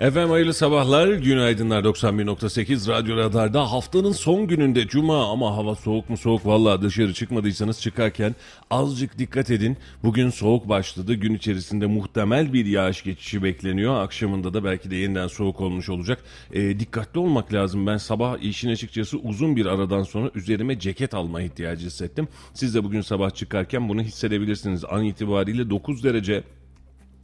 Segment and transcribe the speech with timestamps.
[0.00, 6.16] Efendim hayırlı sabahlar, günaydınlar 91.8 Radyo Radar'da haftanın son gününde Cuma ama hava soğuk mu
[6.16, 8.34] soğuk valla dışarı çıkmadıysanız çıkarken
[8.70, 9.76] azıcık dikkat edin.
[10.02, 14.02] Bugün soğuk başladı, gün içerisinde muhtemel bir yağış geçişi bekleniyor.
[14.02, 16.18] Akşamında da belki de yeniden soğuk olmuş olacak.
[16.52, 17.86] E, dikkatli olmak lazım.
[17.86, 22.28] Ben sabah işin açıkçası uzun bir aradan sonra üzerime ceket alma ihtiyacı hissettim.
[22.54, 24.84] Siz de bugün sabah çıkarken bunu hissedebilirsiniz.
[24.84, 26.44] An itibariyle 9 derece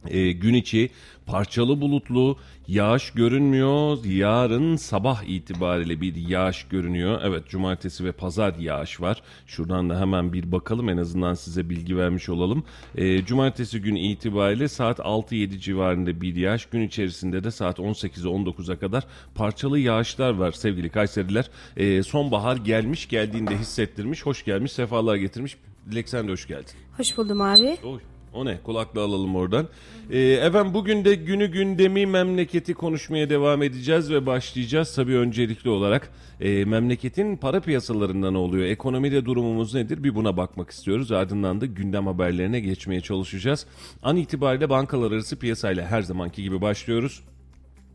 [0.07, 0.89] e, gün içi
[1.25, 4.05] parçalı bulutlu yağış görünmüyor.
[4.05, 7.21] Yarın sabah itibariyle bir yağış görünüyor.
[7.23, 9.21] Evet cumartesi ve pazar yağış var.
[9.47, 12.63] Şuradan da hemen bir bakalım en azından size bilgi vermiş olalım.
[12.95, 16.65] E, cumartesi gün itibariyle saat 6-7 civarında bir yağış.
[16.65, 19.03] Gün içerisinde de saat 18'e 19'a kadar
[19.35, 21.49] parçalı yağışlar var sevgili Kayseriler.
[21.77, 24.25] E, sonbahar gelmiş geldiğinde hissettirmiş.
[24.25, 25.57] Hoş gelmiş sefalar getirmiş.
[25.91, 26.73] Dilek sen de hoş geldin.
[26.97, 27.77] Hoş buldum abi.
[27.83, 27.99] Oy.
[28.33, 28.57] O ne?
[28.63, 29.67] Kulakla alalım oradan.
[30.09, 34.95] Ee, efendim bugün de günü gündemi memleketi konuşmaya devam edeceğiz ve başlayacağız.
[34.95, 38.65] Tabii öncelikli olarak e, memleketin para piyasalarında ne oluyor?
[38.65, 40.03] Ekonomide durumumuz nedir?
[40.03, 41.11] Bir buna bakmak istiyoruz.
[41.11, 43.65] Ardından da gündem haberlerine geçmeye çalışacağız.
[44.03, 47.23] An itibariyle bankalar arası piyasayla her zamanki gibi başlıyoruz.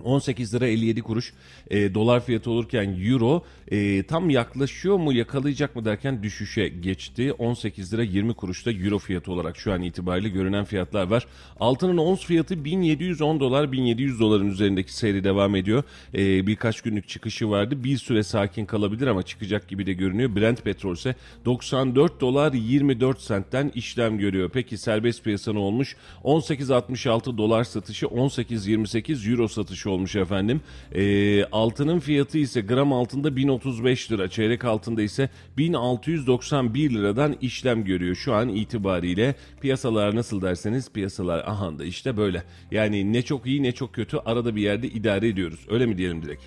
[0.04, 1.32] 18 lira 57 kuruş
[1.70, 7.32] e, dolar fiyatı olurken euro e, tam yaklaşıyor mu yakalayacak mı derken düşüşe geçti.
[7.32, 11.26] 18 lira 20 kuruşta euro fiyatı olarak şu an itibariyle görünen fiyatlar var.
[11.60, 15.82] Altının ons fiyatı 1710 dolar 1700 doların üzerindeki seyri devam ediyor.
[16.14, 17.84] E, birkaç günlük çıkışı vardı.
[17.84, 20.36] Bir süre sakin kalabilir ama çıkacak gibi de görünüyor.
[20.36, 21.14] Brent petrol ise
[21.44, 24.50] 94 dolar 24 sentten işlem görüyor.
[24.52, 25.96] Peki serbest piyasa ne olmuş?
[26.24, 30.60] 18.66 dolar satışı 18.28 euro satışı olmuş efendim.
[30.94, 38.14] E, altının fiyatı ise gram altında 1035 lira, çeyrek altında ise 1691 liradan işlem görüyor.
[38.14, 42.42] Şu an itibariyle piyasalar nasıl derseniz piyasalar aha da işte böyle.
[42.70, 45.60] Yani ne çok iyi ne çok kötü arada bir yerde idare ediyoruz.
[45.70, 46.42] Öyle mi diyelim direkt?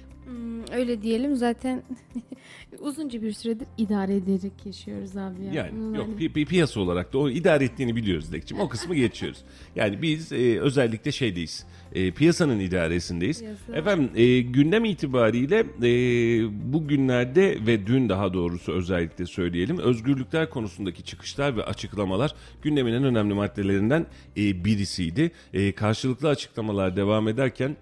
[0.73, 1.83] Öyle diyelim zaten
[2.79, 5.53] uzunca bir süredir idare ederek yaşıyoruz abi ya.
[5.53, 8.59] Yani Hmm, yok pi- pi- piyasa olarak da o idare ettiğini biliyoruz Dilekçim.
[8.59, 9.39] O kısmı geçiyoruz.
[9.75, 11.65] Yani biz e, özellikle şeydeyiz.
[11.95, 13.39] E, piyasanın idaresindeyiz.
[13.39, 13.75] Piyasa.
[13.75, 21.57] Efendim e, gündem itibariyle e, bugünlerde ve dün daha doğrusu özellikle söyleyelim özgürlükler konusundaki çıkışlar
[21.57, 24.05] ve açıklamalar gündemin en önemli maddelerinden
[24.37, 25.31] e, birisiydi.
[25.53, 27.75] E, karşılıklı açıklamalar devam ederken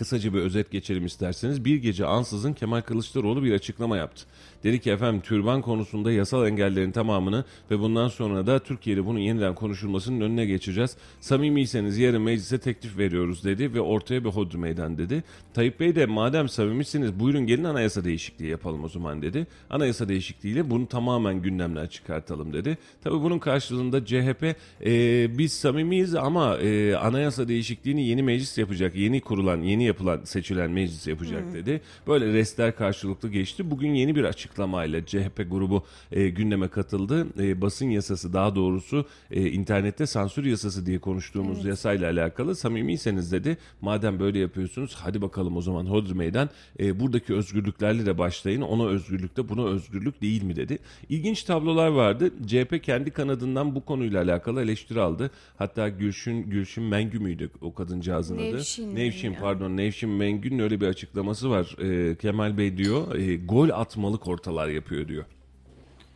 [0.00, 1.64] Kısaca bir özet geçelim isterseniz.
[1.64, 4.24] Bir gece ansızın Kemal Kılıçdaroğlu bir açıklama yaptı.
[4.64, 9.54] Dedi ki efendim türban konusunda yasal engellerin tamamını ve bundan sonra da Türkiye'de bunun yeniden
[9.54, 10.96] konuşulmasının önüne geçeceğiz.
[11.20, 15.24] Samimiyseniz yarın meclise teklif veriyoruz dedi ve ortaya bir hodri meydan dedi.
[15.54, 19.46] Tayyip Bey de madem samimisiniz buyurun gelin anayasa değişikliği yapalım o zaman dedi.
[19.70, 22.78] Anayasa değişikliğiyle bunu tamamen gündemden çıkartalım dedi.
[23.04, 24.56] Tabi bunun karşılığında CHP
[24.86, 30.70] e, biz samimiyiz ama e, anayasa değişikliğini yeni meclis yapacak, yeni kurulan, yeni yapılan, seçilen
[30.70, 31.80] meclis yapacak dedi.
[32.06, 33.70] Böyle restler karşılıklı geçti.
[33.70, 37.26] Bugün yeni bir açıklamayla CHP grubu e, gündeme katıldı.
[37.38, 43.58] E, basın yasası daha doğrusu e, internette sansür yasası diye konuştuğumuz yasayla alakalı samimiyseniz dedi.
[43.80, 46.50] Madem böyle yapıyorsunuz hadi bakalım o zaman hodri meydan
[46.80, 48.60] e, buradaki özgürlüklerle de başlayın.
[48.60, 50.78] Ona özgürlük de buna özgürlük değil mi dedi.
[51.08, 52.30] İlginç tablolar vardı.
[52.46, 55.30] CHP kendi kanadından bu konuyla alakalı eleştiri aldı.
[55.58, 58.56] Hatta Gülşin Gülşin Mengü müydü o kadıncağızın adı?
[58.56, 59.40] Nevşin Nevşin ya.
[59.40, 61.76] pardon Nevşin Mengü'nün öyle bir açıklaması var.
[61.82, 65.24] Ee, Kemal Bey diyor e, gol atmalık ortalar yapıyor diyor.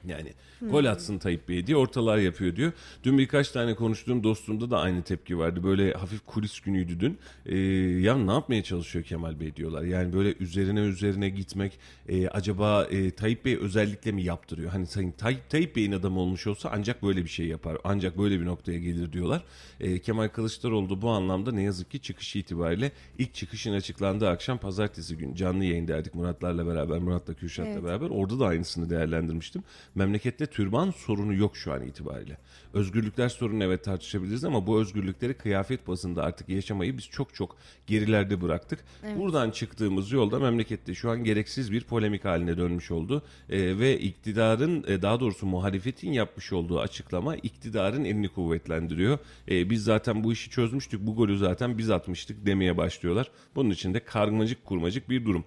[0.04, 0.32] Yani
[0.62, 2.72] gol atsın Tayyip Bey diye ortalar yapıyor diyor.
[3.04, 5.64] Dün birkaç tane konuştuğum dostumda da aynı tepki vardı.
[5.64, 7.18] Böyle hafif kulis günüydü dün.
[7.46, 7.58] Ee,
[8.00, 9.82] ya ne yapmaya çalışıyor Kemal Bey diyorlar.
[9.82, 11.78] Yani böyle üzerine üzerine gitmek
[12.08, 14.70] e, acaba e, Tayyip Bey özellikle mi yaptırıyor?
[14.70, 17.78] Hani sayın Tayyip, Tayyip Bey'in adamı olmuş olsa ancak böyle bir şey yapar.
[17.84, 19.42] Ancak böyle bir noktaya gelir diyorlar.
[19.80, 24.58] E, Kemal Kılıçdaroğlu da bu anlamda ne yazık ki çıkış itibariyle ilk çıkışın açıklandığı akşam
[24.58, 27.84] pazartesi gün canlı yayın derdik Muratlarla beraber Murat'la Kürşat'la Evet.
[27.84, 29.62] beraber orada da aynısını değerlendirmiştim.
[29.94, 32.38] Memlekette muhalefette türban sorunu yok şu an itibariyle.
[32.72, 37.56] Özgürlükler sorunu evet tartışabiliriz ama bu özgürlükleri kıyafet bazında artık yaşamayı biz çok çok
[37.86, 38.84] gerilerde bıraktık.
[39.18, 43.22] Buradan çıktığımız yolda memlekette şu an gereksiz bir polemik haline dönmüş oldu.
[43.50, 49.18] Ee, ve iktidarın e, daha doğrusu muhalefetin yapmış olduğu açıklama iktidarın elini kuvvetlendiriyor.
[49.48, 53.30] Ee, biz zaten bu işi çözmüştük bu golü zaten biz atmıştık demeye başlıyorlar.
[53.54, 55.44] Bunun için de karmacık kurmacık bir durum.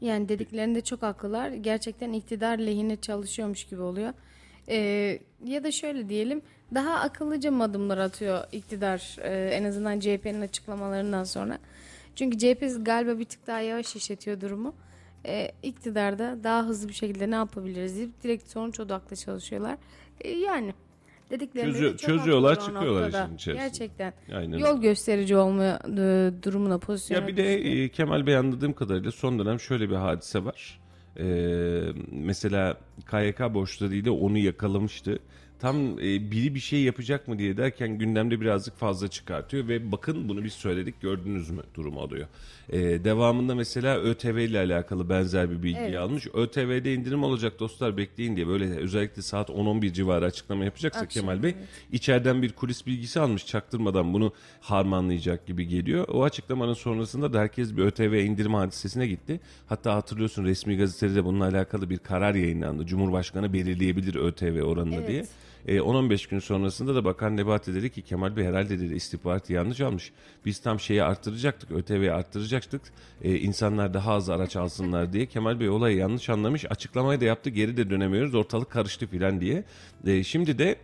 [0.00, 1.50] Yani dediklerinde çok haklılar.
[1.50, 4.12] Gerçekten iktidar lehine çalışıyormuş gibi oluyor.
[4.68, 6.42] Ee, ya da şöyle diyelim
[6.74, 11.58] daha akıllıca mı adımlar atıyor iktidar e, en azından CHP'nin açıklamalarından sonra.
[12.16, 14.74] Çünkü CHP galiba bir tık daha yavaş işletiyor durumu.
[15.26, 19.76] Ee, iktidarda daha hızlı bir şekilde ne yapabiliriz deyip direkt sonuç odaklı çalışıyorlar.
[20.20, 20.74] Ee, yani
[21.30, 23.54] dediklerinde Çözüyor- de çözüyorlar, çıkıyorlar işin içerisinde.
[23.54, 24.12] Gerçekten.
[24.34, 24.58] Aynen.
[24.58, 29.38] Yol gösterici olma e, durumuna pozisyona Ya bir de e, Kemal Bey anladığım kadarıyla son
[29.38, 30.80] dönem şöyle bir hadise var.
[31.18, 31.80] Ee,
[32.10, 32.78] mesela
[33.10, 35.18] KYK borçlarıyla onu yakalamıştı.
[35.60, 40.28] Tam e, biri bir şey yapacak mı diye derken gündemde birazcık fazla çıkartıyor ve bakın
[40.28, 42.26] bunu biz söyledik gördünüz mü durumu oluyor.
[42.72, 45.98] Ee, devamında mesela ÖTV ile alakalı benzer bir bilgi Evet.
[45.98, 46.26] almış.
[46.34, 51.42] ÖTV'de indirim olacak dostlar bekleyin diye böyle özellikle saat 10-11 civarı açıklama yapacaksa Akşam, Kemal
[51.42, 51.68] Bey evet.
[51.92, 56.04] içeriden bir kulis bilgisi almış çaktırmadan bunu harmanlayacak gibi geliyor.
[56.08, 59.40] O açıklamanın sonrasında da herkes bir ÖTV indirim hadisesine gitti.
[59.66, 62.86] Hatta hatırlıyorsun resmi gazetede de bununla alakalı bir karar yayınlandı.
[62.86, 65.08] Cumhurbaşkanı belirleyebilir ÖTV oranını Evet.
[65.08, 65.24] diye.
[65.68, 69.80] E, 10-15 gün sonrasında da Bakan Nebati dedi ki Kemal Bey herhalde dedi istihbaratı yanlış
[69.80, 70.12] almış.
[70.44, 72.82] Biz tam şeyi arttıracaktık, ÖTV'yi arttıracaktık.
[73.22, 75.26] E, insanlar daha az araç alsınlar diye.
[75.26, 76.64] Kemal Bey olayı yanlış anlamış.
[76.70, 79.64] Açıklamayı da yaptı geri de dönemiyoruz ortalık karıştı filan diye.
[80.06, 80.76] E, şimdi de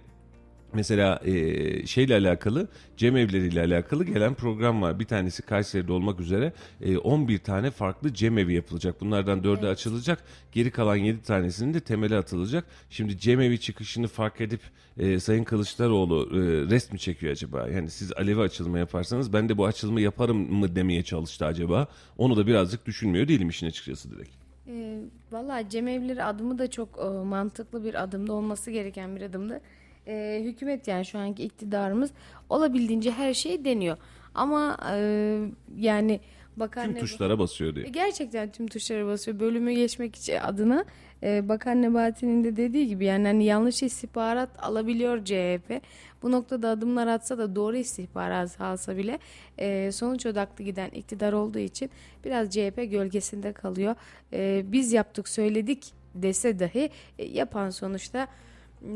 [0.75, 5.01] Mesela e, şeyle alakalı cemevleriyle alakalı gelen program var.
[5.01, 9.01] Bir tanesi Kayseri'de olmak üzere e, 11 tane farklı cemevi yapılacak.
[9.01, 10.25] Bunlardan 4'ü açılacak.
[10.53, 12.65] Geri kalan 7 tanesinin de temeli atılacak.
[12.91, 14.61] Şimdi cemevi çıkışını fark edip
[14.99, 16.39] e, Sayın Kılıçdaroğlu e,
[16.71, 17.69] rest mi çekiyor acaba?
[17.69, 21.89] Yani siz Alevi açılımı yaparsanız ben de bu açılımı yaparım mı demeye çalıştı acaba?
[22.19, 24.31] Onu da birazcık düşünmüyor değilim işin açıkçası direkt.
[24.69, 24.99] E,
[25.33, 29.61] Valla cemevleri adımı da çok e, mantıklı bir adımda olması gereken bir adımdı.
[30.07, 32.11] E, hükümet yani şu anki iktidarımız
[32.51, 33.97] olabildiğince her şeyi deniyor.
[34.35, 35.39] Ama e,
[35.79, 36.21] yani
[36.57, 37.87] bakan Tüm tuşlara basıyor diye.
[37.87, 39.41] E, Gerçekten tüm tuşlara basıyor.
[39.41, 40.85] Bölümü geçmek için adına
[41.23, 45.81] e, Bakan Nebati'nin de dediği gibi yani hani yanlış istihbarat alabiliyor CHP.
[46.23, 49.19] Bu noktada adımlar atsa da doğru istihbarat alsa bile
[49.59, 51.91] e, sonuç odaklı giden iktidar olduğu için
[52.25, 53.95] biraz CHP gölgesinde kalıyor.
[54.33, 58.29] E, biz yaptık söyledik dese dahi e, yapan sonuçta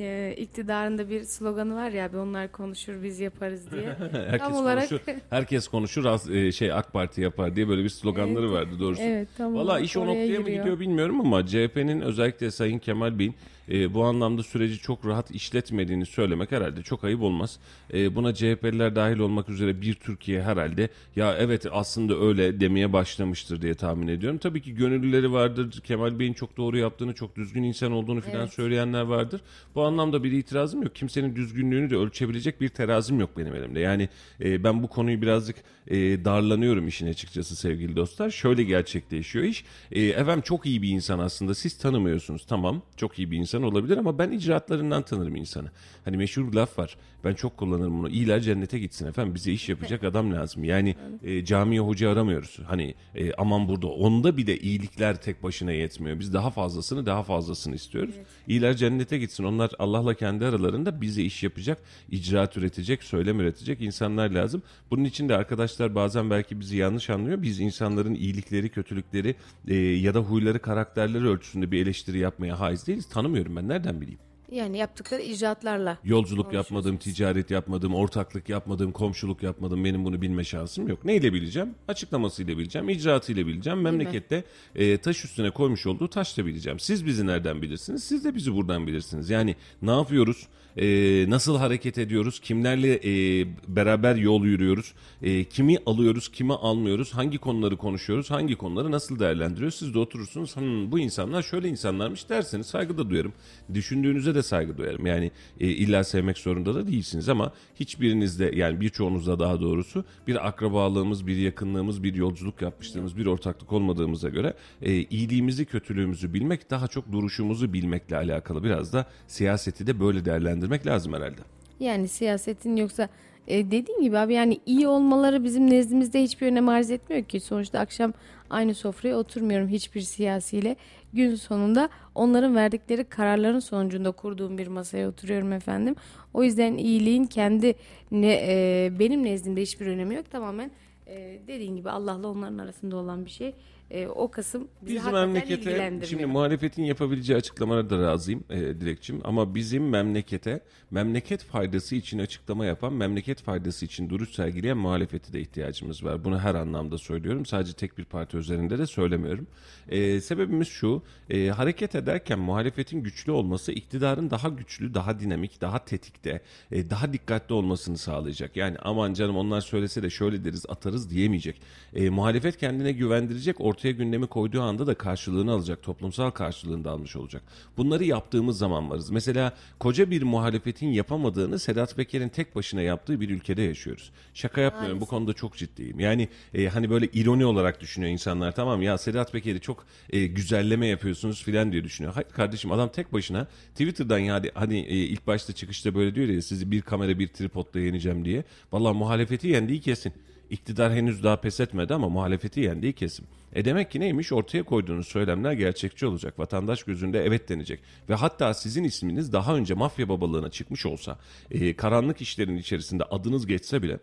[0.00, 3.82] e, iktidarın da bir sloganı var ya abi onlar konuşur biz yaparız diye.
[4.12, 7.88] herkes Tam olarak- konuşur, herkes konuşur az- e, şey AK Parti yapar diye böyle bir
[7.88, 9.02] sloganları vardı doğrusu.
[9.02, 10.58] Evet, tam Valla iş o noktaya mı giriyor.
[10.58, 13.34] gidiyor bilmiyorum ama CHP'nin özellikle Sayın Kemal Bey'in
[13.70, 17.58] e, bu anlamda süreci çok rahat işletmediğini söylemek herhalde çok ayıp olmaz.
[17.94, 23.62] E, buna CHP'liler dahil olmak üzere bir Türkiye herhalde ya evet aslında öyle demeye başlamıştır
[23.62, 24.38] diye tahmin ediyorum.
[24.38, 25.80] Tabii ki gönüllüleri vardır.
[25.84, 28.52] Kemal Bey'in çok doğru yaptığını, çok düzgün insan olduğunu falan Evet.
[28.52, 29.40] söyleyenler vardır.
[29.74, 30.94] Bu anlamda bir itirazım yok.
[30.94, 33.80] Kimsenin düzgünlüğünü de ölçebilecek bir terazim yok benim elimde.
[33.80, 34.08] Yani
[34.40, 35.56] e, ben bu konuyu birazcık
[35.86, 38.30] e, darlanıyorum işin açıkçası sevgili dostlar.
[38.30, 39.64] Şöyle gerçekleşiyor iş.
[39.92, 41.54] E, efendim çok iyi bir insan aslında.
[41.54, 42.46] Siz tanımıyorsunuz.
[42.46, 45.70] Tamam çok iyi bir insan olabilir ama ben icraatlarından tanırım insanı.
[46.04, 46.96] Hani meşhur bir laf var.
[47.24, 48.08] Ben çok kullanırım bunu.
[48.08, 49.34] İyiler cennete gitsin efendim.
[49.34, 50.64] Bize iş yapacak adam lazım.
[50.64, 52.58] Yani e, camiye hoca aramıyoruz.
[52.66, 56.20] Hani e, aman burada onda bir de iyilikler tek başına yetmiyor.
[56.20, 58.14] Biz daha fazlasını daha fazlasını istiyoruz.
[58.48, 59.44] İyiler cennete gitsin.
[59.44, 61.78] Onlar Allah'la kendi aralarında bize iş yapacak,
[62.10, 64.62] icraat üretecek, söylem üretecek insanlar lazım.
[64.90, 67.42] Bunun için de arkadaşlar bazen belki bizi yanlış anlıyor.
[67.42, 69.34] Biz insanların iyilikleri, kötülükleri
[69.68, 73.08] e, ya da huyları, karakterleri ölçüsünde bir eleştiri yapmaya haiz değiliz.
[73.48, 73.68] Tanımıyorum ben.
[73.68, 74.20] Nereden bileyim?
[74.50, 75.98] Yani yaptıkları icraatlarla.
[76.04, 79.84] Yolculuk yapmadım, ticaret yapmadım, ortaklık yapmadım, komşuluk yapmadım.
[79.84, 81.04] Benim bunu bilme şansım yok.
[81.04, 81.74] Neyle bileceğim?
[81.88, 83.80] Açıklamasıyla bileceğim, icraatıyla bileceğim.
[83.80, 86.78] Memlekette e, taş üstüne koymuş olduğu taşla bileceğim.
[86.80, 88.04] Siz bizi nereden bilirsiniz?
[88.04, 89.30] Siz de bizi buradan bilirsiniz.
[89.30, 90.46] Yani ne yapıyoruz?
[90.78, 92.40] E, nasıl hareket ediyoruz?
[92.40, 94.94] Kimlerle e, beraber yol yürüyoruz?
[95.22, 97.14] E, kimi alıyoruz, kimi almıyoruz?
[97.14, 98.30] Hangi konuları konuşuyoruz?
[98.30, 99.74] Hangi konuları nasıl değerlendiriyoruz?
[99.74, 100.56] Siz de oturursunuz.
[100.56, 103.32] "Hmm, bu insanlar şöyle insanlarmış derseniz saygı da duyarım.
[103.74, 105.06] Düşündüğünüze de saygı duyarım.
[105.06, 105.30] Yani
[105.60, 111.36] e, illa sevmek zorunda da değilsiniz ama hiçbirinizde yani birçoğunuzda daha doğrusu bir akrabalığımız, bir
[111.36, 117.72] yakınlığımız, bir yolculuk yapmışlığımız, bir ortaklık olmadığımıza göre e, iyiliğimizi, kötülüğümüzü bilmek daha çok duruşumuzu
[117.72, 118.64] bilmekle alakalı.
[118.64, 121.40] Biraz da siyaseti de böyle değerlendirmek lazım herhalde.
[121.80, 123.08] Yani siyasetin yoksa
[123.48, 127.40] e, dediğin gibi abi yani iyi olmaları bizim nezdimizde hiçbir önem arz etmiyor ki.
[127.40, 128.12] Sonuçta akşam
[128.50, 130.76] aynı sofraya oturmuyorum hiçbir siyasiyle.
[131.12, 135.96] Gün sonunda onların verdikleri kararların sonucunda kurduğum bir masaya oturuyorum efendim.
[136.34, 137.74] O yüzden iyiliğin kendi
[138.10, 140.30] ne, e, benim nezdimde hiçbir önemi yok.
[140.30, 140.70] Tamamen
[141.06, 143.54] e, dediğin gibi Allah'la onların arasında olan bir şey.
[143.90, 149.20] E, o kısım bizi Bizim hakikaten memlekete şimdi muhalefetin yapabileceği açıklamalara da razıyım e, Dilekçim
[149.24, 155.40] ama bizim memlekete memleket faydası için açıklama yapan memleket faydası için duruş sergileyen muhalefeti de
[155.40, 156.24] ihtiyacımız var.
[156.24, 157.46] Bunu her anlamda söylüyorum.
[157.46, 159.46] Sadece tek bir parti üzerinde de söylemiyorum.
[159.88, 165.84] E, sebebimiz şu e, hareket ederken muhalefetin güçlü olması iktidarın daha güçlü, daha dinamik, daha
[165.84, 166.40] tetikte,
[166.72, 168.56] e, daha dikkatli olmasını sağlayacak.
[168.56, 171.60] Yani aman canım onlar söylese de şöyle deriz atarız diyemeyecek.
[171.94, 175.82] E, muhalefet kendine güvendirecek ortaya gündemi koyduğu anda da karşılığını alacak.
[175.82, 177.42] Toplumsal karşılığını da almış olacak.
[177.76, 179.10] Bunları yaptığımız zaman varız.
[179.10, 184.10] Mesela koca bir muhalefetin yapamadığını Sedat Peker'in tek başına yaptığı bir ülkede yaşıyoruz.
[184.34, 186.00] Şaka yapmıyorum bu konuda çok ciddiyim.
[186.00, 190.86] Yani e, hani böyle ironi olarak düşünüyor insanlar tamam ya Sedat Peker'i çok e, güzelleme
[190.86, 192.14] yapıyorsunuz filan diye düşünüyor.
[192.14, 196.28] Hayır kardeşim adam tek başına Twitter'dan ya hadi, hani e, ilk başta çıkışta böyle diyor
[196.28, 198.44] ya sizi bir kamera bir tripodla yeneceğim diye.
[198.72, 200.12] Vallahi muhalefeti yendiği kesin.
[200.50, 203.24] İktidar henüz daha pes etmedi ama muhalefeti yendiği kesim.
[203.52, 204.32] E demek ki neymiş?
[204.32, 206.38] Ortaya koyduğunuz söylemler gerçekçi olacak.
[206.38, 207.80] Vatandaş gözünde evet denecek.
[208.08, 211.18] Ve hatta sizin isminiz daha önce mafya babalığına çıkmış olsa,
[211.50, 213.98] e, karanlık işlerin içerisinde adınız geçse bile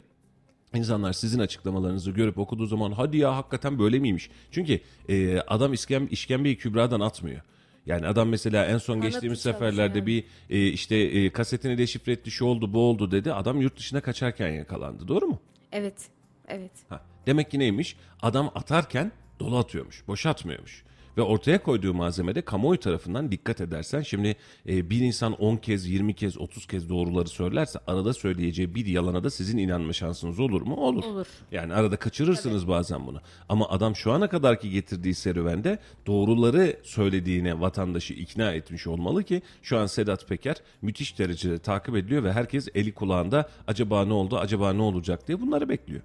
[0.76, 4.30] İnsanlar sizin açıklamalarınızı görüp okuduğu zaman hadi ya hakikaten böyle miymiş?
[4.52, 7.42] Çünkü e, adam iskem, işkembeyi kübradan atmıyor.
[7.86, 12.32] Yani adam mesela en son Kanatı geçtiğimiz seferlerde bir e, işte e, kasetini deşifre etti
[12.32, 13.34] şu oldu bu oldu dedi.
[13.34, 15.40] Adam yurt dışına kaçarken yakalandı doğru mu?
[15.72, 16.15] Evet.
[16.48, 16.72] Evet.
[16.90, 17.98] Ha, demek ki neymiş?
[18.22, 20.86] Adam atarken dolu atıyormuş, boş atmıyormuş.
[21.18, 24.36] Ve ortaya koyduğu malzemede kamuoyu tarafından dikkat edersen şimdi
[24.70, 29.24] e, bir insan 10 kez, 20 kez, 30 kez doğruları söylerse arada söyleyeceği bir yalana
[29.24, 30.76] da sizin inanma şansınız olur mu?
[30.76, 31.04] Olur.
[31.04, 31.28] Olur.
[31.52, 33.22] Yani arada kaçırırsınız bazen bunu.
[33.50, 39.78] Ama adam şu ana kadarki getirdiği serüvende doğruları söylediğine vatandaşı ikna etmiş olmalı ki şu
[39.78, 44.74] an Sedat Peker müthiş derecede takip ediliyor ve herkes eli kulağında acaba ne oldu, acaba
[44.74, 46.02] ne olacak diye bunları bekliyor.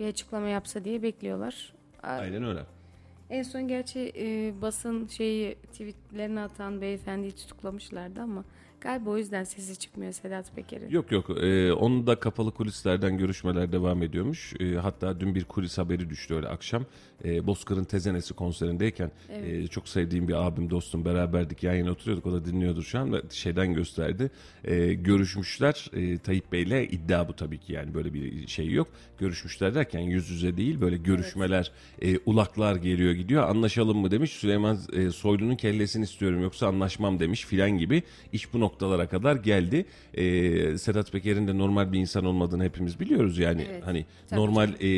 [0.00, 1.72] Bir açıklama yapsa diye bekliyorlar.
[2.02, 2.60] Aynen öyle.
[3.30, 8.44] En son gerçi e, basın şeyi tweetlerini atan beyefendiyi tutuklamışlardı ama
[8.80, 10.90] galiba o yüzden sesi çıkmıyor Sedat Peker'in.
[10.90, 14.54] Yok yok ee, onun da kapalı kulislerden görüşmeler devam ediyormuş.
[14.60, 16.84] Ee, hatta dün bir kulis haberi düştü öyle akşam.
[17.24, 22.32] Ee, Bozkır'ın Tezenesi konserindeyken e, çok sevdiğim bir abim dostum beraberdik yan yana oturuyorduk o
[22.32, 24.30] da dinliyordur şu an ve şeyden gösterdi.
[24.64, 28.88] Ee, görüşmüşler e, Tayyip Bey'le iddia bu tabii ki yani böyle bir şey yok.
[29.18, 31.72] Görüşmüşler derken yüz yüze değil böyle görüşmeler
[32.02, 34.30] e, ulaklar geliyor gidiyor anlaşalım mı demiş.
[34.30, 39.86] Süleyman e, Soylu'nun kellesini istiyorum yoksa anlaşmam demiş filan gibi iş bu noktalara kadar geldi.
[40.14, 44.70] E, Sedat Peker'in de normal bir insan olmadığını hepimiz biliyoruz yani Evet, hani tabii normal
[44.80, 44.88] e,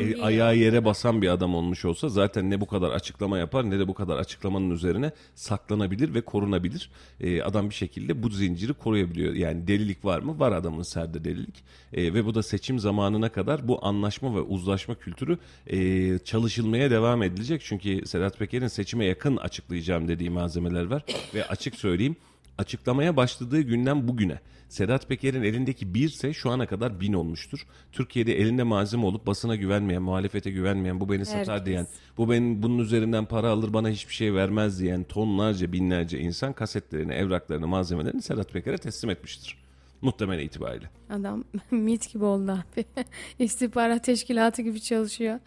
[0.00, 3.78] e, ayağı yere basan bir adam olmuş olsa zaten ne bu kadar açıklama yapar ne
[3.78, 6.90] de bu kadar açıklamanın üzerine saklanabilir ve korunabilir.
[7.20, 9.34] E, adam bir şekilde bu zinciri koruyabiliyor.
[9.34, 10.40] Yani delilik var mı?
[10.40, 11.64] Var adamın serde delilik.
[11.92, 17.22] E, ve bu da seçim zamanına kadar bu anlaşma ve uzlaşma kültürü e, çalışılmaya devam
[17.22, 17.62] edilecek.
[17.64, 21.04] Çünkü Sedat Peker'in seçime yakın açıklayacağım dediği malzemeler var
[21.34, 22.16] ve açık söyleyeyim
[22.58, 27.66] açıklamaya başladığı günden bugüne Sedat Peker'in elindeki birse şu ana kadar bin olmuştur.
[27.92, 31.66] Türkiye'de elinde malzeme olup basına güvenmeyen, muhalefete güvenmeyen, bu beni satar Herkes.
[31.66, 31.86] diyen,
[32.18, 37.12] bu benim bunun üzerinden para alır bana hiçbir şey vermez diyen tonlarca binlerce insan kasetlerini,
[37.12, 39.58] evraklarını, malzemelerini Sedat Peker'e teslim etmiştir.
[40.00, 40.90] Muhtemel itibariyle.
[41.10, 42.84] Adam mit gibi oldu abi.
[43.38, 45.38] İstihbarat teşkilatı gibi çalışıyor.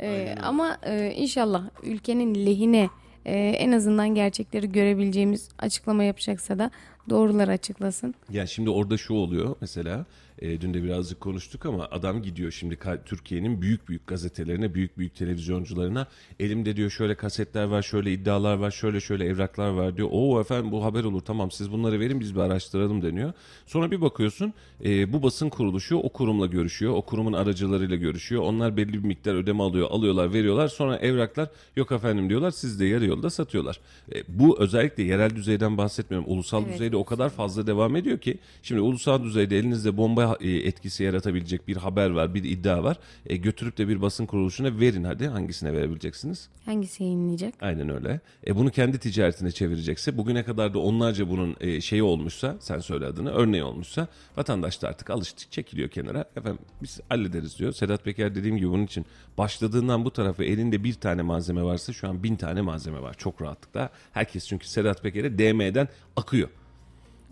[0.00, 2.90] Ee, ama e, inşallah ülkenin lehine
[3.26, 6.70] e, en azından gerçekleri görebileceğimiz açıklama yapacaksa da
[7.10, 8.14] doğruları açıklasın.
[8.30, 10.06] Yani şimdi orada şu oluyor mesela
[10.44, 15.14] e, dün de birazcık konuştuk ama adam gidiyor şimdi Türkiye'nin büyük büyük gazetelerine, büyük büyük
[15.14, 16.06] televizyoncularına
[16.40, 20.08] elimde diyor şöyle kasetler var, şöyle iddialar var, şöyle şöyle evraklar var diyor.
[20.12, 23.32] Oo efendim bu haber olur tamam siz bunları verin biz bir araştıralım deniyor.
[23.66, 24.52] Sonra bir bakıyorsun
[24.84, 28.42] e, bu basın kuruluşu o kurumla görüşüyor, o kurumun aracılarıyla görüşüyor.
[28.42, 30.68] Onlar belli bir miktar ödeme alıyor, alıyorlar, veriyorlar.
[30.68, 33.80] Sonra evraklar yok efendim diyorlar siz de yarı yolda satıyorlar.
[34.14, 36.32] E, bu özellikle yerel düzeyden bahsetmiyorum.
[36.32, 36.74] Ulusal Evet.
[36.74, 41.76] düzeyde o kadar fazla devam ediyor ki şimdi ulusal düzeyde elinizde bomba etkisi yaratabilecek bir
[41.76, 42.98] haber var, bir iddia var.
[43.26, 46.48] E, götürüp de bir basın kuruluşuna verin hadi hangisine verebileceksiniz?
[46.64, 47.54] Hangisi yayınlayacak?
[47.60, 48.20] Aynen öyle.
[48.46, 53.06] E, bunu kendi ticaretine çevirecekse bugüne kadar da onlarca bunun e, şeyi olmuşsa sen söyle
[53.06, 56.24] adını örneği olmuşsa vatandaş da artık alıştı çekiliyor kenara.
[56.36, 57.72] Efendim biz hallederiz diyor.
[57.72, 59.06] Sedat Peker dediğim gibi bunun için
[59.38, 63.42] başladığından bu tarafa elinde bir tane malzeme varsa şu an bin tane malzeme var çok
[63.42, 63.90] rahatlıkla.
[64.12, 66.48] Herkes çünkü Sedat Peker'e DM'den akıyor.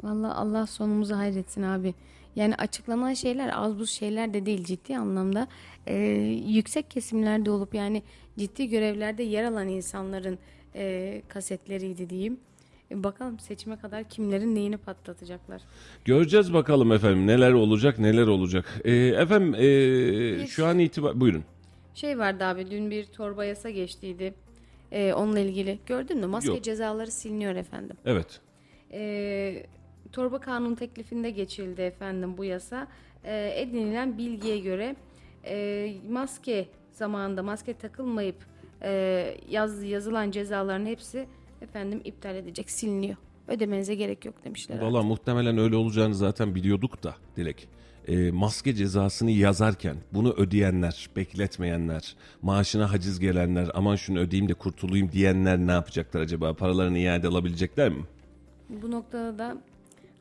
[0.02, 1.94] Vallahi Allah sonumuzu hayretsin abi.
[2.36, 5.48] Yani açıklanan şeyler az buz şeyler de değil ciddi anlamda
[5.86, 5.96] e,
[6.46, 8.02] yüksek kesimlerde olup yani
[8.38, 10.38] ciddi görevlerde yer alan insanların
[10.74, 12.40] e, kasetleriydi diyeyim.
[12.90, 15.62] E, bakalım seçime kadar kimlerin neyini patlatacaklar.
[16.04, 18.80] Göreceğiz bakalım efendim neler olacak neler olacak.
[18.84, 21.44] Ee, efendim ee, şu an itibar buyurun.
[21.94, 24.34] Şey vardı abi dün bir torba yasa geçtiydi.
[24.92, 26.26] E, onunla ilgili gördün mü?
[26.26, 26.64] Maske Yok.
[26.64, 27.96] cezaları siliniyor efendim.
[28.04, 28.40] Evet.
[28.92, 29.66] E,
[30.12, 32.88] torba kanun teklifinde geçildi efendim bu yasa.
[33.24, 34.96] E, edinilen bilgiye göre
[35.44, 38.36] e, maske zamanında maske takılmayıp
[38.82, 38.90] e,
[39.50, 41.26] yaz, yazılan cezaların hepsi
[41.60, 43.16] efendim iptal edecek, siliniyor.
[43.48, 44.80] Ödemenize gerek yok demişler.
[44.80, 47.68] Valla muhtemelen öyle olacağını zaten biliyorduk da Dilek.
[48.08, 55.12] Ee, maske cezasını yazarken bunu ödeyenler, bekletmeyenler, maaşına haciz gelenler, aman şunu ödeyeyim de kurtulayım
[55.12, 56.54] diyenler ne yapacaklar acaba?
[56.54, 58.02] Paralarını iade alabilecekler mi?
[58.68, 59.56] Bu noktada da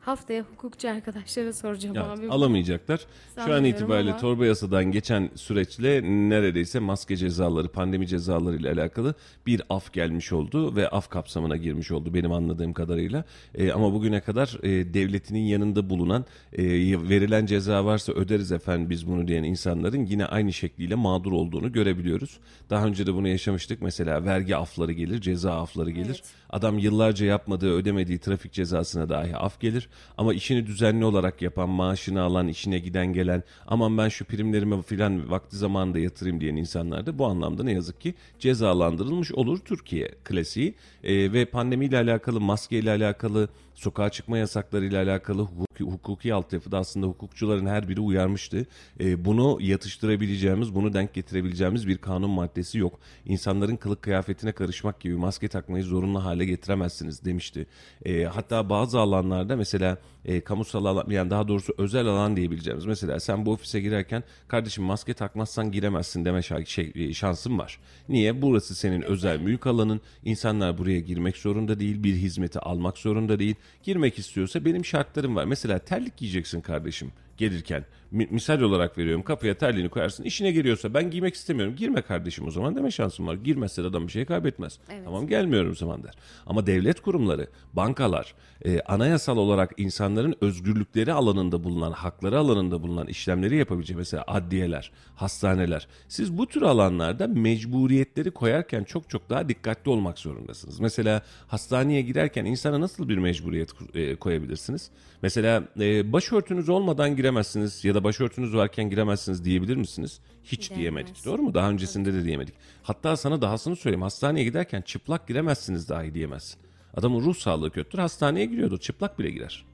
[0.04, 2.28] haftaya hukukçu arkadaşlara soracağım Evet, abi.
[2.28, 3.00] alamayacaklar.
[3.46, 9.14] Şu an itibariyle ama- torba yasadan geçen süreçle neredeyse maske cezaları, pandemi cezaları ile alakalı
[9.46, 13.24] bir af gelmiş oldu ve af kapsamına girmiş oldu benim anladığım kadarıyla.
[13.54, 16.62] Ee, ama bugüne kadar e, devletinin yanında bulunan e,
[17.08, 22.38] verilen ceza varsa öderiz efendim biz bunu diyen insanların yine aynı şekliyle mağdur olduğunu görebiliyoruz.
[22.70, 23.82] Daha önce de bunu yaşamıştık.
[23.82, 26.06] Mesela vergi afları gelir, ceza afları gelir.
[26.06, 26.22] Evet.
[26.52, 29.88] Adam yıllarca yapmadığı, ödemediği trafik cezasına dahi af gelir.
[30.18, 35.30] Ama işini düzenli olarak yapan, maaşını alan, işine giden gelen, aman ben şu primlerimi filan
[35.30, 40.74] vakti zamanında yatırayım diyen insanlar da bu anlamda ne yazık ki cezalandırılmış olur Türkiye klasiği.
[41.04, 45.48] Ee, ve pandemiyle alakalı, maskeyle alakalı, sokağa çıkma yasaklarıyla alakalı
[45.80, 48.66] hukuki, altyapıda aslında hukukçuların her biri uyarmıştı.
[49.00, 53.00] Ee, bunu yatıştırabileceğimiz, bunu denk getirebileceğimiz bir kanun maddesi yok.
[53.26, 57.66] İnsanların kılık kıyafetine karışmak gibi maske takmayı zorunlu hale getiremezsiniz demişti.
[58.04, 63.20] Ee, hatta bazı alanlarda mesela e, kamusal alan yani daha doğrusu özel alan diyebileceğimiz mesela
[63.20, 67.78] sen bu ofise girerken kardeşim maske takmazsan giremezsin deme şey, e, şansın var.
[68.08, 68.42] Niye?
[68.42, 70.00] Burası senin özel mülk alanın.
[70.24, 72.02] İnsanlar buraya girmek zorunda değil.
[72.02, 73.54] Bir hizmeti almak zorunda değil.
[73.82, 75.44] Girmek istiyorsa benim şartlarım var.
[75.44, 77.84] Mesela terlik giyeceksin kardeşim gelirken.
[78.12, 80.24] Mi- misal olarak veriyorum kapıya terliğini koyarsın.
[80.24, 81.76] İşine geliyorsa ben giymek istemiyorum.
[81.76, 83.34] Girme kardeşim o zaman deme şansım var.
[83.34, 84.78] Girmezse de adam bir şey kaybetmez.
[84.90, 85.04] Evet.
[85.04, 86.14] Tamam gelmiyorum o zaman der.
[86.46, 93.56] Ama devlet kurumları, bankalar, e, anayasal olarak insanların özgürlükleri alanında bulunan, hakları alanında bulunan işlemleri
[93.56, 95.88] yapabilecek mesela adliyeler, hastaneler.
[96.08, 100.80] Siz bu tür alanlarda mecburiyetleri koyarken çok çok daha dikkatli olmak zorundasınız.
[100.80, 104.90] Mesela hastaneye girerken insana nasıl bir mecburiyet e, koyabilirsiniz?
[105.22, 110.20] Mesela e, başörtünüz olmadan giremezsiniz ya da başörtünüz varken giremezsiniz diyebilir misiniz?
[110.44, 110.78] Hiç Diyemez.
[110.80, 111.24] diyemedik.
[111.24, 111.54] Doğru mu?
[111.54, 112.54] Daha öncesinde de diyemedik.
[112.82, 114.02] Hatta sana dahasını söyleyeyim.
[114.02, 116.60] Hastaneye giderken çıplak giremezsiniz dahi diyemezsin.
[116.96, 117.98] Adamın ruh sağlığı kötüdür.
[117.98, 118.78] Hastaneye giriyordur.
[118.78, 119.64] Çıplak bile girer.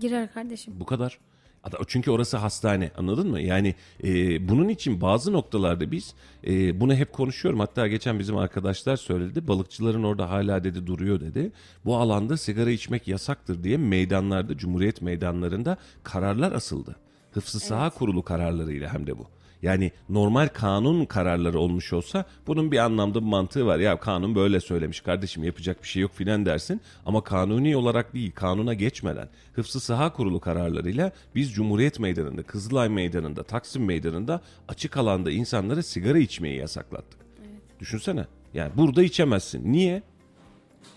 [0.00, 0.74] Girer kardeşim.
[0.80, 1.18] Bu kadar.
[1.86, 3.40] Çünkü orası hastane anladın mı?
[3.40, 6.14] Yani e, bunun için bazı noktalarda biz
[6.46, 7.60] e, bunu hep konuşuyorum.
[7.60, 9.48] Hatta geçen bizim arkadaşlar söyledi.
[9.48, 11.52] Balıkçıların orada hala dedi duruyor dedi.
[11.84, 16.96] Bu alanda sigara içmek yasaktır diye meydanlarda, Cumhuriyet meydanlarında kararlar asıldı.
[17.32, 19.26] Hıfzı Saha Kurulu kararlarıyla hem de bu.
[19.62, 23.78] Yani normal kanun kararları olmuş olsa bunun bir anlamda bir mantığı var.
[23.78, 26.80] Ya kanun böyle söylemiş kardeşim yapacak bir şey yok filan dersin.
[27.06, 33.42] Ama kanuni olarak değil kanuna geçmeden Hıfzı Saha Kurulu kararlarıyla biz Cumhuriyet Meydanı'nda, Kızılay Meydanı'nda,
[33.42, 37.20] Taksim Meydanı'nda açık alanda insanlara sigara içmeyi yasaklattık.
[37.80, 38.26] Düşünsene.
[38.54, 39.72] Yani burada içemezsin.
[39.72, 40.02] Niye?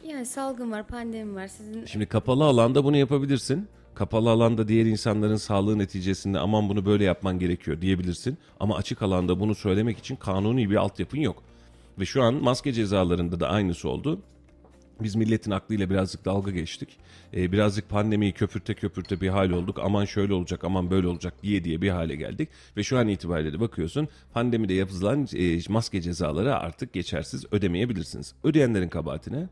[0.08, 1.48] Yani salgın var, pandemi var.
[1.48, 3.68] Sizin Şimdi kapalı alanda bunu yapabilirsin.
[3.96, 8.38] Kapalı alanda diğer insanların sağlığı neticesinde aman bunu böyle yapman gerekiyor diyebilirsin.
[8.60, 11.44] Ama açık alanda bunu söylemek için kanuni bir altyapın yok.
[12.00, 14.20] Ve şu an maske cezalarında da aynısı oldu.
[15.02, 16.90] Biz milletin aklıyla birazcık dalga geçtik.
[17.34, 19.80] Ee, birazcık pandemiyi köpürte köpürte bir hal olduk.
[19.84, 22.50] Aman şöyle olacak, aman böyle olacak diye diye bir hale geldik.
[22.78, 28.34] Ve şu an itibariyle de bakıyorsun pandemide yapılan e, maske cezaları artık geçersiz ödemeyebilirsiniz.
[28.44, 29.50] Ödeyenlerin kabahatine,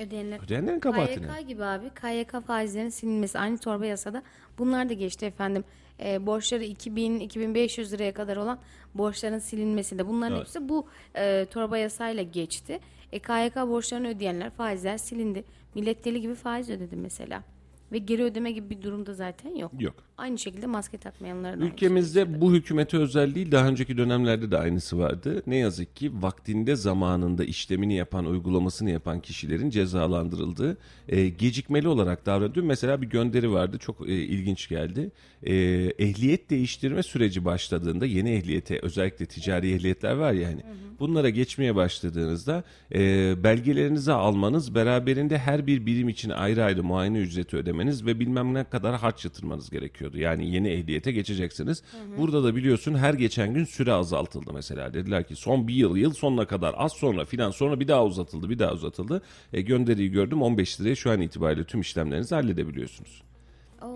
[0.00, 1.26] ödeyenler ödeyenlerin kabahatine.
[1.26, 1.90] KYK gibi abi.
[1.90, 4.22] KYK faizlerinin silinmesi aynı torba yasada.
[4.58, 5.64] Bunlar da geçti efendim.
[6.00, 8.58] E, borçları 2000-2500 liraya kadar olan
[8.94, 10.46] borçların silinmesi de bunların Evet.
[10.46, 12.80] hepsi bu e, torba yasayla geçti.
[13.12, 15.44] E, KYK borçlarını ödeyenler faizler silindi.
[15.74, 17.42] Millet deli gibi faiz ödedi mesela.
[17.92, 19.72] Ve geri ödeme gibi bir durumda zaten yok.
[19.78, 19.94] Yok.
[20.18, 24.98] Aynı şekilde maske takmayanların aynı Ülkemizde bu hükümete özel değil daha önceki dönemlerde de aynısı
[24.98, 25.42] vardı.
[25.46, 30.76] Ne yazık ki vaktinde zamanında işlemini yapan, uygulamasını yapan kişilerin cezalandırıldığı
[31.08, 32.64] e, gecikmeli olarak davranıyor.
[32.64, 35.10] Mesela bir gönderi vardı çok e, ilginç geldi.
[35.42, 35.54] E,
[35.98, 40.62] ehliyet değiştirme süreci başladığında yeni ehliyete özellikle ticari ehliyetler var ya hani
[41.00, 47.56] bunlara geçmeye başladığınızda e, belgelerinizi almanız beraberinde her bir birim için ayrı ayrı muayene ücreti
[47.56, 50.18] ödemeniz ödemeniz ve bilmem ne kadar harç yatırmanız gerekiyordu.
[50.18, 51.82] Yani yeni ehliyete geçeceksiniz.
[52.18, 54.94] Burada da biliyorsun her geçen gün süre azaltıldı mesela.
[54.94, 58.50] Dediler ki son bir yıl, yıl sonuna kadar az sonra filan sonra bir daha uzatıldı,
[58.50, 59.22] bir daha uzatıldı.
[59.52, 63.22] E, gönderiyi gördüm 15 liraya şu an itibariyle tüm işlemlerinizi halledebiliyorsunuz.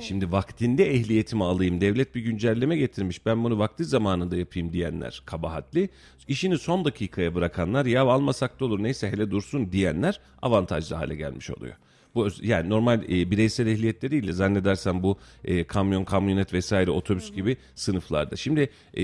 [0.00, 5.88] Şimdi vaktinde ehliyetimi alayım, devlet bir güncelleme getirmiş, ben bunu vakti zamanında yapayım diyenler kabahatli.
[6.28, 11.50] İşini son dakikaya bırakanlar ya almasak da olur neyse hele dursun diyenler avantajlı hale gelmiş
[11.50, 11.74] oluyor.
[12.14, 17.32] Bu yani normal e, bireysel ehliyette değil de zannedersem bu e, kamyon, kamyonet vesaire otobüs
[17.32, 18.36] gibi sınıflarda.
[18.36, 19.02] Şimdi e,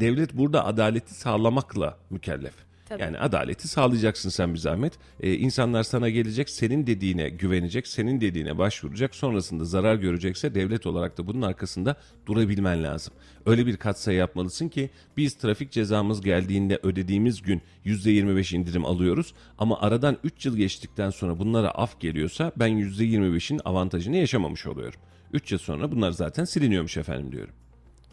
[0.00, 2.65] devlet burada adaleti sağlamakla mükellef.
[2.88, 3.02] Tabii.
[3.02, 4.92] Yani adaleti sağlayacaksın sen bir zahmet.
[5.20, 9.14] Ee, insanlar sana gelecek, senin dediğine güvenecek, senin dediğine başvuracak.
[9.14, 11.96] Sonrasında zarar görecekse devlet olarak da bunun arkasında
[12.26, 13.14] durabilmen lazım.
[13.46, 19.34] Öyle bir katsayı yapmalısın ki biz trafik cezamız geldiğinde ödediğimiz gün %25 indirim alıyoruz.
[19.58, 25.00] Ama aradan 3 yıl geçtikten sonra bunlara af geliyorsa ben %25'in avantajını yaşamamış oluyorum.
[25.32, 27.54] 3 yıl sonra bunlar zaten siliniyormuş efendim diyorum.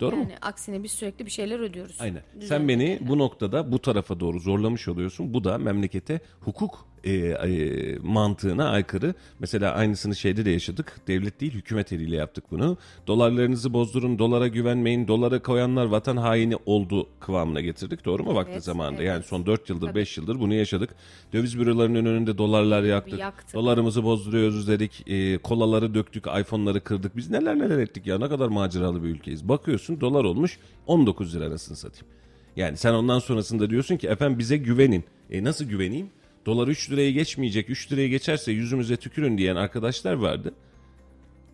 [0.04, 0.22] Doğru mu?
[0.22, 1.96] Yani aksine biz sürekli bir şeyler ödüyoruz.
[2.00, 2.22] Aynen.
[2.32, 2.68] Sen Düzenli.
[2.68, 5.34] beni bu noktada bu tarafa doğru zorlamış oluyorsun.
[5.34, 9.13] Bu da memlekete hukuk e, e, mantığına aykırı.
[9.39, 11.00] Mesela aynısını şeyde de yaşadık.
[11.08, 12.78] Devlet değil hükümet eliyle yaptık bunu.
[13.08, 18.06] Dolarlarınızı bozdurun, dolara güvenmeyin, dolara koyanlar vatan haini oldu kıvamına getirdik.
[18.06, 19.02] Doğru mu vakti Evet, zamanında?
[19.02, 19.10] evet.
[19.10, 20.89] Yani son 4 yıldır, 5 yıldır bunu yaşadık.
[21.34, 23.20] Döviz bürolarının önünde dolarlar yaktık.
[23.20, 23.54] yaktık.
[23.54, 25.04] Dolarımızı bozduruyoruz dedik.
[25.08, 27.18] E, kolaları döktük, iPhone'ları kırdık.
[27.18, 28.18] Biz neler neler ettik ya.
[28.18, 29.50] Ne kadar maceralı bir ülkeyiz.
[29.50, 32.08] Bakıyorsun dolar olmuş 19 lira anasını satayım.
[32.56, 35.04] Yani sen ondan sonrasında diyorsun ki efendim bize güvenin.
[35.32, 36.10] E nasıl güveneyim?
[36.46, 37.70] Dolar 3 liraya geçmeyecek.
[37.70, 40.54] 3 liraya geçerse yüzümüze tükürün diyen arkadaşlar vardı.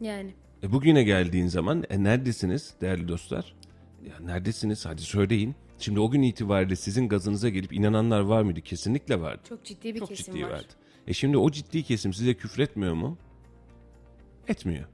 [0.01, 3.55] Yani E bugüne geldiğin zaman e, neredesiniz değerli dostlar?
[4.09, 4.85] Ya neredesiniz?
[4.85, 5.55] Hadi söyleyin.
[5.79, 8.61] Şimdi o gün itibariyle sizin gazınıza gelip inananlar var mıydı?
[8.61, 9.41] Kesinlikle vardı.
[9.49, 10.51] çok ciddi bir Çok kesim ciddi var.
[10.51, 10.65] vardı.
[11.07, 13.17] E şimdi o ciddi kesim size küfretmiyor mu?
[14.47, 14.85] Etmiyor.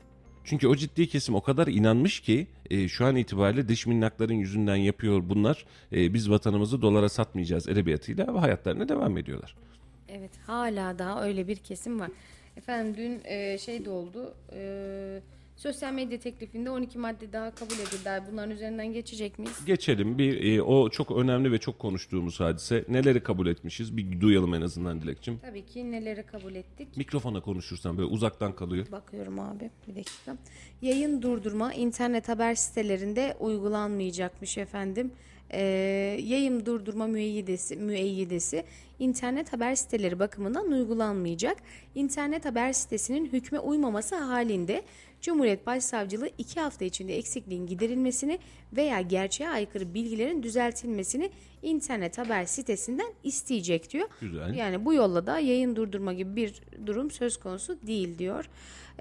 [0.44, 4.76] Çünkü o ciddi kesim o kadar inanmış ki e, şu an itibariyle dış minnakların yüzünden
[4.76, 5.66] yapıyor bunlar.
[5.92, 9.56] E, biz vatanımızı dolara satmayacağız edebiyatıyla ve hayatlarına devam ediyorlar.
[10.10, 12.12] Evet hala daha öyle bir kesim var.
[12.58, 14.34] Efendim dün e, şey de oldu.
[14.54, 15.20] E,
[15.56, 18.24] sosyal medya teklifinde 12 madde daha kabul edildi.
[18.32, 19.66] Bunların üzerinden geçecek miyiz?
[19.66, 22.86] Geçelim bir e, o çok önemli ve çok konuştuğumuz hadise.
[22.90, 25.40] Neleri kabul etmişiz bir duyalım en azından Dilekçim.
[25.40, 26.98] Tabii ki neleri kabul ettik?
[26.98, 28.86] Mikrofona konuşursan böyle uzaktan kalıyor.
[28.92, 30.38] Bakıyorum abi bir dakika.
[30.82, 35.12] Yayın durdurma internet haber sitelerinde uygulanmayacakmış efendim.
[35.52, 35.62] Ee,
[36.24, 38.64] yayın durdurma müeyyidesi, müeyyidesi
[39.00, 41.58] internet haber siteleri bakımından uygulanmayacak.
[41.96, 44.84] İnternet haber sitesinin hükme uymaması halinde
[45.22, 48.40] Cumhuriyet Başsavcılığı iki hafta içinde eksikliğin giderilmesini
[48.76, 51.30] veya gerçeğe aykırı bilgilerin düzeltilmesini
[51.62, 54.08] internet haber sitesinden isteyecek diyor.
[54.22, 54.56] Güzel.
[54.56, 58.50] Yani bu yolla da yayın durdurma gibi bir durum söz konusu değil diyor.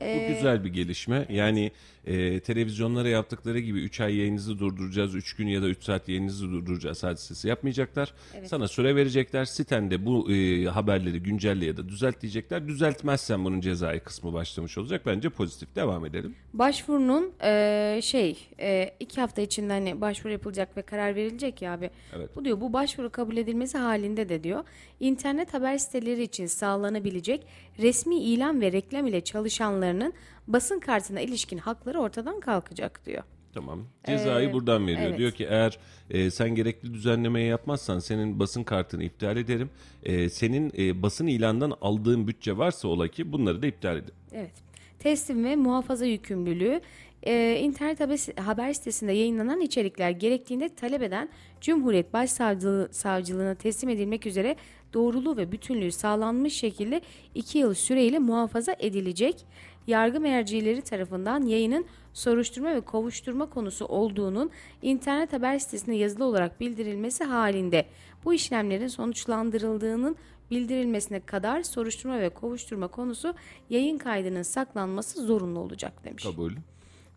[0.01, 1.27] Ee, Bu güzel bir gelişme.
[1.31, 1.71] Yani
[2.07, 6.51] e, televizyonlara yaptıkları gibi 3 ay yayınınızı durduracağız, 3 gün ya da 3 saat yayınınızı
[6.51, 8.15] durduracağız hadisesi yapmayacaklar.
[8.45, 9.45] Sana süre verecekler.
[9.45, 12.69] Sitende bu e, haberleri güncelle ya da düzelt diyecekler.
[12.69, 15.03] Düzeltmezsen bunun cezai kısmı başlamış olacak.
[15.07, 15.75] Bence pozitif.
[15.77, 16.35] Devam edelim.
[16.55, 21.91] Başvurunun eee, şey eee, iki hafta içinde hani başvuru yapılacak ve karar verilecek ya abi.
[22.17, 22.31] Evet.
[22.37, 24.65] Bu diyor bu başvuru kabul edilmesi halinde de diyor
[25.01, 27.47] internet haber siteleri için sağlanabilecek
[27.79, 30.13] resmi ilan ve reklam ile çalışanlarının
[30.47, 33.23] basın kartına ilişkin hakları ortadan kalkacak diyor.
[33.55, 33.81] Tamam.
[34.07, 35.03] Cezayı Ee, buradan veriyor.
[35.09, 35.19] evet.
[35.19, 35.79] Diyor ki eğer
[36.11, 39.71] e, sen gerekli düzenlemeyi yapmazsan senin basın kartını iptal ederim.
[40.03, 44.15] E, senin e, basın ilandan aldığın bütçe varsa ola ki bunları da iptal ederim.
[44.33, 44.53] Evet.
[44.99, 46.81] Teslim ve muhafaza yükümlülüğü
[47.23, 51.29] e, internet haber, haber sitesinde yayınlanan içerikler gerektiğinde talep eden
[51.61, 54.57] Cumhuriyet Başsavcılığı savcılığına teslim edilmek üzere
[54.95, 57.01] doğruluğu ve bütünlüğü sağlanmış şekilde
[57.35, 59.47] 2 yıl süreyle muhafaza edilecek.
[59.87, 64.51] Yargı mercileri tarafından yayının soruşturma ve kovuşturma konusu olduğunun
[64.83, 67.87] internet haber sitesine yazılı olarak bildirilmesi halinde
[68.25, 70.17] bu işlemlerin sonuçlandırıldığının
[70.51, 73.35] bildirilmesine kadar soruşturma ve kovuşturma konusu
[73.71, 76.25] yayın kaydının saklanması zorunlu olacak demiş.
[76.25, 76.53] Kabul.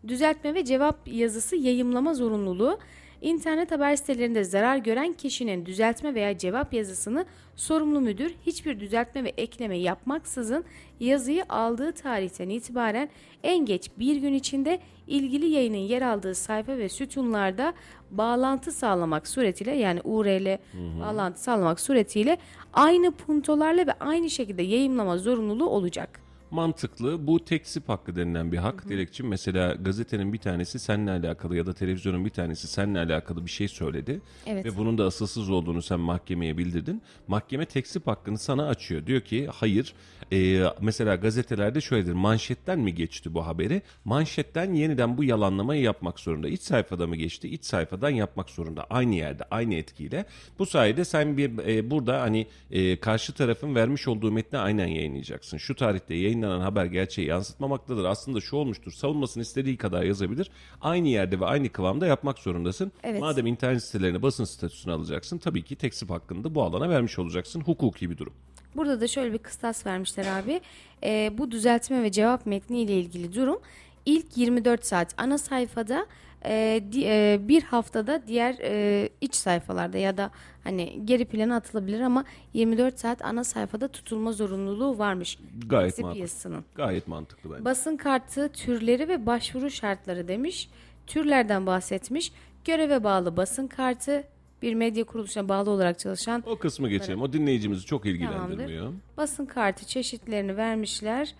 [0.08, 2.78] Düzeltme ve cevap yazısı yayımlama zorunluluğu
[3.20, 7.26] internet haber sitelerinde zarar gören kişinin düzeltme veya cevap yazısını
[7.58, 10.64] sorumlu müdür hiçbir düzeltme ve ekleme yapmaksızın
[11.00, 13.08] yazıyı aldığı tarihten itibaren
[13.42, 17.72] en geç bir gün içinde ilgili yayının yer aldığı sayfa ve sütunlarda
[18.10, 20.58] bağlantı sağlamak suretiyle yani URL
[21.00, 22.38] bağlantı sağlamak suretiyle
[22.72, 26.27] aynı puntolarla ve aynı şekilde yayımlama zorunluluğu olacak.
[26.50, 27.26] Mantıklı.
[27.26, 28.88] Bu teksip hakkı denilen bir hak.
[28.88, 33.50] Dilekçim mesela gazetenin bir tanesi seninle alakalı ya da televizyonun bir tanesi seninle alakalı bir
[33.50, 34.20] şey söyledi.
[34.46, 34.64] Evet.
[34.64, 37.02] Ve bunun da asılsız olduğunu sen mahkemeye bildirdin.
[37.28, 39.06] Mahkeme teksip hakkını sana açıyor.
[39.06, 39.94] Diyor ki hayır
[40.32, 43.82] e, mesela gazetelerde şöyledir manşetten mi geçti bu haberi?
[44.04, 46.48] Manşetten yeniden bu yalanlamayı yapmak zorunda.
[46.48, 47.48] İç sayfada mı geçti?
[47.48, 48.86] İç sayfadan yapmak zorunda.
[48.90, 50.24] Aynı yerde aynı etkiyle.
[50.58, 55.58] Bu sayede sen bir e, burada hani e, karşı tarafın vermiş olduğu metni aynen yayınlayacaksın.
[55.58, 58.04] Şu tarihte yayınlanan haber gerçeği yansıtmamaktadır.
[58.04, 58.92] Aslında şu olmuştur.
[58.92, 60.50] Savunmasını istediği kadar yazabilir.
[60.80, 62.92] Aynı yerde ve aynı kıvamda yapmak zorundasın.
[63.02, 63.20] Evet.
[63.20, 67.60] Madem internet sitelerine basın statüsünü alacaksın tabii ki teksip hakkını da bu alana vermiş olacaksın.
[67.60, 68.32] Hukuki bir durum.
[68.76, 70.60] Burada da şöyle bir kıstas vermişler abi.
[71.04, 73.58] Ee, bu düzeltme ve cevap metni ile ilgili durum
[74.06, 76.06] ilk 24 saat ana sayfada
[76.44, 80.30] e, di- e, bir haftada diğer e, iç sayfalarda ya da
[80.64, 82.24] hani geri plana atılabilir ama
[82.54, 85.38] 24 saat ana sayfada tutulma zorunluluğu varmış.
[85.66, 86.64] Gayet yazısının.
[86.74, 87.64] Gayet mantıklı bence.
[87.64, 90.70] Basın kartı türleri ve başvuru şartları demiş.
[91.06, 92.32] Türlerden bahsetmiş.
[92.64, 94.24] Göreve bağlı basın kartı
[94.62, 97.22] bir medya kuruluşuna bağlı olarak çalışan O kısmı geçelim.
[97.22, 98.92] O dinleyicimizi çok ilgilendirmiyor.
[99.16, 101.34] basın kartı çeşitlerini vermişler.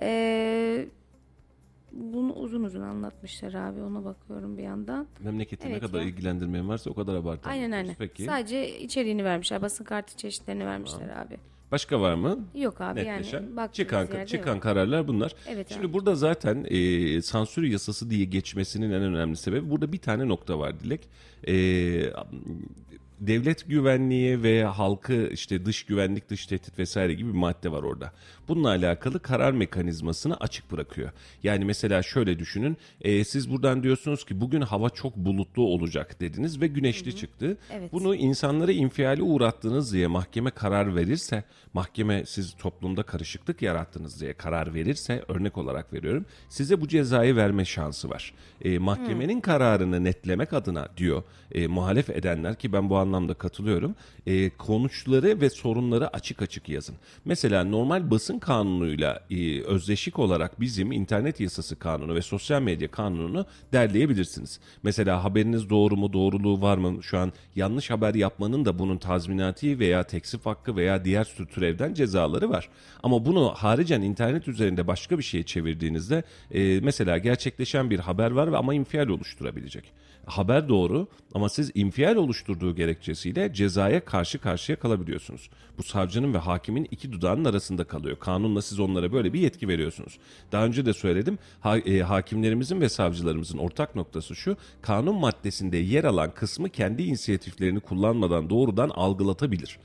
[0.00, 0.86] Ee,
[1.96, 5.06] bunu uzun uzun anlatmışlar abi ona bakıyorum bir yandan.
[5.20, 6.06] Memleketi ne Evet kadar ya.
[6.06, 7.56] ilgilendirmeyen varsa o kadar abartalım.
[7.56, 7.94] Aynen aynen.
[7.98, 8.24] Peki.
[8.24, 9.62] Sadece içeriğini vermişler.
[9.62, 11.36] Basın kartı çeşitlerini vermişler abi.
[11.72, 12.38] Başka var mı?
[12.54, 13.42] Yok abi Netleşen.
[13.56, 14.62] yani çıkan çıkan yok.
[14.62, 15.34] kararlar bunlar.
[15.48, 15.92] Evet Şimdi abi.
[15.92, 20.80] burada zaten e, sansür yasası diye geçmesinin en önemli sebebi burada bir tane nokta var
[20.80, 21.08] Dilek.
[21.48, 21.54] E,
[23.26, 28.12] devlet güvenliği ve halkı işte dış güvenlik, dış tehdit vesaire gibi bir madde var orada.
[28.48, 31.10] Bununla alakalı karar mekanizmasını açık bırakıyor.
[31.42, 32.76] Yani mesela şöyle düşünün.
[33.00, 37.58] e, siz buradan diyorsunuz ki bugün hava çok bulutlu olacak dediniz ve güneşli çıktı.
[37.70, 37.92] Evet.
[37.92, 44.74] Bunu insanları infiale uğrattınız diye mahkeme karar verirse, mahkeme siz toplumda karışıklık yarattınız diye karar
[44.74, 48.34] verirse, örnek olarak veriyorum, size bu cezayı verme şansı var.
[48.64, 53.94] E, mahkemenin kararını netlemek adına diyor e, muhalef edenler ki ben bu anlamda katılıyorum,
[54.26, 56.94] e, konuşları ve sorunları açık açık yazın.
[57.24, 63.46] Mesela normal basın kanunuyla e, özdeşik olarak bizim internet yasası kanunu ve sosyal medya kanununu
[63.72, 64.60] derleyebilirsiniz.
[64.82, 67.02] Mesela haberiniz doğru mu, doğruluğu var mı?
[67.02, 71.94] Şu an yanlış haber yapmanın da bunun tazminatı veya teksif hakkı veya diğer tür türevden
[71.94, 72.68] cezaları var.
[73.02, 78.52] Ama bunu haricen internet üzerinde başka bir şeye çevirdiğinizde e, mesela gerçekleşen bir haber var
[78.52, 79.92] ve ama infial oluşturabilecek.
[80.26, 85.50] Haber doğru ama siz infial oluşturduğu gerekçesiyle cezaya karşı karşıya kalabiliyorsunuz.
[85.78, 88.18] Bu savcının ve hakimin iki dudağının arasında kalıyor.
[88.18, 90.18] Kanunla siz onlara böyle bir yetki veriyorsunuz.
[90.52, 91.38] Daha önce de söyledim.
[91.60, 94.56] Ha- e, hakimlerimizin ve savcılarımızın ortak noktası şu.
[94.82, 99.78] Kanun maddesinde yer alan kısmı kendi inisiyatiflerini kullanmadan doğrudan algılatabilir.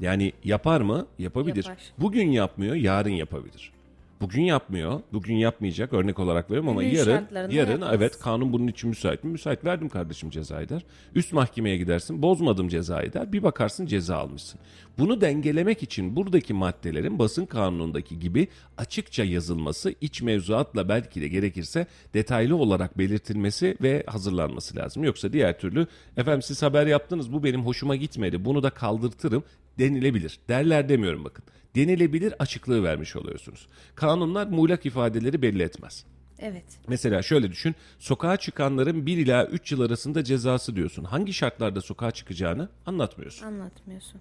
[0.00, 1.06] Yani yapar mı?
[1.18, 1.64] Yapabilir.
[1.64, 1.78] Yapar.
[1.98, 3.73] Bugün yapmıyor, yarın yapabilir.
[4.20, 7.90] Bugün yapmıyor, bugün yapmayacak örnek olarak veriyorum ama Günün yarın yarın yapmaz.
[7.94, 9.30] evet kanun bunun için müsait mi?
[9.30, 10.84] Müsait verdim kardeşim cezayı der.
[11.14, 13.32] Üst mahkemeye gidersin bozmadım cezayı der.
[13.32, 14.60] Bir bakarsın ceza almışsın.
[14.98, 21.86] Bunu dengelemek için buradaki maddelerin basın kanunundaki gibi açıkça yazılması, iç mevzuatla belki de gerekirse
[22.14, 25.04] detaylı olarak belirtilmesi ve hazırlanması lazım.
[25.04, 29.44] Yoksa diğer türlü efendim siz haber yaptınız bu benim hoşuma gitmedi bunu da kaldırtırım
[29.78, 30.38] denilebilir.
[30.48, 31.44] Derler demiyorum bakın.
[31.74, 33.68] Denilebilir açıklığı vermiş oluyorsunuz.
[33.94, 36.04] Kanunlar muğlak ifadeleri belli etmez.
[36.38, 36.64] Evet.
[36.88, 37.74] Mesela şöyle düşün.
[37.98, 41.04] Sokağa çıkanların 1 ila 3 yıl arasında cezası diyorsun.
[41.04, 43.46] Hangi şartlarda sokağa çıkacağını anlatmıyorsun.
[43.46, 44.20] Anlatmıyorsun.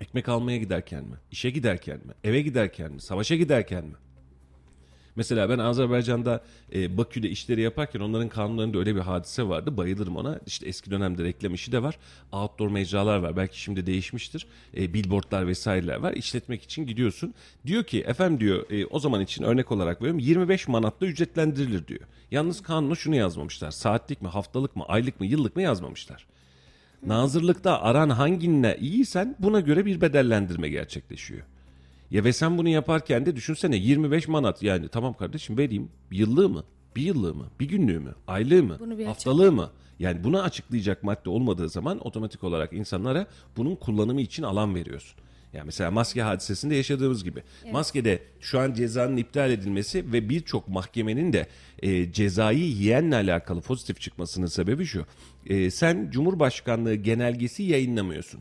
[0.00, 1.16] Ekmek almaya giderken mi?
[1.30, 2.12] İşe giderken mi?
[2.24, 3.00] Eve giderken mi?
[3.00, 3.94] Savaşa giderken mi?
[5.16, 9.76] Mesela ben Azerbaycan'da e, Bakü'de işleri yaparken onların kanunlarında öyle bir hadise vardı.
[9.76, 10.40] Bayılırım ona.
[10.46, 11.98] İşte eski dönemde reklam işi de var.
[12.32, 13.36] Outdoor mecralar var.
[13.36, 14.46] Belki şimdi değişmiştir.
[14.76, 16.12] E, billboardlar vesaireler var.
[16.12, 17.34] İşletmek için gidiyorsun.
[17.66, 22.00] Diyor ki efendim diyor e, o zaman için örnek olarak veriyorum 25 manatla ücretlendirilir diyor.
[22.30, 23.70] Yalnız kanuna şunu yazmamışlar.
[23.70, 26.26] Saatlik mi, haftalık mı, aylık mı, yıllık mı yazmamışlar.
[27.06, 31.42] Nazırlıkta aran hanginle iyiysen buna göre bir bedellendirme gerçekleşiyor.
[32.10, 36.64] Ya ve sen bunu yaparken de düşünsene 25 manat yani tamam kardeşim vereyim yıllığı mı?
[36.96, 37.46] Bir yıllığı mı?
[37.60, 38.14] Bir günlüğü mü?
[38.26, 38.78] Aylığı mı?
[39.08, 39.70] Haftalığı mı?
[39.98, 45.18] Yani bunu açıklayacak madde olmadığı zaman otomatik olarak insanlara bunun kullanımı için alan veriyorsun.
[45.52, 47.42] Yani mesela maske hadisesinde yaşadığımız gibi.
[47.72, 51.46] Maskede şu an cezanın iptal edilmesi ve birçok mahkemenin de
[51.82, 55.06] e, cezayı yiyenle alakalı pozitif çıkmasının sebebi şu.
[55.46, 58.40] E, sen Cumhurbaşkanlığı genelgesi yayınlamıyorsun.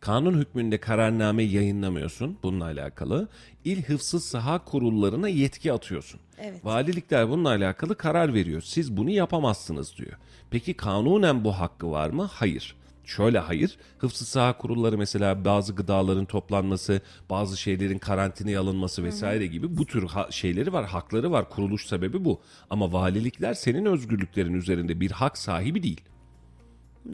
[0.00, 3.28] Kanun hükmünde kararname yayınlamıyorsun bununla alakalı.
[3.64, 6.20] İl Hıfzı Saha kurullarına yetki atıyorsun.
[6.38, 6.64] Evet.
[6.64, 8.62] Valilikler bununla alakalı karar veriyor.
[8.62, 10.12] Siz bunu yapamazsınız diyor.
[10.50, 12.30] Peki kanunen bu hakkı var mı?
[12.32, 12.74] Hayır.
[13.08, 13.78] Şöyle hayır.
[13.98, 20.06] Hıfzı saha kurulları mesela bazı gıdaların toplanması, bazı şeylerin karantinaya alınması vesaire gibi bu tür
[20.06, 21.50] ha- şeyleri var, hakları var.
[21.50, 22.40] Kuruluş sebebi bu.
[22.70, 26.00] Ama valilikler senin özgürlüklerin üzerinde bir hak sahibi değil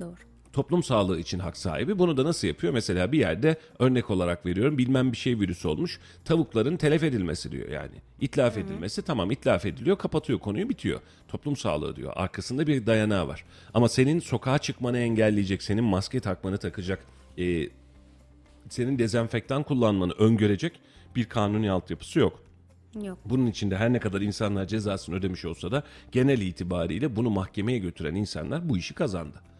[0.00, 0.16] Doğru.
[0.54, 1.98] Toplum sağlığı için hak sahibi.
[1.98, 2.72] Bunu da nasıl yapıyor?
[2.72, 6.00] Mesela bir yerde örnek olarak veriyorum bilmem bir şey virüsü olmuş.
[6.24, 7.94] Tavukların telef edilmesi diyor yani.
[8.20, 11.00] İtlaf edilmesi tamam itlaf ediliyor kapatıyor konuyu bitiyor.
[11.28, 12.12] Toplum sağlığı diyor.
[12.16, 13.44] Arkasında bir dayanağı var.
[13.74, 17.04] Ama senin sokağa çıkmanı engelleyecek, senin maske takmanı takacak,
[17.38, 17.68] e,
[18.68, 20.80] senin dezenfektan kullanmanı öngörecek
[21.16, 22.42] bir kanuni altyapısı yok.
[23.02, 23.18] Yok.
[23.24, 28.14] Bunun içinde her ne kadar insanlar cezasını ödemiş olsa da genel itibariyle bunu mahkemeye götüren
[28.14, 29.53] insanlar bu işi kazandı.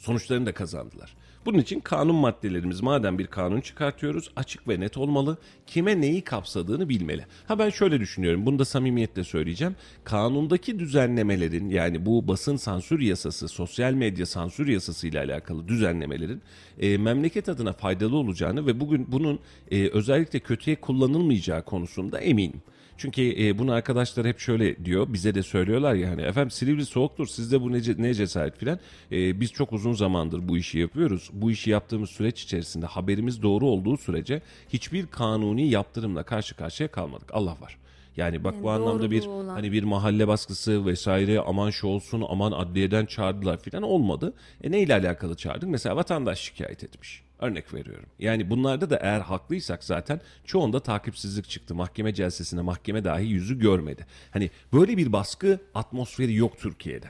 [0.00, 1.16] Sonuçlarını da kazandılar.
[1.46, 5.38] Bunun için kanun maddelerimiz madem bir kanun çıkartıyoruz açık ve net olmalı.
[5.66, 7.26] Kime neyi kapsadığını bilmeli.
[7.48, 9.76] Ha ben şöyle düşünüyorum bunu da samimiyetle söyleyeceğim.
[10.04, 16.42] Kanundaki düzenlemelerin yani bu basın sansür yasası, sosyal medya sansür yasası ile alakalı düzenlemelerin
[16.78, 19.38] e, memleket adına faydalı olacağını ve bugün bunun
[19.70, 22.62] e, özellikle kötüye kullanılmayacağı konusunda eminim.
[23.00, 27.26] Çünkü e, bunu arkadaşlar hep şöyle diyor bize de söylüyorlar ya hani efendim Silivri soğuktur
[27.26, 28.78] sizde bu ne, ne cesaret filan.
[29.12, 31.30] E, biz çok uzun zamandır bu işi yapıyoruz.
[31.32, 37.34] Bu işi yaptığımız süreç içerisinde haberimiz doğru olduğu sürece hiçbir kanuni yaptırımla karşı karşıya kalmadık.
[37.34, 37.78] Allah var.
[38.16, 39.54] Yani bak Yani bu anlamda bir olan.
[39.54, 44.34] hani bir mahalle baskısı vesaire aman şu olsun aman adliyeden çağırdılar filan olmadı.
[44.62, 45.68] E neyle alakalı çağırdık?
[45.68, 47.22] Mesela vatandaş şikayet etmiş.
[47.40, 48.06] Örnek veriyorum.
[48.18, 51.74] Yani bunlarda da eğer haklıysak zaten çoğunda takipsizlik çıktı.
[51.74, 54.06] Mahkeme celsesine mahkeme dahi yüzü görmedi.
[54.30, 57.06] Hani böyle bir baskı atmosferi yok Türkiye'de.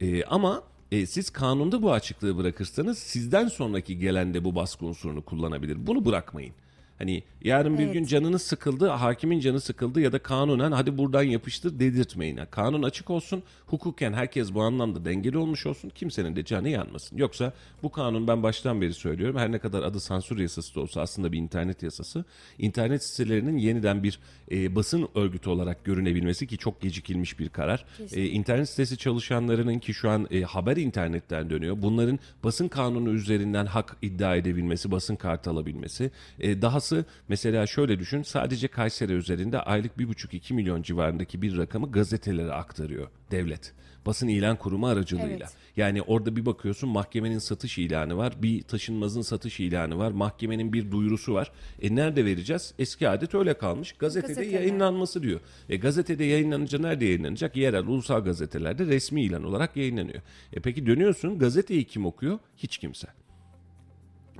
[0.00, 5.22] Ee, ama e, siz kanunda bu açıklığı bırakırsanız sizden sonraki gelen de bu baskı unsurunu
[5.22, 5.86] kullanabilir.
[5.86, 6.54] Bunu bırakmayın.
[7.00, 7.92] Hani yarın bir Evet.
[7.94, 12.36] gün canınız sıkıldı, hakimin canı sıkıldı ya da kanunen hadi buradan yapıştır dedirtmeyin.
[12.36, 17.16] Ha, Kanun açık olsun, hukuken herkes bu anlamda dengeli olmuş olsun, kimsenin de canı yanmasın.
[17.16, 21.00] Yoksa bu kanun ben baştan beri söylüyorum her ne kadar adı sansür yasası da olsa
[21.00, 22.24] aslında bir internet yasası.
[22.58, 24.18] İnternet sitelerinin yeniden bir
[24.50, 27.84] e, basın örgütü olarak görünebilmesi ki çok gecikilmiş bir karar.
[28.12, 31.76] E, internet sitesi çalışanlarının ki şu an e, haber internetten dönüyor.
[31.82, 36.10] Bunların basın kanunu üzerinden hak iddia edebilmesi, basın kartı alabilmesi.
[36.40, 42.52] E, dahası mesela şöyle düşün sadece Kayseri üzerinde aylık 1,5-2 milyon civarındaki bir rakamı gazetelere
[42.52, 43.72] aktarıyor devlet.
[44.06, 45.36] Basın ilan kurumu aracılığıyla.
[45.36, 45.56] Evet.
[45.76, 50.90] Yani orada bir bakıyorsun mahkemenin satış ilanı var, bir taşınmazın satış ilanı var, mahkemenin bir
[50.90, 51.52] duyurusu var.
[51.82, 52.74] E nerede vereceğiz?
[52.78, 53.92] Eski adet öyle kalmış.
[53.92, 54.60] Gazetede Gazeteler.
[54.60, 55.40] yayınlanması diyor.
[55.68, 57.56] E gazetede yayınlanınca nerede yayınlanacak?
[57.56, 60.22] Yerel ulusal gazetelerde resmi ilan olarak yayınlanıyor.
[60.52, 62.38] E peki dönüyorsun gazeteyi kim okuyor?
[62.56, 63.08] Hiç kimse.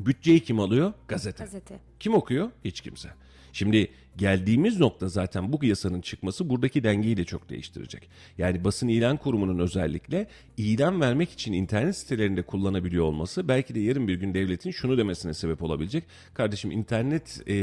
[0.06, 0.92] Bütçeyi kim alıyor?
[1.08, 1.44] Gazete.
[1.44, 1.80] Gazete.
[2.00, 2.50] Kim okuyor?
[2.64, 3.08] Hiç kimse.
[3.52, 8.08] Şimdi geldiğimiz nokta zaten bu yasanın çıkması buradaki dengeyi de çok değiştirecek.
[8.38, 14.08] Yani basın ilan kurumunun özellikle ilan vermek için internet sitelerinde kullanabiliyor olması belki de yarın
[14.08, 16.04] bir gün devletin şunu demesine sebep olabilecek.
[16.34, 17.56] Kardeşim internet e,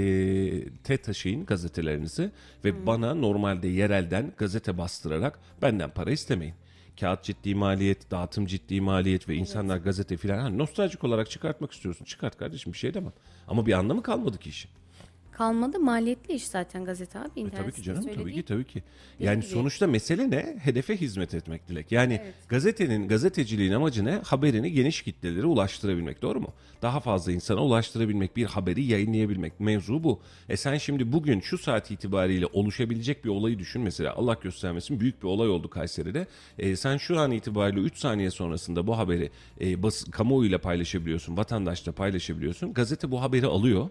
[0.83, 2.31] te taşıyın gazetelerinizi
[2.65, 6.53] ve bana normalde yerelden gazete bastırarak benden para istemeyin.
[6.99, 12.05] Kağıt ciddi maliyet, dağıtım ciddi maliyet ve insanlar gazete filan hani nostaljik olarak çıkartmak istiyorsun.
[12.05, 13.13] Çıkart kardeşim bir şey demem.
[13.47, 14.71] Ama bir anlamı kalmadı ki işin.
[15.37, 17.41] Kalmadı maliyetli iş zaten gazete abi.
[17.41, 18.83] E tabii ki canım tabii ki tabii ki.
[19.19, 19.49] Yani gibi.
[19.49, 20.57] sonuçta mesele ne?
[20.59, 21.91] Hedefe hizmet etmek Dilek.
[21.91, 24.21] Yani gazetenin, gazeteciliğin amacı ne?
[24.25, 26.53] Haberini geniş kitlelere ulaştırabilmek doğru mu?
[26.81, 29.59] Daha fazla insana ulaştırabilmek, bir haberi yayınlayabilmek.
[29.59, 30.19] Mevzu bu.
[30.49, 33.81] E sen şimdi bugün şu saat itibariyle oluşabilecek bir olayı düşün.
[33.81, 36.27] Mesela Allah göstermesin büyük bir olay oldu Kayseri'de.
[36.59, 41.91] E, sen şu an itibariyle 3 saniye sonrasında bu haberi e, bas, kamuoyuyla paylaşabiliyorsun, vatandaşla
[41.91, 42.73] paylaşabiliyorsun.
[42.73, 43.89] Gazete bu haberi alıyor.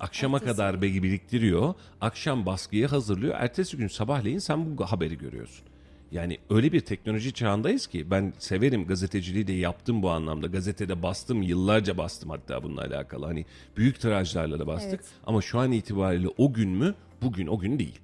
[0.00, 1.74] Akşama kadar belki biriktiriyor.
[2.00, 3.34] Akşam baskıya hazırlıyor.
[3.38, 5.64] Ertesi gün sabahleyin sen bu haberi görüyorsun.
[6.12, 10.46] Yani öyle bir teknoloji çağındayız ki ben severim gazeteciliği de yaptım bu anlamda.
[10.46, 13.26] Gazetede bastım, yıllarca bastım hatta bununla alakalı.
[13.26, 13.44] Hani
[13.76, 14.90] büyük tirajlarla da bastık.
[15.00, 15.04] Evet.
[15.26, 16.94] Ama şu an itibariyle o gün mü?
[17.22, 17.98] Bugün o gün değil.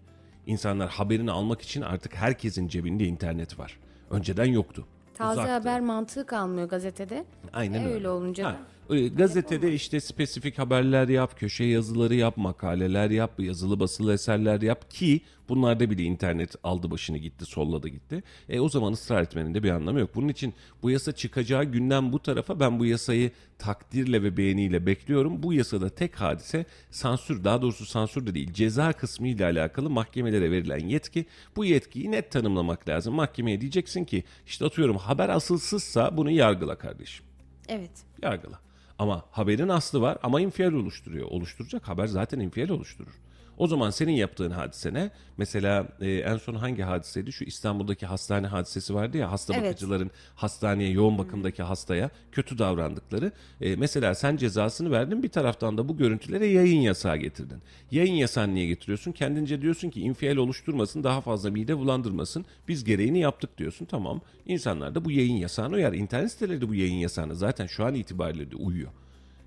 [0.46, 3.78] İnsanlar haberini almak için artık herkesin cebinde internet var.
[4.10, 4.86] Önceden yoktu.
[5.14, 5.52] Taze Uzaktı.
[5.52, 7.24] haber mantığı kalmıyor gazetede.
[7.52, 7.94] Aynen E, öyle.
[7.94, 8.58] öyle olunca Ha, da.
[8.88, 15.20] Gazetede işte spesifik haberler yap, köşe yazıları yap, makaleler yap, yazılı basılı eserler yap ki
[15.48, 18.22] bunlarda bile internet aldı başını gitti, solladı gitti.
[18.48, 20.10] E o zaman ısrar etmenin de bir anlamı yok.
[20.14, 25.42] Bunun için bu yasa çıkacağı günden bu tarafa ben bu yasayı takdirle ve beğeniyle bekliyorum.
[25.42, 30.50] Bu yasada tek hadise sansür, daha doğrusu sansür de değil, ceza kısmı ile alakalı mahkemelere
[30.50, 31.26] verilen yetki.
[31.56, 33.14] Bu yetkiyi net tanımlamak lazım.
[33.14, 37.24] Mahkemeye diyeceksin ki işte atıyorum haber asılsızsa bunu yargıla kardeşim
[37.68, 37.90] Evet.
[38.22, 38.60] yargıla.
[38.98, 41.26] Ama haberin aslı var ama infial oluşturuyor.
[41.30, 43.12] Oluşturacak haber zaten infial oluşturur.
[43.58, 45.10] O zaman senin yaptığın hadise ne?
[45.36, 47.32] Mesela e, en son hangi hadiseydi?
[47.32, 49.64] Şu İstanbul'daki hastane hadisesi vardı ya hasta Evet.
[49.64, 53.32] bakıcıların hastaneye yoğun bakımdaki hastaya kötü davrandıkları.
[53.60, 57.58] E, mesela sen cezasını verdin bir taraftan da bu görüntülere yayın yasağı getirdin.
[57.90, 59.12] Yayın yasağını niye getiriyorsun?
[59.12, 62.44] Kendince diyorsun ki infial oluşturmasın daha fazla mide bulandırmasın.
[62.68, 64.20] Biz gereğini yaptık diyorsun tamam.
[64.46, 65.92] İnsanlar da bu yayın yasağına uyar.
[65.92, 68.90] İnternet siteleri de bu yayın yasağına zaten şu an itibariyle de uyuyor.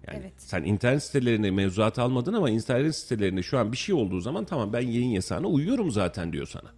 [0.08, 0.34] Yani Evet.
[0.38, 4.74] sen internet sitelerine mevzuat almadın ama internet sitelerinde şu an bir şey olduğu zaman tamam
[4.74, 6.72] ben yayın yasağına uyuyorum zaten diyor sana.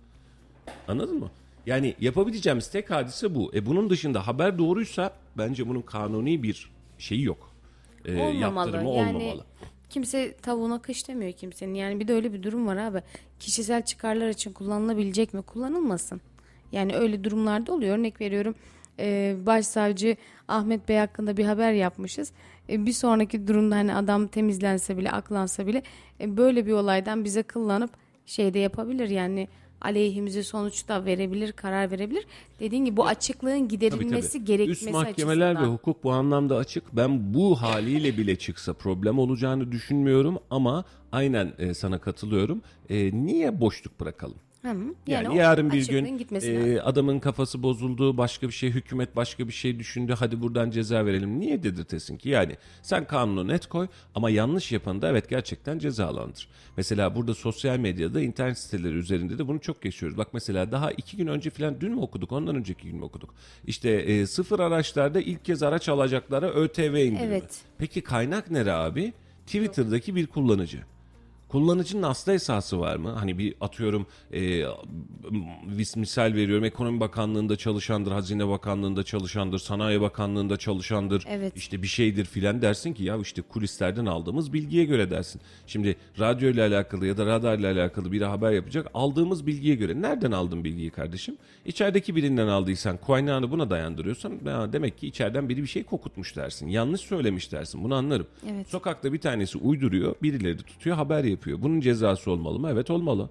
[0.87, 1.31] Anladın mı?
[1.65, 3.51] Yani yapabileceğimiz tek hadise bu.
[3.55, 7.51] E bunun dışında haber doğruysa bence bunun kanuni bir şeyi yok.
[8.05, 8.35] E, olmamalı.
[8.67, 9.43] yaptırımı Yani olmamalı.
[9.89, 11.73] kimse tavuğuna kış demiyor kimsenin.
[11.73, 13.01] Yani bir de öyle bir durum var abi.
[13.39, 15.41] Kişisel çıkarlar için kullanılabilecek mi?
[15.41, 16.21] Kullanılmasın.
[16.71, 17.97] Yani öyle durumlarda oluyor.
[17.97, 18.55] Örnek veriyorum.
[18.99, 20.17] e, başsavcı
[20.47, 22.31] Ahmet Bey hakkında bir haber yapmışız.
[22.69, 25.83] E, bir sonraki durumda hani adam temizlense bile, aklansa bile
[26.21, 27.89] e, böyle bir olaydan bize kıllanıp
[28.25, 29.09] şey de yapabilir.
[29.09, 29.47] Yani
[29.81, 32.25] aleyhimize sonuç da verebilir, karar verebilir.
[32.59, 34.45] Dediğin gibi bu açıklığın Tabii, giderilmesi tabii.
[34.45, 35.71] gerekmesi Üst mahkemeler açısından.
[35.71, 36.83] ve hukuk bu anlamda açık.
[36.95, 42.61] Ben bu haliyle bile çıksa problem olacağını düşünmüyorum ama aynen e, sana katılıyorum.
[42.89, 44.37] E, niye boşluk bırakalım?
[44.61, 44.75] Hı.
[45.07, 49.53] Yani, o yarın bir gün e, adamın kafası bozuldu, başka bir şey, hükümet başka bir
[49.53, 51.39] şey düşündü, hadi buradan ceza verelim.
[51.39, 52.29] Niye dedirtesin ki?
[52.29, 56.47] Yani sen kanunu net koy ama yanlış yapanı da evet gerçekten cezalandır.
[56.77, 60.17] Mesela burada sosyal medyada, internet siteleri üzerinde de bunu çok geçiyoruz.
[60.17, 63.33] Bak mesela daha iki gün önce falan dün mü okuduk, ondan önceki gün mü okuduk?
[63.67, 67.19] İşte e, sıfır araçlarda ilk kez araç alacaklara ÖTV indirimi.
[67.19, 67.61] Evet.
[67.77, 69.13] Peki kaynak nere abi?
[69.45, 70.79] Twitter'daki bir kullanıcı.
[71.49, 73.09] Kullanıcının aslı esası var mı?
[73.09, 74.63] Hani bir atıyorum e,
[75.95, 81.25] misal veriyorum ekonomi bakanlığında çalışandır, hazine bakanlığında çalışandır, sanayi bakanlığında çalışandır.
[81.27, 81.53] Evet.
[81.55, 85.41] işte bir şeydir filan dersin ki ya işte kulislerden aldığımız bilgiye göre dersin.
[85.67, 90.01] Şimdi radyo ile alakalı ya da radar ile alakalı biri haber yapacak aldığımız bilgiye göre.
[90.01, 91.37] Nereden aldın bilgiyi kardeşim?
[91.65, 96.67] İçerideki birinden aldıysan kaynağını buna dayandırıyorsan ya demek ki içeriden biri bir şey kokutmuş dersin.
[96.67, 98.27] Yanlış söylemiş dersin bunu anlarım.
[98.49, 98.67] Evet.
[98.67, 101.38] Sokakta bir tanesi uyduruyor birileri tutuyor haber yapıyor.
[101.45, 102.69] Bunun cezası olmalı mı?
[102.71, 103.29] Evet olmalı.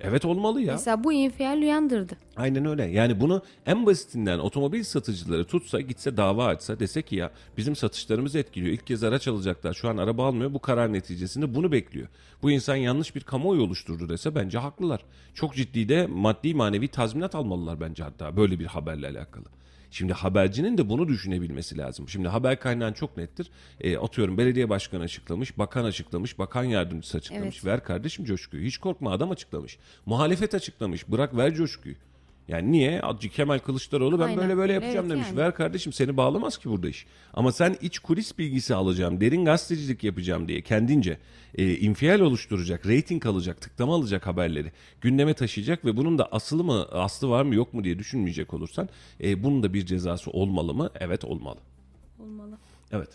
[0.00, 0.72] Evet olmalı ya.
[0.72, 2.16] Mesela bu infial uyandırdı.
[2.36, 2.84] Aynen öyle.
[2.84, 8.38] Yani bunu en basitinden otomobil satıcıları tutsa gitse dava açsa dese ki ya bizim satışlarımızı
[8.38, 8.72] etkiliyor.
[8.72, 9.74] İlk kez araç alacaklar.
[9.74, 10.54] Şu an araba almıyor.
[10.54, 12.08] Bu karar neticesinde bunu bekliyor.
[12.42, 15.00] Bu insan yanlış bir kamuoyu oluşturdu dese bence haklılar.
[15.34, 19.44] Çok ciddi de maddi manevi tazminat almalılar bence hatta böyle bir haberle alakalı.
[19.90, 22.08] Şimdi habercinin de bunu düşünebilmesi lazım.
[22.08, 23.50] Şimdi haber kaynağı çok nettir.
[23.80, 27.56] E, atıyorum belediye başkanı açıklamış, bakan açıklamış, bakan yardımcısı açıklamış.
[27.56, 27.64] Evet.
[27.64, 28.64] Ver kardeşim coşkuyu.
[28.64, 29.78] Hiç korkma adam açıklamış.
[30.06, 31.08] Muhalefet açıklamış.
[31.08, 31.94] Bırak ver coşkuyu.
[32.48, 33.00] Yani niye?
[33.00, 35.26] Acı Kemal Kılıçdaroğlu ben Aynen böyle böyle öyle, yapacağım evet demiş.
[35.28, 35.36] yani.
[35.36, 37.06] Ver kardeşim seni bağlamaz ki burada iş.
[37.34, 41.18] Ama sen iç kulis bilgisi alacağım, derin gazetecilik yapacağım diye kendince
[41.54, 46.86] e, infial oluşturacak, reyting alacak, tıklama alacak haberleri gündeme taşıyacak ve bunun da aslı mı,
[46.92, 48.88] aslı var mı yok mu diye düşünmeyecek olursan
[49.22, 50.90] e, bunun da bir cezası olmalı mı?
[51.00, 51.58] Evet olmalı.
[52.18, 52.58] Olmalı.
[52.92, 53.08] Evet.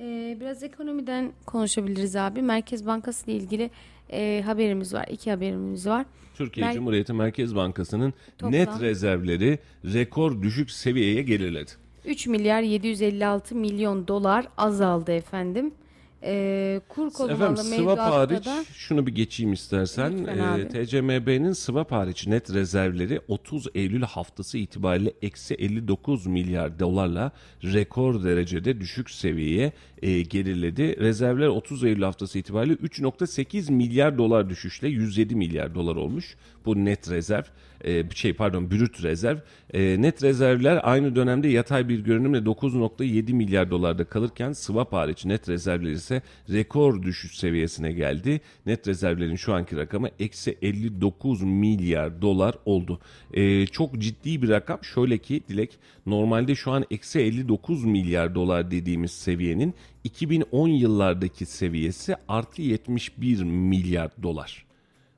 [0.00, 2.42] Ee, biraz ekonomiden konuşabiliriz abi.
[2.42, 3.70] Merkez Bankası ile ilgili
[4.12, 5.06] e, haberimiz var.
[5.10, 6.06] İki haberimiz var.
[6.34, 11.70] Türkiye Mer- Cumhuriyeti Merkez Bankası'nın Toplam- net rezervleri rekor düşük seviyeye geriledi.
[12.04, 15.74] 3 milyar 756 milyon dolar azaldı efendim.
[16.22, 20.18] Ee, kur korumalı Efendim swap hariç da şunu bir geçeyim istersen.
[20.18, 20.68] Lütfen Ee.
[20.68, 27.32] TCMB'nin swap hariç net rezervleri 30 Eylül haftası itibariyle eksi 59 milyar dolarla
[27.64, 29.72] rekor derecede düşük seviyeye
[30.02, 31.00] e, geriledi.
[31.00, 36.36] Rezervler 30 Eylül haftası itibariyle 3.8 milyar dolar düşüşle 107 milyar dolar olmuş.
[36.64, 37.44] Bu net rezerv
[37.84, 39.38] e, şey pardon brüt rezerv.
[39.74, 45.48] E, net rezervler aynı dönemde yatay bir görünümle 9.7 milyar dolarda kalırken swap hariç net
[45.48, 46.22] rezervler ise
[46.52, 48.40] rekor düşüş seviyesine geldi.
[48.66, 53.00] Net rezervlerin şu anki rakamı eksi 59 milyar dolar oldu.
[53.34, 54.84] E, çok ciddi bir rakam.
[54.84, 59.74] Şöyle ki Dilek normalde şu an eksi 59 milyar dolar dediğimiz seviyenin
[60.08, 64.66] 2010 yıllardaki seviyesi artı 71 milyar dolar.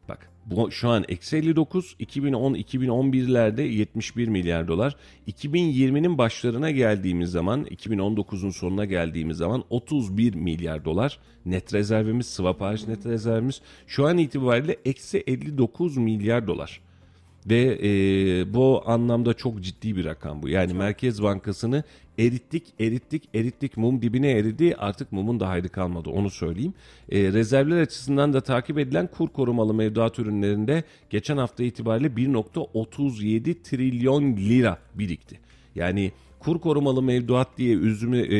[0.09, 4.97] Bak bu şu an eksi 59, 2010 2011'lerde 71 milyar dolar.
[5.29, 12.87] 2020'nin başlarına geldiğimiz zaman, 2019'un sonuna geldiğimiz zaman 31 milyar dolar net rezervimiz, swap hariç
[12.87, 16.81] net rezervimiz şu an itibariyle eksi 59 milyar dolar.
[17.47, 20.49] Ve e, bu anlamda çok ciddi bir rakam bu.
[20.49, 21.85] Yani Merkez Bankası'nı
[22.19, 23.77] erittik, erittik, erittik.
[23.77, 24.75] Mum dibine eridi.
[24.79, 26.75] Artık mumun da hayrı kalmadı onu söyleyeyim.
[27.13, 34.37] E, rezervler açısından da takip edilen kur korumalı mevduat ürünlerinde geçen hafta itibariyle 1.37 trilyon
[34.37, 35.39] lira birikti.
[35.75, 38.39] Yani kur korumalı mevduat diye üzümü e,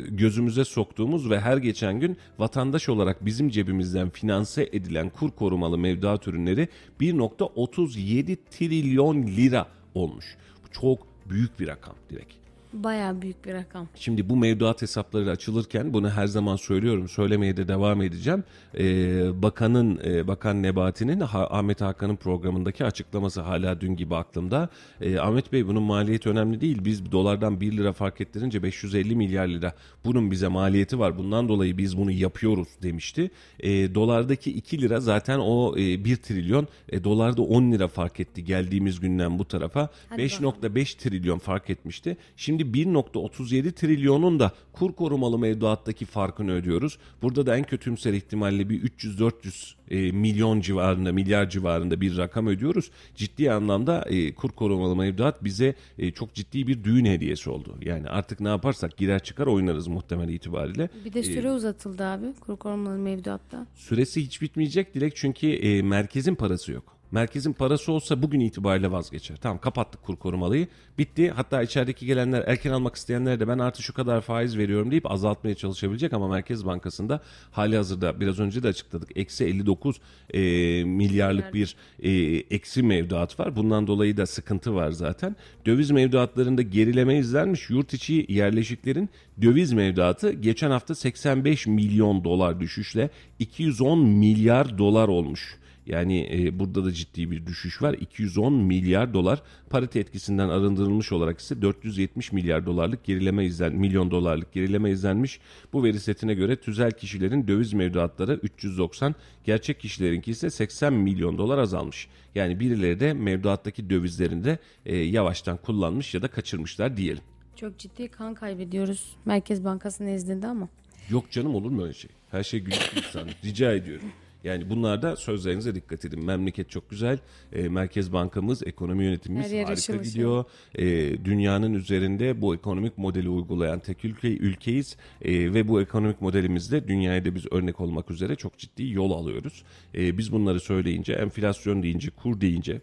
[0.00, 6.28] gözümüze soktuğumuz ve her geçen gün vatandaş olarak bizim cebimizden finanse edilen kur korumalı mevduat
[6.28, 6.68] ürünleri
[7.00, 10.36] 1.37 trilyon lira olmuş.
[10.64, 12.43] Bu çok büyük bir rakam direkt.
[12.74, 13.88] Bayağı büyük bir rakam.
[13.94, 18.44] Şimdi bu mevduat hesapları açılırken bunu her zaman söylüyorum, söylemeye de devam edeceğim.
[18.78, 24.68] Ee, bakanın, e, Bakan Nebati'nin ha, Ahmet Hakan'ın programındaki açıklaması hala dün gibi aklımda.
[25.00, 26.84] Ee, Ahmet Bey bunun maliyeti önemli değil.
[26.84, 29.74] Biz dolardan 1 lira fark ettirince 550 milyar lira.
[30.04, 31.18] Bunun bize maliyeti var.
[31.18, 33.30] Bundan dolayı biz bunu yapıyoruz demişti.
[33.60, 36.68] Ee, dolardaki 2 lira zaten o e, 1 trilyon.
[36.88, 39.88] E, dolarda 10 lira fark etti geldiğimiz günden bu tarafa.
[40.08, 42.16] Hadi 5.5 trilyon fark etmişti.
[42.36, 46.98] Şimdi 1.37 trilyonun da kur korumalı mevduattaki farkını ödüyoruz.
[47.22, 52.90] Burada da en kötümser ihtimalle bir 300-400 e, milyon civarında, milyar civarında bir rakam ödüyoruz.
[53.14, 57.74] Ciddi anlamda e, kur korumalı mevduat bize e, çok ciddi bir düğün hediyesi oldu.
[57.82, 60.88] Yani artık ne yaparsak girer çıkar oynarız muhtemel itibariyle.
[61.04, 63.66] Bir de süre uzatıldı abi kur korumalı mevduatta.
[63.74, 66.96] Süresi hiç bitmeyecek Dilek çünkü e, merkezin parası yok.
[67.14, 69.36] Merkezin parası olsa bugün itibariyle vazgeçer.
[69.36, 70.68] Tamam kapattık kur korumalıyı.
[70.98, 71.30] Bitti.
[71.30, 75.54] Hatta içerideki gelenler erken almak isteyenler de ben artı şu kadar faiz veriyorum deyip azaltmaya
[75.54, 79.08] çalışabilecek ama Merkez Bankası'nda hali hazırda biraz önce de açıkladık.
[79.16, 80.00] Eksi 59
[80.30, 80.40] e,
[80.84, 82.10] milyarlık bir e,
[82.50, 83.56] eksi mevduat var.
[83.56, 85.36] Bundan dolayı da sıkıntı var zaten.
[85.66, 87.70] Döviz mevduatlarında gerileme izlenmiş.
[87.70, 89.10] Yurt içi yerleşiklerin
[89.42, 95.63] döviz mevduatı geçen hafta 85 milyon dolar düşüşle 210 milyar dolar olmuş.
[95.86, 97.94] Yani e, burada da ciddi bir düşüş var.
[97.94, 104.52] 210 milyar dolar parite etkisinden arındırılmış olarak ise 470 milyar dolarlık gerileme izlen milyon dolarlık
[104.52, 105.40] gerileme izlenmiş.
[105.72, 109.14] Bu veri setine göre tüzel kişilerin döviz mevduatları 390,
[109.44, 112.08] gerçek kişilerinki ise 80 milyon dolar azalmış.
[112.34, 117.22] Yani birileri de mevduattaki dövizlerini de e, yavaştan kullanmış ya da kaçırmışlar diyelim.
[117.56, 120.68] Çok ciddi kan kaybediyoruz Merkez Bankası nezdinde ama.
[121.10, 122.10] Yok canım olur mu öyle şey?
[122.30, 123.34] Her şey güllük gülistanlık.
[123.44, 124.06] Rica ediyorum.
[124.44, 126.24] Yani bunlarda sözlerinize dikkat edin.
[126.24, 127.18] Memleket çok güzel.
[127.52, 130.44] E, Merkez Bankamız, ekonomi yönetimimiz Her harika ışıl gidiyor.
[130.74, 130.84] E,
[131.24, 134.96] dünyanın üzerinde bu ekonomik modeli uygulayan tek ülke ülkeyiz.
[135.22, 139.64] E, ve bu ekonomik modelimizde dünyaya da biz örnek olmak üzere çok ciddi yol alıyoruz.
[139.94, 142.80] E, biz bunları söyleyince, enflasyon deyince, kur deyince,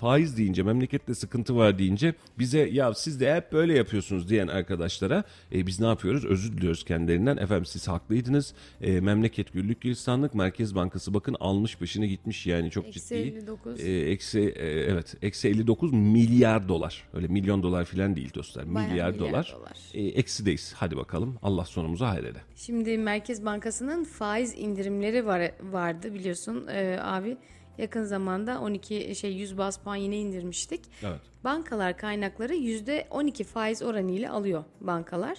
[0.00, 5.24] faiz deyince, memlekette sıkıntı var deyince bize ya siz de hep böyle yapıyorsunuz diyen arkadaşlara
[5.52, 6.24] e, biz ne yapıyoruz?
[6.24, 7.36] Özür diliyoruz kendilerinden.
[7.36, 8.54] Efendim siz haklıydınız.
[8.80, 10.34] E, memleket güllük gülistanlık.
[10.34, 13.14] Merkez Bankası bakın almış başını gitmiş yani çok Eksi ciddi.
[13.14, 13.80] 59.
[13.80, 17.04] E, eksi e, evet eksi 59 milyar dolar.
[17.14, 18.74] Öyle milyon dolar falan değil dostlar.
[18.74, 19.54] Bayağı milyar, milyar dolar.
[19.58, 19.76] dolar.
[19.94, 20.74] E, eksideyiz.
[20.76, 21.38] Hadi bakalım.
[21.42, 22.38] Allah sonumuzu hayreyle.
[22.56, 27.36] Şimdi Merkez Bankası'nın faiz indirimleri var, vardı biliyorsun e, abi.
[27.78, 30.80] Yakın zamanda 12 şey 100 bas puan yine indirmiştik.
[31.02, 31.20] Evet.
[31.44, 35.38] Bankalar kaynakları %12 faiz oranıyla alıyor bankalar.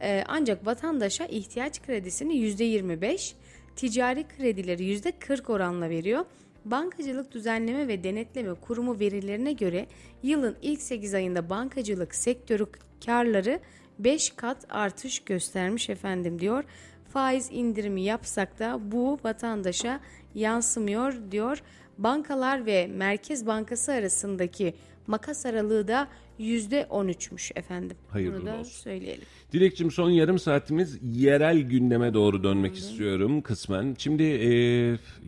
[0.00, 3.34] E, ancak vatandaşa ihtiyaç kredisini %25,
[3.76, 6.24] ticari kredileri %40 oranla veriyor.
[6.64, 9.86] Bankacılık Düzenleme ve Denetleme Kurumu verilerine göre
[10.22, 12.66] yılın ilk 8 ayında bankacılık sektörü
[13.06, 13.60] karları
[13.98, 16.64] 5 kat artış göstermiş efendim diyor.
[17.08, 20.00] Faiz indirimi yapsak da bu vatandaşa
[20.36, 21.62] yansımıyor diyor.
[21.98, 24.74] Bankalar ve Merkez Bankası arasındaki
[25.06, 26.08] makas aralığı da
[26.40, 27.96] %13'müş efendim.
[28.08, 28.70] Hayırlı Bunu da olsun.
[28.70, 29.24] söyleyelim.
[29.52, 33.94] Dilekçim son yarım saatimiz yerel gündeme doğru dönmek istiyorum kısmen.
[33.98, 34.50] Şimdi e,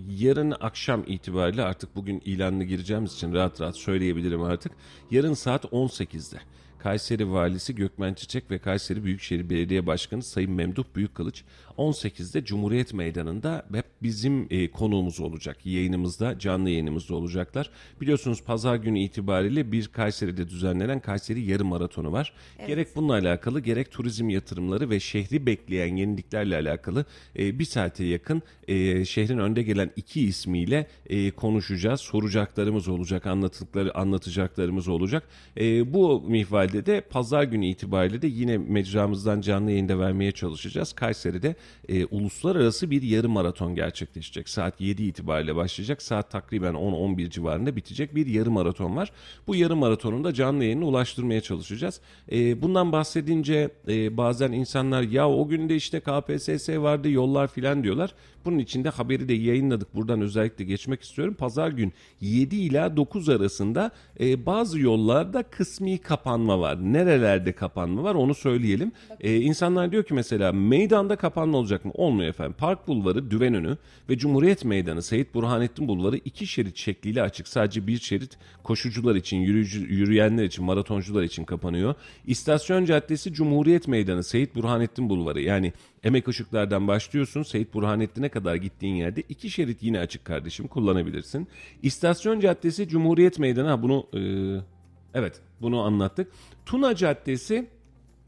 [0.09, 4.73] yarın akşam itibariyle artık bugün ilanını gireceğimiz için rahat rahat söyleyebilirim artık.
[5.11, 6.39] Yarın saat 18'de.
[6.79, 11.45] Kayseri Valisi Gökmen Çiçek ve Kayseri Büyükşehir Belediye Başkanı Sayın Memduh Büyükkılıç
[11.79, 15.67] 18'de Cumhuriyet Meydanı'nda hep bizim e, konuğumuz olacak.
[15.67, 17.71] Yayınımızda, canlı yayınımızda olacaklar.
[18.01, 22.33] Biliyorsunuz pazar günü itibariyle bir Kayseri'de düzenlenen Kayseri Yarım Maratonu var.
[22.67, 27.05] Gerek bununla alakalı gerek turizm yatırımları ve şehri bekleyen yeniliklerle alakalı
[27.39, 32.01] e, bir saate yakın e, şehrin önde gelen iki ismiyle e, konuşacağız.
[32.01, 35.29] Soracaklarımız olacak, anlattıkları anlatacaklarımız olacak.
[35.61, 40.93] E, bu mihvalde de pazar günü itibariyle de yine mecramızdan canlı yayında vermeye çalışacağız.
[40.93, 41.57] Kayseri'de
[41.89, 44.49] e, uluslararası bir yarım maraton gerçekleşecek.
[44.49, 46.03] Saat 7 itibariyle başlayacak.
[46.03, 49.13] Saat takriben 10-11 civarında bitecek bir yarım maraton var.
[49.47, 52.01] Bu yarım maratonun da canlı yayını ulaştırmaya çalışacağız.
[52.33, 58.15] E, bundan bahsedince e, bazen insanlar ya o günde işte KPSS vardı yollar filan diyorlar.
[58.45, 59.95] Bunun için de haberi de yayınladık.
[59.95, 61.35] Buradan özellikle geçmek istiyorum.
[61.35, 63.91] Pazar gün 7 ila 9 arasında
[64.21, 66.93] e, bazı yollarda kısmi kapanma var.
[66.93, 68.93] Nerelerde kapanma var onu söyleyelim.
[69.21, 71.93] Ee, insanlar diyor ki mesela meydanda kapanma olacak mı?
[71.95, 72.55] Olmuyor efendim.
[72.59, 73.77] Park Bulvarı, Düvenönü
[74.09, 77.49] ve Cumhuriyet Meydanı, Seyit Burhanettin Bulvarı iki şerit şekliyle açık.
[77.49, 81.95] Sadece bir şerit koşucular için, yürüyücü, yürüyenler için, maratoncular için kapanıyor.
[82.27, 85.41] İstasyon Caddesi, Cumhuriyet Meydanı, Seyit Burhanettin Bulvarı.
[85.41, 87.43] Yani Emek Işıklar'dan başlıyorsun.
[87.43, 91.49] Seyit Burhanettin'e kadar gittiğin yerde iki şerit yine açık kardeşim kullanabilirsin.
[91.83, 93.69] İstasyon Caddesi, Cumhuriyet Meydanı.
[93.69, 94.21] Ha bunu e,
[95.15, 96.33] evet bunu anlattık.
[96.67, 97.67] Tuna Caddesi,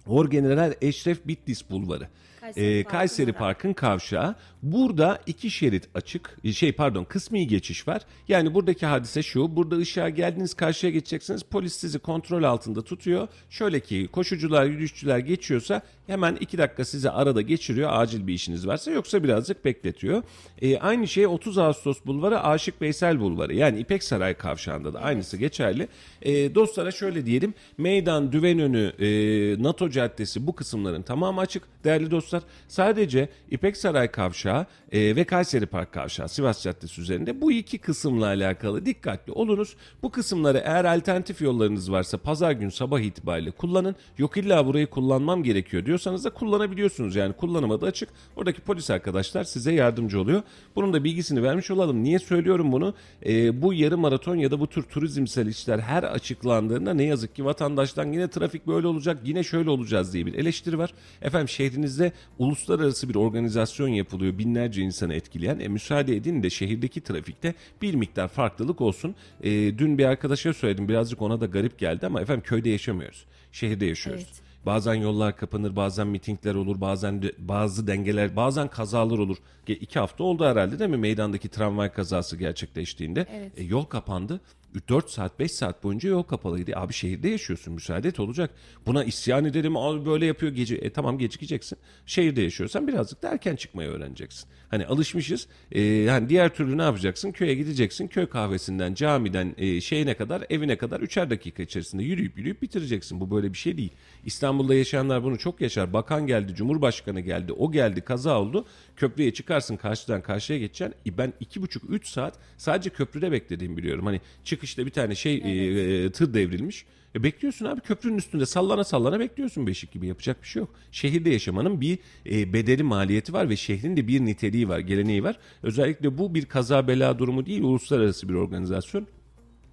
[0.06, 2.08] Orgeneral Eşref Bitlis Bulvarı.
[2.54, 3.32] Kayseri Ee, Kayseri.
[3.32, 4.34] Park'ın kavşağı.
[4.62, 6.36] Burada iki şerit açık.
[6.44, 8.02] e, Şey pardon kısmi geçiş var.
[8.28, 9.56] Yani buradaki hadise şu.
[9.56, 11.42] Burada ışığa geldiniz karşıya geçeceksiniz.
[11.42, 13.28] Polis sizi kontrol altında tutuyor.
[13.50, 17.90] Şöyle ki koşucular yürüyüşçüler geçiyorsa hemen iki dakika sizi arada geçiriyor.
[17.92, 20.22] Acil bir işiniz varsa yoksa birazcık bekletiyor.
[20.62, 23.54] Ee, aynı şey 30 Ağustos Bulvarı Aşık Veysel Bulvarı.
[23.54, 25.88] Yani İpek Saray kavşağında da aynısı geçerli.
[26.22, 27.54] Ee, dostlara şöyle diyelim.
[27.78, 31.62] Meydan, Düvenönü, e, NATO Caddesi bu kısımların tamamı açık.
[31.84, 37.52] Değerli dostlar sadece İpek Saray kavşağı e, ve Kayseri Park kavşağı Sivas Caddesi üzerinde bu
[37.52, 39.76] iki kısımla alakalı dikkatli olunuz.
[40.02, 43.96] Bu kısımları eğer alternatif yollarınız varsa pazar gün sabah itibariyle kullanın.
[44.18, 47.16] Yok illa burayı kullanmam gerekiyor diyorsanız da kullanabiliyorsunuz.
[47.16, 48.08] Yani kullanıma da açık.
[48.36, 50.42] Oradaki polis arkadaşlar size yardımcı oluyor.
[50.76, 52.02] Bunun da bilgisini vermiş olalım.
[52.02, 52.94] Niye söylüyorum bunu?
[53.26, 57.44] E, bu yarı maraton ya da bu tür turizmsel işler her açıklandığında ne yazık ki
[57.44, 60.94] vatandaştan yine trafik böyle olacak yine şöyle olacağız diye bir eleştiri var.
[61.22, 65.58] Efendim şehrinizde uluslararası bir organizasyon yapılıyor binlerce insanı etkileyen.
[65.58, 69.14] E, müsaade edin de şehirdeki trafikte bir miktar farklılık olsun.
[69.42, 73.24] E, dün bir arkadaşa söyledim birazcık ona da garip geldi ama efendim köyde yaşamıyoruz.
[73.52, 74.24] Şehirde yaşıyoruz.
[74.26, 74.50] Evet.
[74.66, 79.36] Bazen yollar kapanır, bazen mitingler olur, bazen de, bazı dengeler, bazen kazalar olur.
[79.66, 83.26] Ge- iki hafta oldu herhalde değil mi meydandaki tramvay kazası gerçekleştiğinde.
[83.32, 83.52] Evet.
[83.56, 84.40] E, yol kapandı.
[84.88, 86.72] 4 saat 5 saat boyunca yol kapalıydı.
[86.76, 88.50] Abi şehirde yaşıyorsun müsaade et olacak.
[88.86, 90.74] Buna isyan edelim abi böyle yapıyor gece.
[90.76, 91.78] E tamam gecikeceksin.
[92.06, 94.48] Şehirde yaşıyorsan birazcık da erken çıkmayı öğreneceksin.
[94.68, 95.46] Hani alışmışız.
[95.72, 97.32] E, hani diğer türlü ne yapacaksın?
[97.32, 98.08] Köye gideceksin.
[98.08, 103.20] Köy kahvesinden camiden e, şeyine kadar evine kadar üçer dakika içerisinde yürüyüp yürüyüp bitireceksin.
[103.20, 103.92] Bu böyle bir şey değil.
[104.24, 105.92] İstanbul'da yaşayanlar bunu çok yaşar.
[105.92, 108.66] Bakan geldi, Cumhurbaşkanı geldi, o geldi, kaza oldu.
[108.96, 110.94] Köprüye çıkarsın karşıdan karşıya geçeceksin.
[111.06, 114.06] E, ben iki buçuk üç saat sadece köprüde beklediğimi biliyorum.
[114.06, 114.20] Hani
[114.60, 116.84] çıkışta bir tane şey e, e, tır devrilmiş.
[117.14, 120.74] E bekliyorsun abi köprünün üstünde sallana sallana bekliyorsun beşik gibi yapacak bir şey yok.
[120.92, 125.38] Şehirde yaşamanın bir e, bedeli maliyeti var ve şehrin de bir niteliği var, geleneği var.
[125.62, 129.06] Özellikle bu bir kaza bela durumu değil, uluslararası bir organizasyon.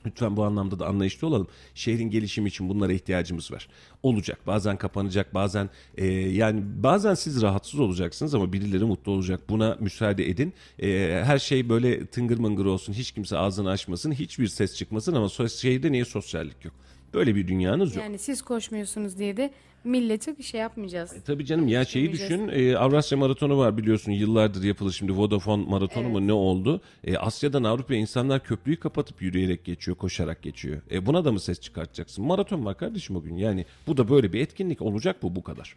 [0.07, 1.47] Lütfen bu anlamda da anlayışlı olalım.
[1.75, 3.67] Şehrin gelişimi için bunlara ihtiyacımız var.
[4.03, 4.39] Olacak.
[4.47, 9.39] Bazen kapanacak, bazen e, yani bazen siz rahatsız olacaksınız ama birileri mutlu olacak.
[9.49, 10.53] Buna müsaade edin.
[10.79, 12.93] E, her şey böyle tıngır mıngır olsun.
[12.93, 14.11] Hiç kimse ağzını açmasın.
[14.11, 16.73] Hiçbir ses çıkmasın ama şehirde niye sosyallik yok?
[17.13, 18.03] Böyle bir dünyanız yok.
[18.03, 19.51] Yani siz koşmuyorsunuz diye de
[19.83, 21.15] milleti şey yapmayacağız.
[21.25, 26.09] Tabii canım ya şeyi düşün e, Avrasya Maratonu var biliyorsun yıllardır yapılır şimdi Vodafone Maratonu
[26.09, 26.81] mu ne oldu?
[27.03, 30.81] E, Asya'dan Avrupa'ya insanlar köprüyü kapatıp yürüyerek geçiyor koşarak geçiyor.
[30.91, 32.25] E, buna da mı ses çıkartacaksın?
[32.25, 35.75] Maraton var kardeşim o gün yani bu da böyle bir etkinlik olacak bu bu kadar.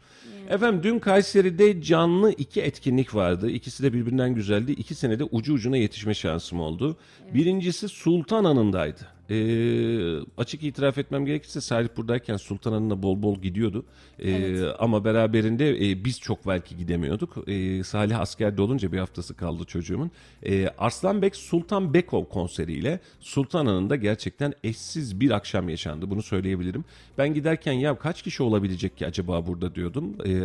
[0.50, 3.50] Efendim dün Kayseri'de canlı iki etkinlik vardı.
[3.50, 4.72] İkisi de birbirinden güzeldi.
[4.72, 6.96] İki senede ucu ucuna yetişme şansım oldu.
[7.34, 9.19] Birincisi Sultan Hanı'ndaydı.
[9.30, 13.84] Ee, açık itiraf etmem gerekirse Salih buradayken Sultan Hanı'na bol bol gidiyordu.
[14.18, 17.48] Ee, Ama beraberinde e, biz çok belki gidemiyorduk.
[17.48, 20.10] Ee, Salih askerde olunca bir haftası kaldı çocuğumun.
[20.42, 26.10] Ee, Arslanbek Sultan Bekov konseriyle Sultan Hanı'nda gerçekten eşsiz bir akşam yaşandı.
[26.10, 26.84] Bunu söyleyebilirim.
[27.18, 30.16] Ben giderken ya kaç kişi olabilecek ki acaba burada diyordum.
[30.26, 30.40] Ee,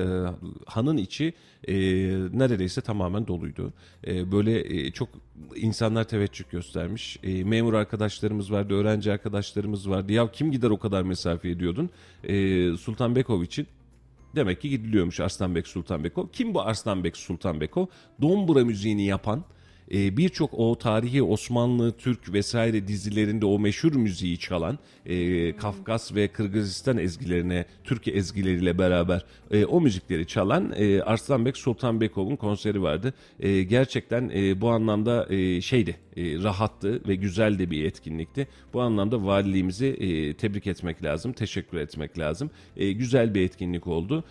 [0.65, 1.33] hanın içi
[1.67, 1.75] e,
[2.33, 3.73] neredeyse tamamen doluydu.
[4.07, 5.09] E, böyle e, çok
[5.55, 7.19] insanlar teveccüh göstermiş.
[7.23, 10.13] E, memur arkadaşlarımız vardı, öğrenci arkadaşlarımız vardı.
[10.13, 11.89] Ya kim gider o kadar mesafe ediyordun?
[12.23, 13.67] E, Sultan Bekov için
[14.35, 16.27] Demek ki gidiliyormuş Arslanbek Sultan Bekov.
[16.33, 17.85] Kim bu Arslanbek Sultan Bekov?
[18.21, 19.45] Dombra müziğini yapan
[19.91, 26.27] e, birçok o tarihi Osmanlı, Türk vesaire dizilerinde o meşhur müziği çalan e, Kafkas ve
[26.27, 33.13] Kırgızistan ezgilerine Türkiye ezgileriyle beraber e, o müzikleri çalan e, Arslanbek Sultan Bekov'un konseri vardı.
[33.39, 38.47] E, gerçekten e, bu anlamda e, şeydi e, rahattı ve güzel de bir etkinlikti.
[38.73, 42.49] Bu anlamda valiliğimizi e, tebrik etmek lazım, teşekkür etmek lazım.
[42.77, 44.23] E, güzel bir etkinlik oldu.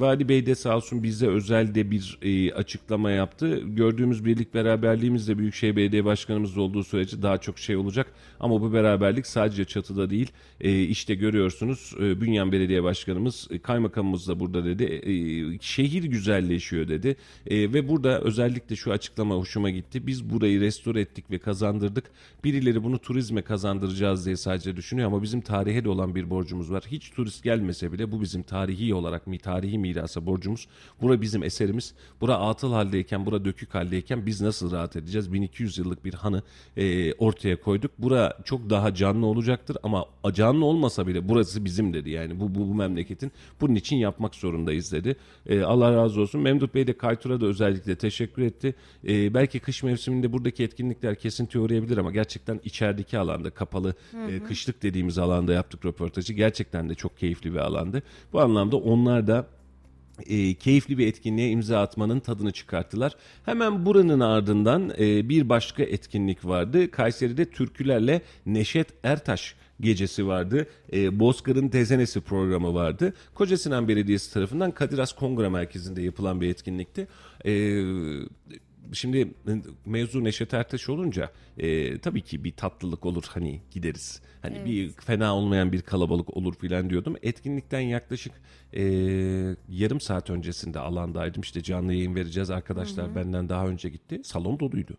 [0.00, 2.18] Vali Bey de sağ olsun bize özel de bir
[2.56, 3.60] açıklama yaptı.
[3.64, 8.06] Gördüğümüz birlik beraberliğimizle Büyükşehir Belediye Başkanımız olduğu sürece daha çok şey olacak.
[8.40, 10.32] Ama bu beraberlik sadece çatıda değil.
[10.60, 15.58] E, işte görüyorsunuz Bünyan Belediye Başkanımız, kaymakamımız da burada dedi.
[15.60, 17.16] Şehir güzelleşiyor dedi.
[17.50, 20.06] Ve burada özellikle şu açıklama hoşuma gitti.
[20.06, 22.04] Biz burayı restore ettik ürettik ve kazandırdık.
[22.44, 26.84] Birileri bunu turizme kazandıracağız diye sadece düşünüyor ama bizim tarihe de olan bir borcumuz var.
[26.86, 30.68] Hiç turist gelmese bile bu bizim tarihi olarak mi tarihi mirasa borcumuz.
[31.00, 31.94] Bura bizim eserimiz.
[32.20, 35.32] Bura atıl haldeyken, bura dökük haldeyken biz nasıl rahat edeceğiz?
[35.32, 36.42] 1200 yıllık bir hanı
[36.76, 37.90] e, ortaya koyduk.
[37.98, 42.10] Bura çok daha canlı olacaktır ama canlı olmasa bile burası bizim dedi.
[42.10, 45.16] Yani bu, bu, bu memleketin bunun için yapmak zorundayız dedi.
[45.46, 46.40] E, Allah razı olsun.
[46.40, 48.74] Memduh Bey de Kaytur'a da özellikle teşekkür etti.
[49.08, 53.94] E, belki kış mevsiminde buradaki etkinlikler kesinti uğrayabilir ama gerçekten içerideki alanda kapalı
[54.30, 56.32] e, kışlık dediğimiz alanda yaptık röportajı.
[56.32, 58.02] Gerçekten de çok keyifli bir alandı.
[58.32, 59.46] Bu anlamda onlar da
[60.26, 63.16] e, keyifli bir etkinliğe imza atmanın tadını çıkarttılar.
[63.44, 66.90] Hemen buranın ardından e, bir başka etkinlik vardı.
[66.90, 70.66] Kayseri'de türkülerle Neşet Ertaş gecesi vardı.
[70.92, 73.14] E, Bozkır'ın Tezenesi programı vardı.
[73.34, 77.08] Koca Sinan Belediyesi tarafından Kadir Has Kongre Merkezi'nde yapılan bir etkinlikti.
[77.44, 77.52] E,
[78.94, 79.34] şimdi
[79.86, 84.22] mevzu Neşet Ertaş olunca e, tabii ki bir tatlılık olur hani gideriz.
[84.42, 84.66] Hani Evet.
[84.66, 87.16] bir fena olmayan bir kalabalık olur filan diyordum.
[87.22, 88.32] Etkinlikten yaklaşık
[88.72, 88.82] e,
[89.68, 91.42] yarım saat öncesinde alandaydım.
[91.42, 92.50] İşte canlı yayın vereceğiz.
[92.50, 94.20] Arkadaşlar benden daha önce gitti.
[94.24, 94.96] Salon doluydu.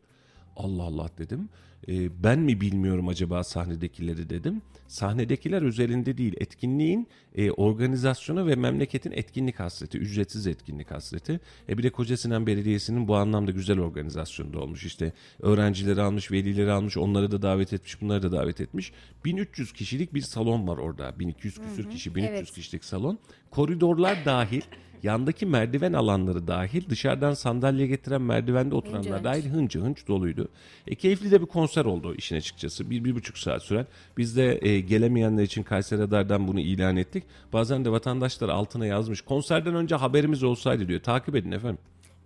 [0.56, 1.50] Allah Allah dedim.
[1.88, 4.62] E, ben mi bilmiyorum acaba sahnedekileri dedim.
[4.88, 6.34] Sahnedekiler özelinde değil.
[6.38, 9.98] Etkinliğin e, organizasyonu ve memleketin etkinlik hasreti.
[9.98, 11.40] Ücretsiz etkinlik hasreti.
[11.70, 14.86] E, bir de Koca Sinan Belediyesi'nin bu anlamda güzel organizasyonda olmuş.
[14.86, 18.92] İşte öğrencileri almış, velileri almış, onları da davet etmiş, bunları da davet etmiş.
[19.26, 21.20] 1300 kişilik bir salon var orada.
[21.20, 22.52] 1200 küsür kişi, 1300 Evet.
[22.52, 23.20] kişilik salon.
[23.52, 24.62] Koridorlar dahil,
[25.04, 29.24] yandaki merdiven alanları dahil, dışarıdan sandalye getiren merdivende oturanlar hınç.
[29.24, 30.50] dahil hınca hınç doluydu.
[30.88, 32.90] E, keyifli de bir konser oldu işin açıkçası.
[32.90, 33.88] Bir, bir buçuk saat süren.
[34.18, 37.24] Biz de e, gelemeyenler için Kayseri Radar'dan bunu ilan ettik.
[37.54, 39.22] Bazen de vatandaşlar altına yazmış.
[39.22, 41.00] Konserden önce haberimiz olsaydı diyor.
[41.00, 41.80] Takip edin efendim.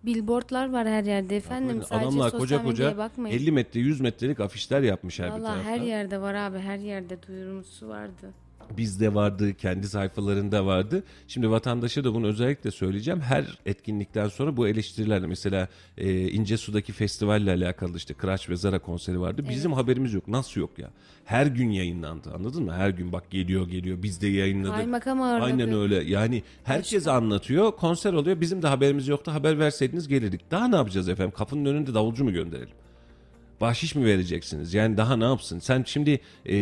[0.03, 1.83] Billboardlar var her yerde efendim.
[1.83, 3.35] Sadece Adamlar sosyal koca medyaya koca bakmayın.
[3.35, 5.69] 50 metre 100 metrelik afişler yapmış her bir Valla tarafta.
[5.69, 8.33] her yerde var abi her yerde duyurumusu vardı.
[8.77, 11.03] Bizde vardı, kendi sayfalarında vardı.
[11.27, 13.21] Şimdi vatandaşa da bunu özellikle söyleyeceğim.
[13.21, 15.67] Her etkinlikten sonra bu eleştirilerle mesela
[15.97, 19.45] e, İncesu'daki festivalle alakalı işte Kıraç ve Zara konseri vardı.
[19.49, 20.27] Bizim haberimiz yok.
[20.27, 20.89] Nasıl yok ya?
[21.25, 22.73] Her gün yayınlandı anladın mı?
[22.73, 24.75] Her gün bak geliyor geliyor biz de yayınladık.
[24.75, 25.45] Kaymakam ağırladı.
[25.45, 25.95] Aynen öyle.
[26.03, 27.71] Yani herkes anlatıyor.
[27.71, 28.41] Konser oluyor.
[28.41, 29.33] Bizim de haberimiz yoktu.
[29.33, 30.41] Haber verseydiniz gelirdik.
[30.51, 31.33] Daha ne yapacağız efendim?
[31.37, 32.75] Kapının önünde davulcu mu gönderelim?
[33.61, 34.73] Bahşiş mi vereceksiniz?
[34.73, 35.59] Yani daha ne yapsın?
[35.59, 36.55] Sen şimdi e,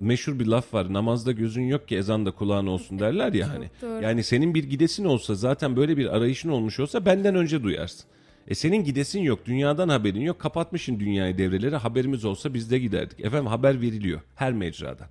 [0.00, 0.92] meşhur bir laf var.
[0.92, 3.70] Namazda gözün yok ki ezanda kulağın olsun derler ya hani.
[4.02, 8.04] Yani senin bir gidesin olsa zaten böyle bir arayışın olmuş olsa benden önce duyarsın.
[8.48, 10.38] E senin gidesin yok, dünyadan haberin yok.
[10.38, 11.76] Kapatmışsın dünyayı devreleri.
[11.76, 13.20] Haberimiz olsa biz de giderdik.
[13.20, 15.06] Efendim haber veriliyor her mecradan.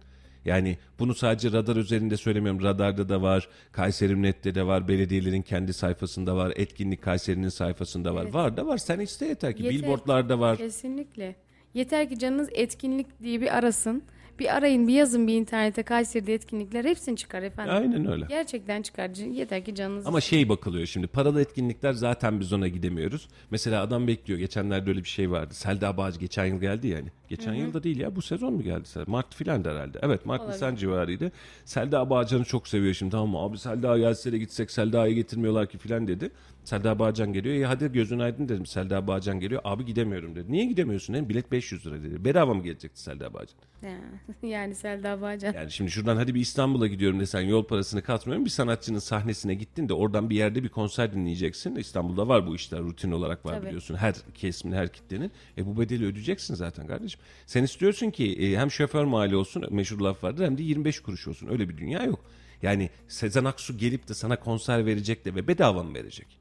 [0.48, 2.64] Yani bunu sadece radar üzerinde söylemiyorum.
[2.64, 8.26] Radarda da var, Kayseri Net'te de var, belediyelerin kendi sayfasında var, etkinlik Kayseri'nin sayfasında var.
[8.26, 8.78] Var da var.
[8.78, 9.64] Sen iste yeter ki.
[9.64, 9.80] Yeter.
[9.80, 10.58] Billboardlarda var.
[10.58, 11.36] Kesinlikle.
[11.74, 14.04] Yeter ki canınız etkinlik diye bir arasın.
[14.40, 17.74] Bir arayın bir yazın bir internete Kayseri'de etkinlikler hepsini çıkar efendim.
[17.76, 18.26] Aynen öyle.
[18.30, 19.10] Gerçekten çıkar.
[19.10, 23.28] Yeter ki canınız Ama şey bakılıyor şimdi paralı etkinlikler zaten biz ona gidemiyoruz.
[23.52, 24.40] Mesela adam bekliyor.
[24.40, 25.54] Geçenlerde öyle bir şey vardı.
[25.54, 27.08] Selda Bağcı geçen yıl geldi yani.
[27.30, 28.88] Geçen yıl da değil ya bu sezon mu geldi?
[29.08, 30.00] Mart filan da herhalde.
[30.02, 30.56] Evet Mart Olabilir.
[30.56, 31.32] Nisan civarıydı.
[31.66, 33.38] Selda Bağcan'ı çok seviyor şimdi tamam mı?
[33.38, 36.32] Abi Selda gelse de gitsek Selda'yı getirmiyorlar ki filan dedi.
[36.68, 37.56] Selda Bağcan geliyor.
[37.56, 38.66] Ya hadi gözün aydın dedim.
[38.66, 39.62] Selda Bağcan geliyor.
[39.64, 40.52] Abi gidemiyorum dedi.
[40.52, 41.14] Niye gidemiyorsun?
[41.14, 42.26] Hem bilet 500 lira dedi.
[42.26, 43.56] Bedava mı gelecekti Selda Bağcan?
[43.82, 43.98] Ya,
[44.50, 45.54] yani Selda Bağcan.
[45.54, 48.46] Yani şimdi şuradan hadi bir İstanbul'a gidiyorum desen yol parasını katmıyorum.
[48.46, 51.76] Bir sanatçının sahnesine gittin de oradan bir yerde bir konser dinleyeceksin.
[51.76, 53.66] İstanbul'da var bu işler rutin olarak var Tabii.
[53.66, 53.96] biliyorsun.
[53.96, 55.32] Her kesimin her kitlenin.
[55.58, 57.22] E bu bedeli ödeyeceksin zaten kardeşim.
[57.46, 61.28] Sen istiyorsun ki e, hem şoför mali olsun meşhur laf vardır hem de 25 kuruş
[61.28, 61.48] olsun.
[61.48, 62.20] Öyle bir dünya yok.
[62.62, 66.37] Yani Sezen Aksu gelip de sana konser verecek de ve bedava mı verecek?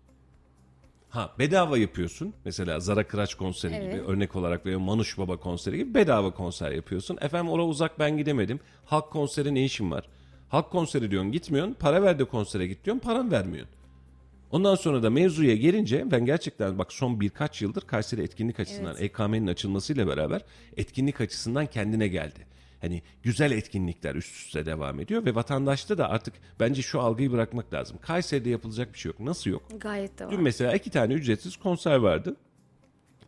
[1.16, 2.34] Ha bedava yapıyorsun.
[2.44, 3.92] Mesela Zara Kıraç konseri Evet.
[3.92, 7.18] gibi örnek olarak veya Manuş Baba konseri gibi bedava konser yapıyorsun.
[7.20, 8.60] Efendim oraya uzak ben gidemedim.
[8.84, 10.08] Halk konseri ne işin var?
[10.48, 11.76] Halk konseri diyorsun gitmiyorsun.
[11.80, 13.00] Para ver de konsere git diyorsun.
[13.00, 13.74] Paran vermiyorsun.
[14.50, 19.46] Ondan sonra da mevzuya gelince ben gerçekten bak son birkaç yıldır Kayseri etkinlik açısından EKM'nin
[19.46, 20.42] açılmasıyla beraber
[20.76, 22.46] etkinlik açısından kendine geldi.
[22.86, 27.74] Hani güzel etkinlikler üst üste devam ediyor ve vatandaşta da artık bence şu algıyı bırakmak
[27.74, 27.98] lazım.
[28.00, 29.20] Kayseri'de yapılacak bir şey yok.
[29.20, 29.62] Nasıl yok?
[29.80, 30.32] Gayet de var.
[30.32, 32.36] Dün mesela iki tane ücretsiz konser vardı.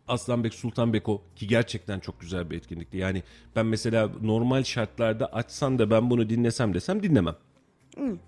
[0.07, 2.97] Aslanbek Sultanbeko ki gerçekten çok güzel bir etkinlikti.
[2.97, 3.23] Yani
[3.55, 7.35] ben mesela normal şartlarda açsan da ben bunu dinlesem desem dinlemem.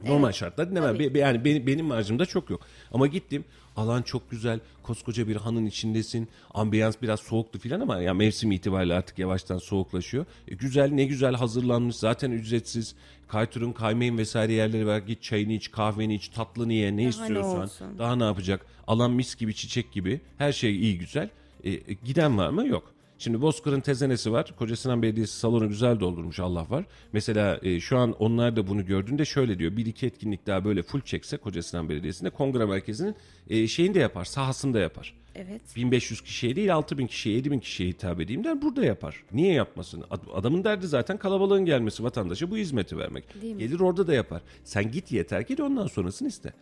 [0.06, 1.00] Normal şartlarda dinlemem.
[1.00, 2.62] Be- be- yani benim, benim marjımda çok yok.
[2.92, 3.46] Ama gittim
[3.76, 4.60] alan çok güzel.
[4.84, 6.28] Koskoca bir hanın içindesin.
[6.54, 10.26] Ambiyans biraz soğuktu filan ama ya mevsim itibariyle artık yavaştan soğuklaşıyor.
[10.48, 11.96] E, güzel ne güzel hazırlanmış.
[11.96, 12.96] Zaten ücretsiz.
[13.28, 14.98] Kayturun, kaymayın vesaire yerleri var.
[14.98, 17.62] Git çayını iç, kahveni iç, tatlını ye ne istiyorsan.
[17.62, 18.00] olsun.
[18.00, 18.66] Daha ne yapacak?
[18.88, 20.22] Alan mis gibi, çiçek gibi.
[20.38, 21.30] Her şey iyi güzel.
[21.64, 22.68] E, e, giden var mı?
[22.68, 22.94] Yok.
[23.22, 24.54] Şimdi Bozkır'ın tezenesi var.
[24.58, 26.86] Kocasinan Belediyesi salonu güzel doldurmuş Allah var.
[27.14, 29.78] Mesela e, şu an onlar da bunu gördüğünde şöyle diyor.
[29.78, 33.16] Bir iki etkinlik daha böyle full çekse Kocasinan Belediyesi'nde kongre merkezinin
[33.50, 34.26] e, şeyini de yapar.
[34.26, 35.14] Sahasında yapar.
[35.36, 35.62] Evet.
[35.76, 39.24] 1500 kişiye değil 6000 kişiye 7000 kişiye hitap edeyim der burada yapar.
[39.34, 40.04] Niye yapmasın?
[40.12, 43.24] Ad- Adamın derdi zaten kalabalığın gelmesi vatandaşa bu hizmeti vermek.
[43.42, 44.42] Gelir orada da yapar.
[44.64, 46.54] Sen git yeter ki de ondan sonrasını iste.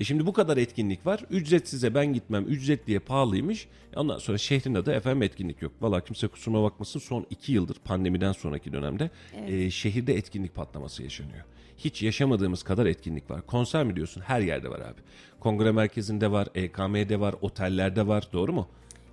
[0.00, 1.24] E şimdi bu kadar etkinlik var.
[1.30, 2.44] Ücretsize ben gitmem.
[2.48, 3.68] Ücretliye pahalıymış.
[3.96, 5.72] E Ondan sonra şehrin adı efendim etkinlik yok.
[5.80, 7.00] Valla kimse kusuruma bakmasın.
[7.00, 9.10] Son iki yıldır pandemiden sonraki dönemde
[9.46, 11.44] e, şehirde etkinlik patlaması yaşanıyor.
[11.78, 13.46] Hiç yaşamadığımız kadar etkinlik var.
[13.46, 14.20] Konser mi diyorsun?
[14.20, 15.00] Her yerde var abi.
[15.40, 18.28] Kongre merkezinde var, EKM'de var, otellerde var.
[18.32, 18.68] Doğru mu?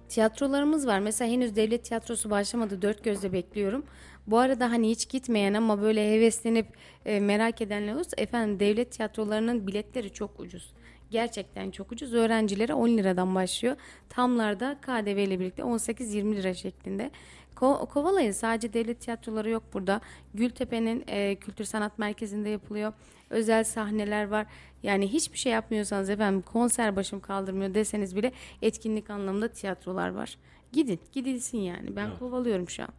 [0.09, 0.99] Tiyatrolarımız var.
[0.99, 2.81] Mesela henüz devlet tiyatrosu başlamadı.
[2.81, 3.83] Dört gözle bekliyorum.
[4.27, 6.67] Bu arada hani hiç gitmeyen ama böyle heveslenip
[7.05, 10.73] e, merak edenler olursa efendim devlet tiyatrolarının biletleri çok ucuz.
[11.11, 12.13] Gerçekten çok ucuz.
[12.13, 13.75] Öğrencilere 10 liradan başlıyor.
[14.09, 17.11] Tamlarda KDV ile birlikte 18-20 lira şeklinde.
[17.55, 20.01] Ko- kovalayın sadece devlet tiyatroları yok burada.
[20.33, 22.93] Gültepe'nin e, kültür sanat merkezinde yapılıyor.
[23.29, 24.45] Özel sahneler var.
[24.83, 28.31] Yani hiçbir şey yapmıyorsanız efendim konser başım kaldırmıyor deseniz bile
[28.61, 30.37] etkinlik anlamında tiyatrolar var.
[30.73, 31.95] Gidin gidilsin yani.
[31.95, 32.89] Ben kovalıyorum şu an.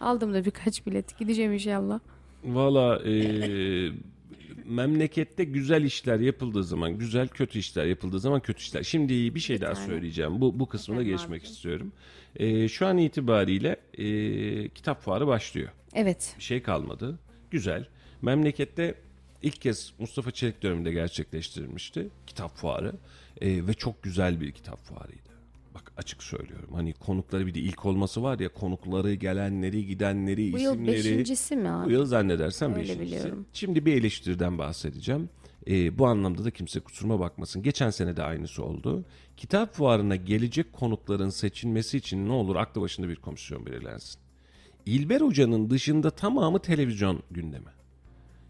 [0.00, 1.18] Aldım da birkaç bilet.
[1.18, 2.00] Gideceğim inşallah.
[2.44, 3.12] Valla e,
[4.70, 8.82] memlekette güzel işler yapıldığı zaman güzel, kötü işler yapıldığı zaman kötü işler.
[8.82, 9.86] Şimdi bir şey Bir daha tane.
[9.86, 10.40] söyleyeceğim.
[10.40, 11.54] Bu bu kısmına Efendim geçmek abicim?
[11.54, 11.92] istiyorum.
[12.36, 15.68] E, şu an itibariyle e, kitap fuarı başlıyor.
[15.94, 16.34] Evet.
[16.38, 17.18] Bir şey kalmadı.
[17.50, 17.88] Güzel.
[18.22, 18.94] Memlekette
[19.42, 22.92] ilk kez Mustafa Çelik döneminde gerçekleştirilmişti kitap fuarı
[23.40, 25.29] E, ve çok güzel bir kitap fuarıydı.
[26.00, 26.68] Açık söylüyorum.
[26.74, 30.96] Hani konukları bir de ilk olması var ya konukları, gelenleri, gidenleri, Bu yıl isimleri.
[30.96, 31.92] beşincisi mi Bu abi?
[31.92, 33.06] yıl zannedersem Öyle beşincisi.
[33.06, 33.46] biliyorum.
[33.52, 35.28] Şimdi bir eleştiriden bahsedeceğim.
[35.68, 37.62] Ee, bu anlamda da kimse kusuruma bakmasın.
[37.62, 39.04] Geçen sene de aynısı oldu.
[39.36, 44.20] Kitap fuarına gelecek konukların seçilmesi için ne olur aklı başında bir komisyon belirlensin.
[44.86, 47.68] İlber Hoca'nın dışında tamamı televizyon gündemi.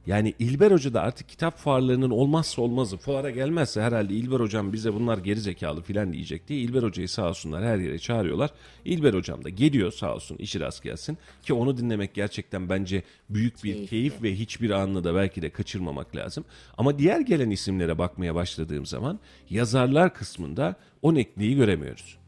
[0.07, 2.97] Yani İlber Hoca da artık kitap fuarlarının olmazsa olmazı.
[2.97, 7.29] Fuara gelmezse herhalde İlber Hocam bize bunlar geri zekalı filan diyecek diye İlber Hoca'yı sağ
[7.29, 8.51] olsunlar her yere çağırıyorlar.
[8.85, 11.19] İlber Hocam da geliyor sağ olsun işi rast gelsin.
[11.43, 13.87] Ki onu dinlemek gerçekten bence büyük bir Keyifli.
[13.87, 16.45] keyif ve hiçbir anını da belki de kaçırmamak lazım.
[16.79, 19.21] Ama diğer gelen isimlere bakmaya başladığım zaman
[19.51, 22.20] yazarlar kısmında o netliği göremiyoruz.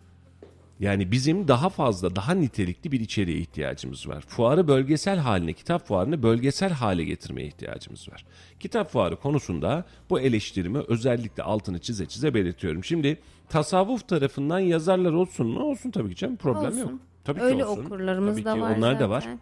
[0.83, 4.21] Yani bizim daha fazla, daha nitelikli bir içeriğe ihtiyacımız var.
[4.29, 8.25] Fuarı bölgesel haline, kitap fuarını bölgesel hale getirmeye ihtiyacımız var.
[8.61, 12.85] Kitap fuarı konusunda bu eleştirimi özellikle altını çize çize belirtiyorum.
[12.85, 13.19] Şimdi
[13.49, 15.61] tasavvuf tarafından yazarlar olsun mu?
[15.61, 16.79] Olsun tabii ki canım problem Olsun.
[16.81, 16.93] yok.
[17.25, 17.85] Tabii ki Öyle olsun.
[17.85, 19.21] okurlarımız Tabii da ki var Onlar da var.
[19.21, 19.41] zaten.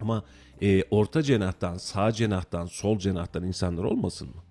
[0.00, 0.24] Ama
[0.62, 4.42] e, orta cenahtan, sağ cenahtan, sol cenahtan insanlar olmasın mı?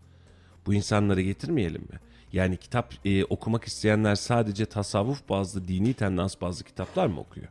[0.65, 1.99] Bu insanları getirmeyelim mi?
[2.34, 7.47] Yani kitap e, okumak isteyenler sadece tasavvuf bazlı, dini tendans bazlı kitaplar mı okuyor?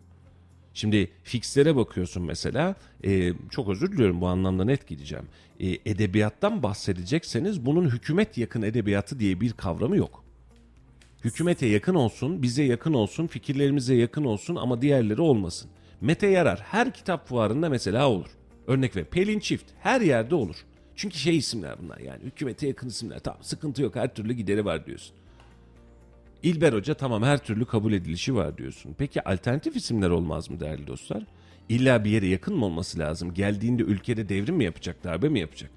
[0.75, 2.75] Şimdi fixlere bakıyorsun mesela,
[3.05, 5.25] e, çok özür diliyorum bu anlamda net gideceğim.
[5.61, 10.25] E, edebiyattan bahsedecekseniz bunun hükümet yakın edebiyatı diye bir kavramı yok.
[11.25, 15.71] Hükümete yakın olsun, bize yakın olsun, fikirlerimize yakın olsun ama diğerleri olmasın.
[16.01, 18.29] Mete Yarar her kitap fuarında mesela olur.
[18.67, 19.05] Örnek ver.
[19.05, 20.57] Pelin Çift her yerde olur.
[21.03, 23.19] Çünkü şey isimler bunlar yani hükümete yakın isimler.
[23.19, 25.17] Tamam sıkıntı yok her türlü gideri var diyorsun.
[26.43, 28.95] İlber Hoca tamam her türlü kabul edilişi var diyorsun.
[28.99, 31.27] Peki alternatif isimler olmaz mı değerli dostlar?
[31.69, 33.35] İlla bir yere yakın mı olması lazım?
[33.35, 35.71] Geldiğinde ülkede devrim mi yapacak, darbe mi yapacak?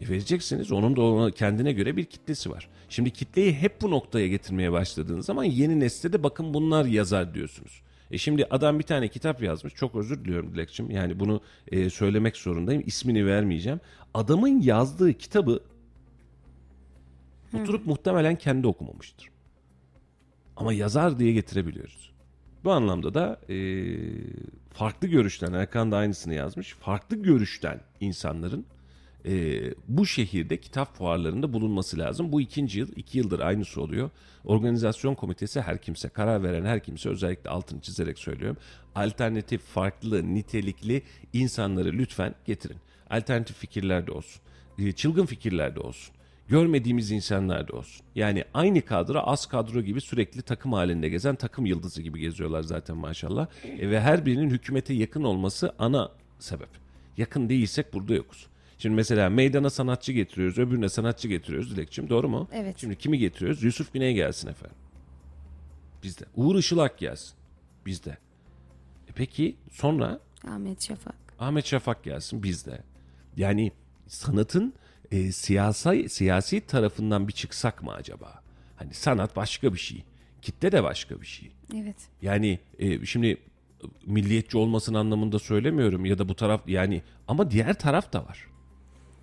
[0.00, 0.72] E vereceksiniz.
[0.72, 2.68] Onun da ona kendine göre bir kitlesi var.
[2.88, 7.82] Şimdi kitleyi hep bu noktaya getirmeye başladığınız zaman yeni nesle de bakın bunlar yazar diyorsunuz.
[8.14, 9.74] E şimdi adam bir tane kitap yazmış.
[9.74, 10.90] Çok özür diliyorum Dilekçim.
[10.90, 11.40] Yani bunu
[11.72, 12.82] e, söylemek zorundayım.
[12.86, 13.80] İsmini vermeyeceğim.
[14.14, 15.60] Adamın yazdığı kitabı
[17.54, 19.28] oturup muhtemelen kendi okumamıştır.
[20.56, 22.12] Ama yazar diye getirebiliyoruz.
[22.64, 23.56] Bu anlamda da e,
[24.72, 26.74] farklı görüşten, Erkan da aynısını yazmış.
[26.74, 28.66] Farklı görüşten insanların
[29.26, 32.32] e, bu şehirde kitap fuarlarında bulunması lazım.
[32.32, 34.10] Bu ikinci yıl, iki yıldır aynısı oluyor.
[34.44, 38.56] Organizasyon komitesi her kimse, karar veren her kimse özellikle altını çizerek söylüyorum.
[38.94, 41.02] Alternatif, farklı, nitelikli
[41.32, 42.76] insanları lütfen getirin.
[43.10, 44.42] Alternatif fikirler de olsun.
[44.78, 46.14] E, çılgın fikirler de olsun.
[46.48, 48.06] Görmediğimiz insanlar da olsun.
[48.14, 52.96] Yani aynı kadro az kadro gibi sürekli takım halinde gezen takım yıldızı gibi geziyorlar zaten
[52.96, 53.46] maşallah.
[53.64, 56.68] E, ve her birinin hükümete yakın olması ana sebep.
[57.16, 58.46] Yakın değilsek burada yokuz.
[58.78, 62.48] Şimdi mesela meydana sanatçı getiriyoruz, öbürüne sanatçı getiriyoruz Dilekçim doğru mu?
[62.52, 62.78] Evet.
[62.78, 63.62] Şimdi kimi getiriyoruz?
[63.62, 64.76] Yusuf Güney gelsin efendim.
[66.02, 66.24] Bizde.
[66.36, 67.34] Uğur Işılak gelsin.
[67.86, 68.10] Bizde.
[69.08, 71.14] E peki sonra Ahmet Şafak.
[71.38, 72.82] Ahmet Şafak gelsin bizde.
[73.36, 73.72] Yani
[74.06, 74.74] sanatın
[75.10, 78.42] e, siyasi, siyasi tarafından bir çıksak mı acaba?
[78.76, 80.04] Hani sanat başka bir şey.
[80.42, 81.50] Kitle de başka bir şey.
[81.74, 81.96] Evet.
[82.22, 83.36] Yani e, şimdi
[84.06, 88.46] milliyetçi olmasın anlamında söylemiyorum ya da bu taraf yani ama diğer taraf da var.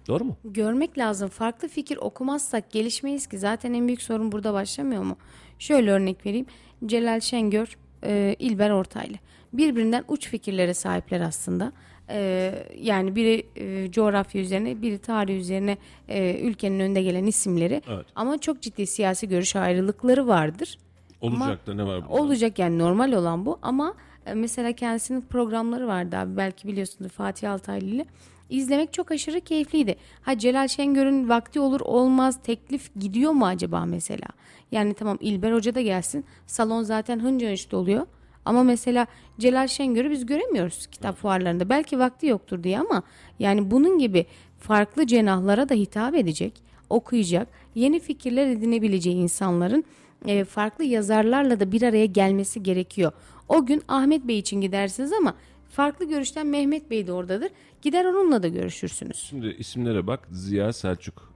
[0.08, 0.38] Doğru mu?
[0.44, 1.30] Görmek lazım.
[1.30, 3.38] Farklı fikir okumazsak gelişmeyiz ki.
[3.40, 5.18] Zaten en büyük sorun burada başlamıyor mu?
[5.60, 6.46] Şöyle örnek vereyim.
[6.86, 9.16] Celal Şengör, e, İlber Ortaylı.
[9.54, 11.72] Birbirinden uç fikirlere sahipler aslında.
[12.10, 15.78] E, yani biri e, coğrafya üzerine, biri tarih üzerine
[16.08, 17.82] e, ülkenin önde gelen isimleri.
[17.88, 18.06] Evet.
[18.16, 20.78] Ama çok ciddi siyasi görüş ayrılıkları vardır.
[21.22, 22.24] Olacak da ne var burada?
[22.24, 23.94] Olacak yani normal olan bu ama
[24.26, 28.06] e, mesela kendisinin programları vardı abi belki biliyorsunuz Fatih Altaylı ile.
[28.52, 29.96] İzlemek çok aşırı keyifliydi.
[30.22, 34.28] Ha Celal Şengör'ün vakti olur olmaz teklif gidiyor mu acaba mesela?
[34.72, 36.26] Yani tamam İlber Hoca da gelsin.
[36.48, 38.06] Salon zaten hınca hınç doluyor.
[38.46, 39.08] Ama mesela
[39.40, 41.70] Celal Şengör'ü biz göremiyoruz kitap fuarlarında.
[41.70, 43.04] Belki vakti yoktur diye ama
[43.40, 44.26] yani bunun gibi
[44.60, 46.54] farklı cenahlara da hitap edecek,
[46.90, 49.84] okuyacak, yeni fikirler edinebileceği insanların
[50.26, 53.12] e, farklı yazarlarla da bir araya gelmesi gerekiyor.
[53.50, 55.36] O gün Ahmet Bey için gidersiniz ama
[55.72, 57.52] farklı görüşten Mehmet Bey de oradadır.
[57.82, 59.18] Gider onunla da görüşürsünüz.
[59.18, 60.28] Şimdi isimlere bak.
[60.32, 61.34] Ziya Selçuk.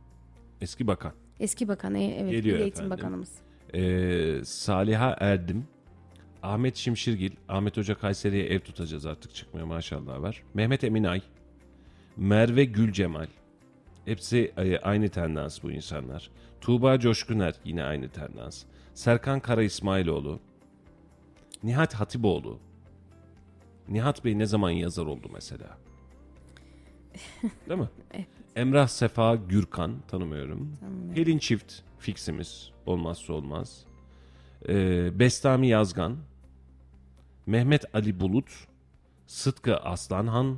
[0.62, 1.14] Eski bakan.
[1.40, 2.98] Eski bakan, e, evet, Geliyor Milli Eğitim efendim.
[2.98, 3.30] Bakanımız.
[3.74, 5.68] Ee, Saliha Erdim.
[6.44, 7.32] Ahmet Şimşirgil.
[7.50, 10.44] Ahmet Hoca Kayseri'ye ev tutacağız artık çıkmıyor maşallah var.
[10.54, 11.22] Mehmet Eminay.
[12.18, 13.28] Merve Gülcemal.
[14.06, 16.30] Hepsi e, aynı tendans bu insanlar.
[16.62, 18.64] Tuğba Coşkuner yine aynı tendans.
[18.94, 20.40] Serkan Kara İsmailoğlu.
[21.64, 22.60] Nihat Hatipoğlu.
[23.90, 25.78] Nihat Bey ne zaman yazar oldu mesela?
[27.70, 27.90] Değil mi?
[28.56, 30.72] Emrah Sefa Gürkan tanımıyorum.
[31.14, 33.86] Helin Çift fiksimiz olmazsa olmaz.
[34.70, 36.18] Ee, Bestami Yazgan.
[37.46, 38.50] Mehmet Ali Bulut.
[39.28, 40.58] Sıtkı Aslanhan.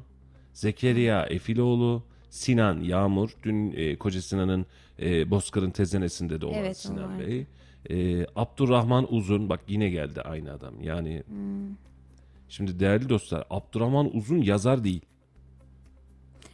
[0.53, 2.03] Zekeriya Efiloğlu.
[2.29, 3.29] Sinan Yağmur.
[3.43, 4.65] Dün e, Koca Sinan'ın
[4.99, 7.19] e, Bozkır'ın tezenesinde de olan Evet, Sinan.
[7.19, 7.45] Bey.
[7.89, 9.49] Ee, Abdurrahman Uzun.
[9.49, 10.81] Bak yine geldi aynı adam.
[10.81, 11.67] Yani Hmm.
[12.49, 15.01] Şimdi değerli dostlar Abdurrahman Uzun yazar değil.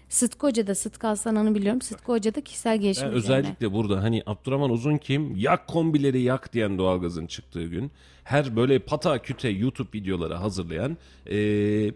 [0.09, 1.81] Sıtkı Hoca da Sıtkı Aslanan'ı biliyorum.
[1.81, 3.17] Sıtkı Hoca da kişisel gelişim üzerine.
[3.17, 5.35] özellikle burada hani Abdurrahman Uzun kim?
[5.35, 7.91] Yak kombileri yak diyen doğalgazın çıktığı gün.
[8.23, 11.33] Her böyle pata küte YouTube videoları hazırlayan eee,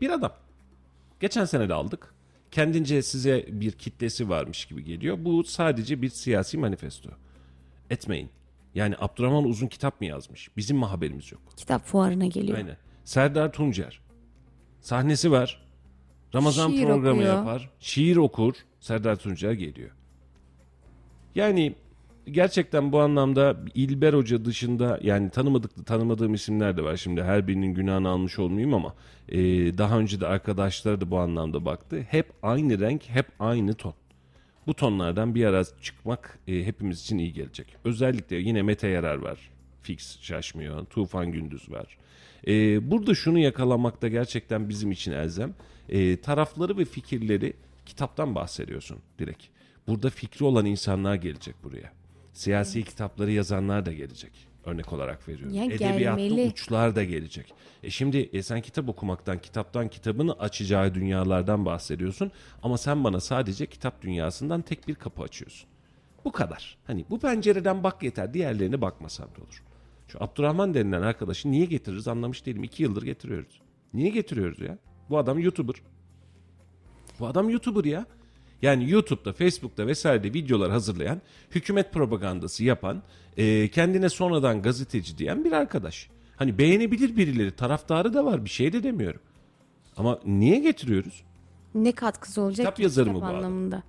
[0.02, 0.34] bir adam.
[1.20, 2.14] Geçen sene de aldık.
[2.52, 5.18] Kendince size bir kitlesi varmış gibi geliyor.
[5.20, 7.10] Bu sadece bir siyasi manifesto.
[7.90, 8.30] Etmeyin.
[8.76, 10.50] Yani Abdurrahman Uzun kitap mı yazmış?
[10.58, 11.42] Bizim mi haberimiz yok?
[11.58, 12.58] Kitap fuarına geliyor.
[12.58, 12.78] Aynen.
[13.08, 14.00] Serdar Tuncer.
[14.82, 15.62] Sahnesi var.
[16.36, 17.36] Ramazan Şiir programı okuyor.
[17.36, 17.70] yapar.
[17.80, 18.54] Şiir okur.
[18.80, 19.90] Serdar Tuncer geliyor.
[21.36, 21.76] Yani
[22.32, 26.98] gerçekten bu anlamda İlber Hoca dışında yani tanımadık tanımadığım isimler de var.
[26.98, 28.96] Şimdi her birinin günahını almış olmayayım ama
[29.30, 29.38] e,
[29.78, 32.06] daha önce de arkadaşları da bu anlamda baktı.
[32.10, 33.94] Hep aynı renk, hep aynı ton.
[34.68, 37.76] Bu tonlardan bir ara çıkmak e, hepimiz için iyi gelecek.
[37.86, 39.40] Özellikle yine Mete Yarar var.
[39.82, 40.86] Fix şaşmıyor.
[40.86, 41.98] Tufan Gündüz var.
[42.48, 45.54] E, burada şunu yakalamakta gerçekten bizim için elzem.
[45.90, 47.54] E, tarafları ve fikirleri
[47.86, 49.44] kitaptan bahsediyorsun direkt.
[49.88, 51.92] Burada fikri olan insanlar gelecek buraya.
[52.34, 54.32] Siyasi kitapları yazanlar da gelecek.
[54.66, 55.54] Örnek olarak veriyorum.
[55.56, 56.50] Ya Edebiyatta gelmeli.
[56.50, 57.54] uçlar da gelecek.
[57.84, 62.32] E şimdi e sen kitap okumaktan, kitaptan kitabını açacağı dünyalardan bahsediyorsun.
[62.64, 65.70] Ama sen bana sadece kitap dünyasından tek bir kapı açıyorsun.
[66.26, 66.78] Bu kadar.
[66.88, 68.34] Hani bu pencereden bak yeter.
[68.34, 69.64] Diğerlerine bakmasan da olur.
[70.08, 72.64] Şu Abdurrahman denilen arkadaşı niye getiririz anlamış değilim.
[72.64, 73.62] İki yıldır getiriyoruz.
[73.94, 74.78] Niye getiriyoruz ya?
[75.10, 75.76] Bu adam YouTuber.
[77.20, 78.06] Bu adam YouTuber ya.
[78.62, 83.04] Yani YouTube'da, Facebook'ta vesairede videolar hazırlayan, hükümet propagandası yapan,
[83.38, 86.10] e, kendine sonradan gazeteci diyen bir arkadaş.
[86.36, 89.22] Hani beğenebilir birileri, taraftarı da var bir şey de demiyorum.
[89.98, 91.24] Ama niye getiriyoruz?
[91.76, 93.36] Ne katkısı olacak Kitap ki yazarı mı bu adam?
[93.36, 93.84] anlamında?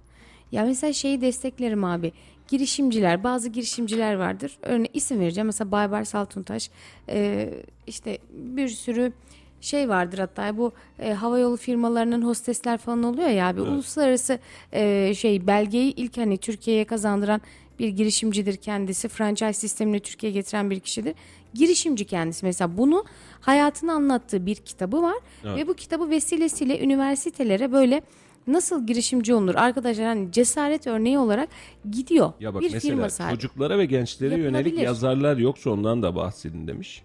[0.53, 2.13] Ya mesela şeyi desteklerim abi.
[2.49, 4.59] Girişimciler, bazı girişimciler vardır.
[4.63, 5.47] Örneğin isim vereceğim.
[5.47, 6.71] Mesela Baybars Altuntaş.
[7.09, 7.55] Ee,
[7.87, 9.13] işte bir sürü
[9.61, 13.61] şey vardır hatta bu e, havayolu firmalarının hostesler falan oluyor ya abi.
[13.61, 14.39] Uluslararası
[14.73, 17.41] e, şey belgeyi ilk hani Türkiye'ye kazandıran
[17.79, 19.09] bir girişimcidir kendisi.
[19.09, 21.15] Franchise sistemini Türkiye'ye getiren bir kişidir.
[21.55, 23.05] Girişimci kendisi mesela bunu
[23.41, 28.03] hayatını anlattığı bir kitabı var ve bu kitabı vesilesiyle üniversitelere böyle
[28.49, 31.49] nasıl girişimci olunur arkadaşlar hani cesaret örneği olarak
[31.91, 32.33] gidiyor.
[32.41, 33.35] Ya bak bir mesela firma sahibi.
[33.35, 37.03] çocuklara ve gençlere yönelik yazarlar yoksa ondan da bahsedin demiş.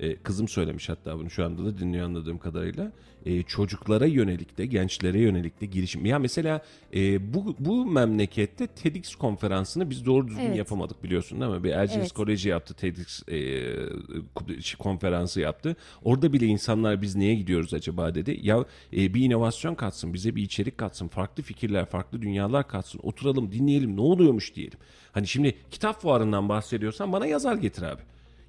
[0.00, 2.92] Ee, kızım söylemiş hatta bunu şu anda da dinliyor anladığım kadarıyla.
[3.26, 6.06] Ee, çocuklara yönelik de gençlere yönelik de girişim.
[6.06, 6.62] Ya mesela
[6.94, 10.56] e, bu, bu memlekette TEDx konferansını biz doğru düzgün Evet.
[10.56, 11.64] yapamadık biliyorsun değil mi?
[11.64, 12.12] Bir Erciyes Evet.
[12.12, 15.76] Koleji yaptı TEDx e, konferansı yaptı.
[16.04, 18.40] Orada bile insanlar biz niye gidiyoruz acaba dedi.
[18.42, 18.64] Ya
[18.96, 23.96] e, bir inovasyon katsın bize bir içerik katsın farklı fikirler farklı dünyalar katsın oturalım dinleyelim
[23.96, 24.78] ne oluyormuş diyelim.
[25.12, 28.02] Hani şimdi kitap fuarından bahsediyorsan bana yazar getir abi.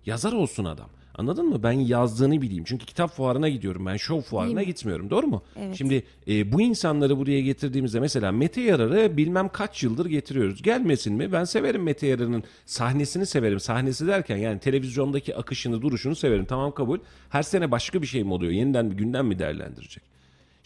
[0.06, 0.89] Yazar olsun adam.
[1.18, 1.63] Anladın mı?
[1.63, 2.63] Ben yazdığını bileyim.
[2.68, 3.86] Çünkü kitap fuarına gidiyorum.
[3.86, 5.09] Ben şov fuarına gitmiyorum.
[5.09, 5.43] Doğru mu?
[5.74, 10.61] Şimdi e, bu insanları buraya getirdiğimizde mesela Mete Yarar'ı bilmem kaç yıldır getiriyoruz.
[10.61, 11.32] Gelmesin mi?
[11.32, 13.59] Ben severim Mete Yarar'ın sahnesini severim.
[13.59, 16.45] Sahnesi derken yani televizyondaki akışını, duruşunu severim.
[16.45, 16.99] Tamam kabul.
[17.30, 18.51] Her sene başka bir şey mi oluyor?
[18.51, 20.14] Yeniden bir gündem mi değerlendirecek?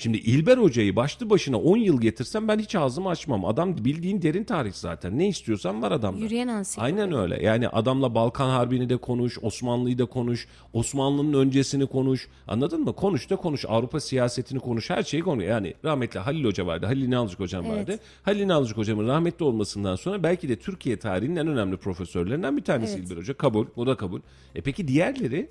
[0.01, 3.45] Şimdi İlber Hoca'yı başlı başına 10 yıl getirsem ben hiç ağzımı açmam.
[3.45, 5.19] Adam bildiğin derin tarih zaten.
[5.19, 6.19] Ne istiyorsan var adamda.
[6.23, 7.01] Yürüyen ansiklopedi.
[7.01, 7.43] Aynen öyle.
[7.43, 12.27] Yani adamla Balkan Harbi'ni de konuş, Osmanlı'yı da konuş, Osmanlı'nın öncesini konuş.
[12.47, 12.93] Anladın mı?
[12.95, 13.65] Konuş da konuş.
[13.67, 14.89] Avrupa siyasetini konuş.
[14.89, 15.43] Her şeyi konuş.
[15.45, 16.85] Yani rahmetli Halil Hoca vardı.
[16.85, 17.77] Halil İnalcık Hocam Evet.
[17.77, 17.99] vardı.
[18.23, 22.97] Halil İnalcık Hocamın rahmetli olmasından sonra belki de Türkiye tarihinin en önemli profesörlerinden bir tanesi
[22.97, 23.05] Evet.
[23.05, 23.33] İlber Hoca.
[23.33, 23.65] Kabul.
[23.75, 24.19] O da kabul.
[24.55, 25.49] E peki diğerleri?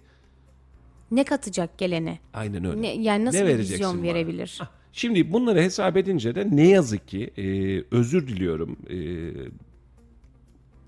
[1.10, 2.18] Ne katacak gelene?
[2.34, 2.82] Aynen öyle.
[2.82, 4.02] Ne, yani nasıl Ne bir vizyon bana?
[4.02, 4.58] verebilir?
[4.62, 7.44] Ah, Şimdi bunları hesap edince de ne yazık ki e,
[7.96, 8.76] özür diliyorum.
[8.90, 8.98] E,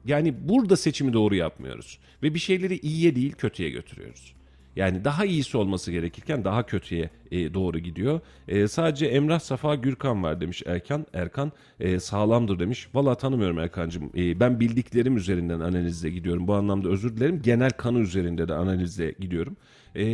[0.04, 1.98] yani burada seçimi doğru yapmıyoruz.
[2.22, 4.34] Ve bir şeyleri iyiye değil kötüye götürüyoruz.
[4.76, 8.20] Yani daha iyisi olması gerekirken daha kötüye e, doğru gidiyor.
[8.48, 11.06] E, sadece Emrah Safa Gürkan var demiş Erkan.
[11.12, 12.88] Erkan e, sağlamdır demiş.
[12.94, 14.10] Valla tanımıyorum Erkancığım.
[14.16, 16.48] E, ben bildiklerim üzerinden analizde gidiyorum.
[16.48, 17.42] Bu anlamda özür dilerim.
[17.42, 19.56] Genel kanı üzerinde de analizde gidiyorum.
[19.96, 20.04] E,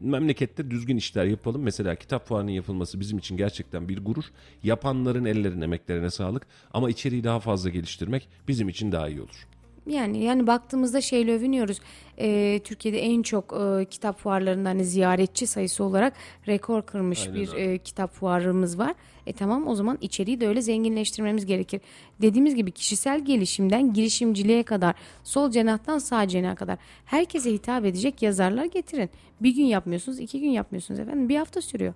[0.00, 1.62] memlekette düzgün işler yapalım.
[1.62, 4.24] Mesela kitap fuarının yapılması bizim için gerçekten bir gurur.
[4.62, 6.46] Yapanların ellerine, emeklerine sağlık.
[6.74, 9.46] Ama içeriği daha fazla geliştirmek bizim için daha iyi olur.
[9.88, 11.80] Yani yani baktığımızda şeyle övünüyoruz.
[12.18, 16.12] Ee, Türkiye'de en çok e, kitap fuarlarında hani ziyaretçi sayısı olarak
[16.48, 17.72] rekor kırmış Aynen bir öyle.
[17.72, 18.94] e, kitap fuarımız var.
[19.26, 21.80] E tamam o zaman içeriği de öyle zenginleştirmemiz gerekir.
[22.22, 28.64] Dediğimiz gibi kişisel gelişimden girişimciliğe kadar, sol cenahtan sağ cenaha kadar herkese hitap edecek yazarlar
[28.64, 29.10] getirin.
[29.40, 31.28] Bir gün yapmıyorsunuz, iki gün yapmıyorsunuz efendim.
[31.28, 31.94] Bir hafta sürüyor.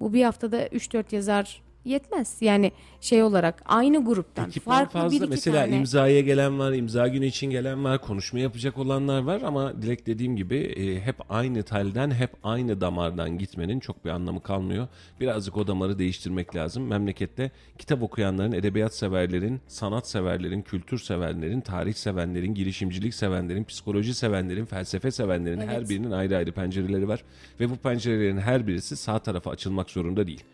[0.00, 2.36] Bu bir haftada 3-4 yazar yetmez.
[2.40, 5.10] Yani şey olarak aynı gruptan Ekipman farklı fazla.
[5.16, 5.76] bir iki Mesela tane.
[5.76, 10.36] imzaya gelen var, imza günü için gelen var, konuşma yapacak olanlar var ama Dilek dediğim
[10.36, 14.88] gibi e, hep aynı telden, hep aynı damardan gitmenin çok bir anlamı kalmıyor.
[15.20, 16.86] Birazcık o damarı değiştirmek lazım.
[16.86, 24.64] Memlekette kitap okuyanların, edebiyat severlerin, sanat severlerin, kültür severlerin, tarih sevenlerin, girişimcilik sevenlerin, psikoloji sevenlerin,
[24.64, 25.88] felsefe sevenlerin her Evet.
[25.88, 27.24] birinin ayrı ayrı pencereleri var
[27.60, 30.44] ve bu pencerelerin her birisi sağ tarafa açılmak zorunda değil.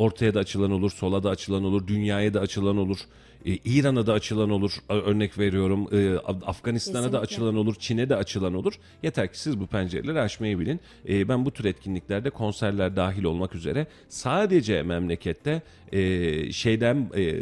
[0.00, 2.98] Ortaya da açılan olur, sola da açılan olur, dünyaya da açılan olur,
[3.46, 4.72] e, İran'a da açılan olur.
[4.88, 7.18] Örnek veriyorum, e, Af- Afganistan'a da Kesinlikle.
[7.18, 8.72] açılan olur, Çin'e de açılan olur.
[9.02, 10.80] Yeter ki siz bu pencereleri açmayı bilin.
[11.08, 15.62] E, ben bu tür etkinliklerde konserler dahil olmak üzere sadece memlekette
[15.92, 17.34] e, şeyden e,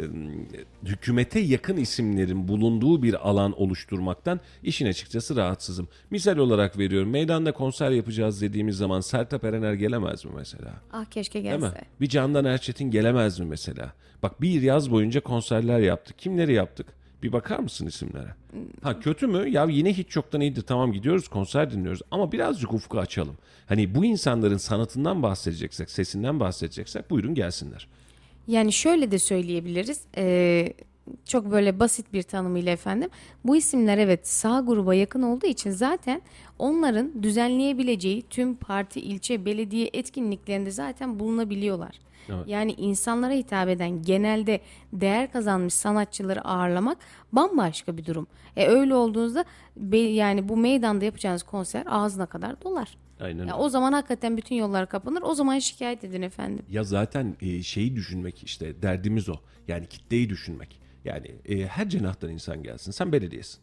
[0.85, 5.87] hükümete yakın isimlerin bulunduğu bir alan oluşturmaktan işin açıkçası rahatsızım.
[6.11, 10.73] Misal olarak veriyorum, meydanda konser yapacağız dediğimiz zaman Sertab Erener gelemez mi mesela?
[10.93, 11.61] Ah keşke Değil mi?
[11.61, 11.81] gelse.
[12.01, 13.93] Bir Candan Erçetin gelemez mi mesela?
[14.23, 16.19] Bak bir yaz boyunca konserler yaptık.
[16.19, 16.87] Kimleri yaptık?
[17.23, 18.35] Bir bakar mısın isimlere?
[18.81, 19.49] Ha kötü mü?
[19.49, 20.61] Ya yine hiç çoktan iyidir.
[20.61, 22.01] Tamam gidiyoruz konser dinliyoruz.
[22.11, 23.37] Ama birazcık ufku açalım.
[23.65, 27.87] Hani bu insanların sanatından bahsedeceksek, sesinden bahsedeceksek buyurun gelsinler.
[28.47, 30.01] Yani şöyle de söyleyebiliriz.
[30.17, 30.73] Ee,
[31.25, 33.09] çok böyle basit bir tanımıyla efendim.
[33.45, 36.21] Bu isimler evet sağ gruba yakın olduğu için zaten
[36.59, 41.99] onların düzenleyebileceği tüm parti, ilçe, belediye etkinliklerinde zaten bulunabiliyorlar.
[42.35, 42.47] Evet.
[42.47, 44.61] Yani insanlara hitap eden genelde
[44.93, 46.97] değer kazanmış sanatçıları ağırlamak
[47.31, 48.27] bambaşka bir durum.
[48.55, 49.45] E öyle olduğunuzda
[49.77, 52.97] be- yani bu meydanda yapacağınız konser ağzına kadar dolar.
[53.19, 55.21] Aynen Ya o zaman hakikaten bütün yollar kapanır.
[55.21, 56.65] O zaman şikayet edin efendim.
[56.69, 59.35] Ya zaten e, şeyi düşünmek işte derdimiz o.
[59.67, 60.79] Yani kitleyi düşünmek.
[61.05, 62.91] Yani e, her cenahtan insan gelsin.
[62.91, 63.59] Sen belediyesin.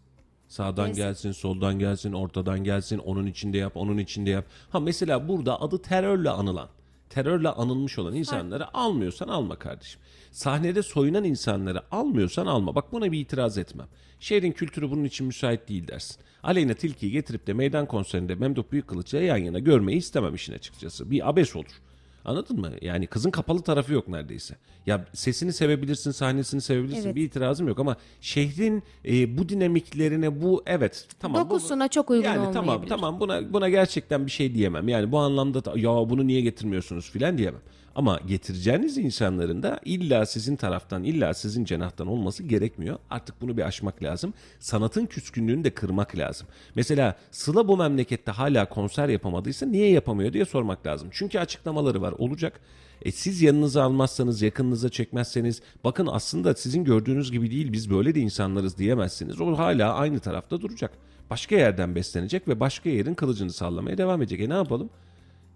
[0.48, 0.96] Sağdan Yes.
[0.96, 4.44] gelsin, soldan gelsin, ortadan gelsin, onun içinde yap, onun içinde yap.
[4.70, 6.68] Ha mesela burada adı terörle anılan,
[7.10, 10.00] terörle anılmış olan insanları almıyorsan alma kardeşim.
[10.30, 12.74] Sahnede soyunan insanları almıyorsan alma.
[12.74, 13.86] Bak buna bir itiraz etmem.
[14.20, 16.16] Şehrin kültürü bunun için müsait değil dersin.
[16.42, 21.10] Aleyna Tilki'yi getirip de meydan konserinde Memduh Büyükkılıç'la yan yana görmeyi istemem işin açıkçası.
[21.10, 21.80] Bir abes olur.
[22.26, 22.70] Anladın mı?
[22.82, 24.54] Yani kızın kapalı tarafı yok neredeyse.
[24.86, 27.04] Ya sesini sevebilirsin, sahnesini sevebilirsin.
[27.06, 27.14] Evet.
[27.16, 31.44] Bir itirazım yok ama şehrin e, bu dinamiklerine bu evet tamam.
[31.46, 34.88] bu- Dokusuna çok uygun yani tamam tamam buna buna gerçekten bir şey diyemem.
[34.88, 37.60] Yani bu anlamda da, ya bunu niye getirmiyorsunuz filan diyemem.
[37.96, 42.98] Ama getireceğiniz insanların da illa sizin taraftan, illa sizin cenahtan olması gerekmiyor.
[43.10, 44.34] Artık bunu bir aşmak lazım.
[44.60, 46.46] Sanatın küskünlüğünü de kırmak lazım.
[46.74, 51.08] Mesela Sıla bu memlekette hala konser yapamadıysa niye yapamıyor diye sormak lazım.
[51.12, 52.12] Çünkü açıklamaları var.
[52.18, 52.60] Olacak.
[53.02, 58.20] E siz yanınıza almazsanız, yakınınıza çekmezseniz, bakın aslında sizin gördüğünüz gibi değil biz böyle de
[58.20, 59.40] insanlarız diyemezsiniz.
[59.40, 60.90] O hala aynı tarafta duracak.
[61.30, 64.40] Başka yerden beslenecek ve başka yerin kılıcını sallamaya devam edecek.
[64.40, 64.90] E ne yapalım?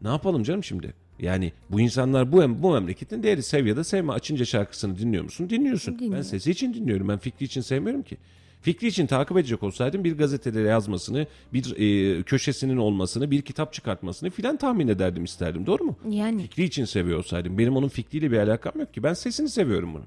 [0.02, 0.94] Ne yapalım canım şimdi?
[1.22, 4.12] Yani bu insanlar bu, bu memleketin değeri sev ya da sevme.
[4.12, 5.50] Açınca şarkısını dinliyor musun?
[5.50, 5.94] Dinliyorsun.
[5.94, 6.24] Ben Dinliyorum.
[6.24, 7.08] sesi için dinliyorum.
[7.08, 8.16] Ben fikri için sevmiyorum ki.
[8.62, 11.76] Fikri için takip edecek olsaydım bir gazetede yazmasını, bir
[12.18, 15.66] e, köşesinin olmasını, bir kitap çıkartmasını filan tahmin ederdim isterdim.
[15.66, 15.96] Doğru mu?
[16.10, 17.58] Yani Fikri için seviyor olsaydım.
[17.58, 19.02] Benim onun fikriyle bir alakam yok ki.
[19.02, 20.06] Ben sesini seviyorum bunun.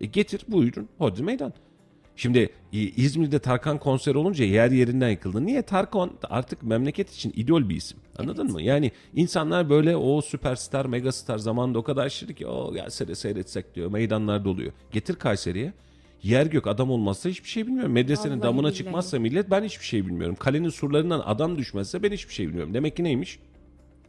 [0.00, 0.88] E getir buyurun.
[0.98, 1.52] Hodri meydan.
[2.16, 5.46] Şimdi e, İzmir'de Tarkan konser olunca yer yerinden yıkıldı.
[5.46, 5.62] Niye?
[5.62, 7.98] Tarkan artık memleket için idol bir isim.
[8.18, 8.62] Anladın mı?
[8.62, 13.74] Yani insanlar böyle o süperstar, megastar zamanında o kadar aşırı ki o gelse de seyretsek
[13.74, 13.90] diyor.
[13.90, 14.72] Meydanlar doluyor.
[14.92, 15.72] Getir Kayseri'ye.
[16.22, 17.92] Yer gök adam olmazsa hiçbir şey bilmiyorum.
[17.92, 18.74] Medresenin Vallahi damına billahi.
[18.74, 20.36] çıkmazsa millet ben hiçbir şey bilmiyorum.
[20.38, 22.74] Kalenin surlarından adam düşmezse ben hiçbir şey bilmiyorum.
[22.74, 23.38] Demek ki neymiş?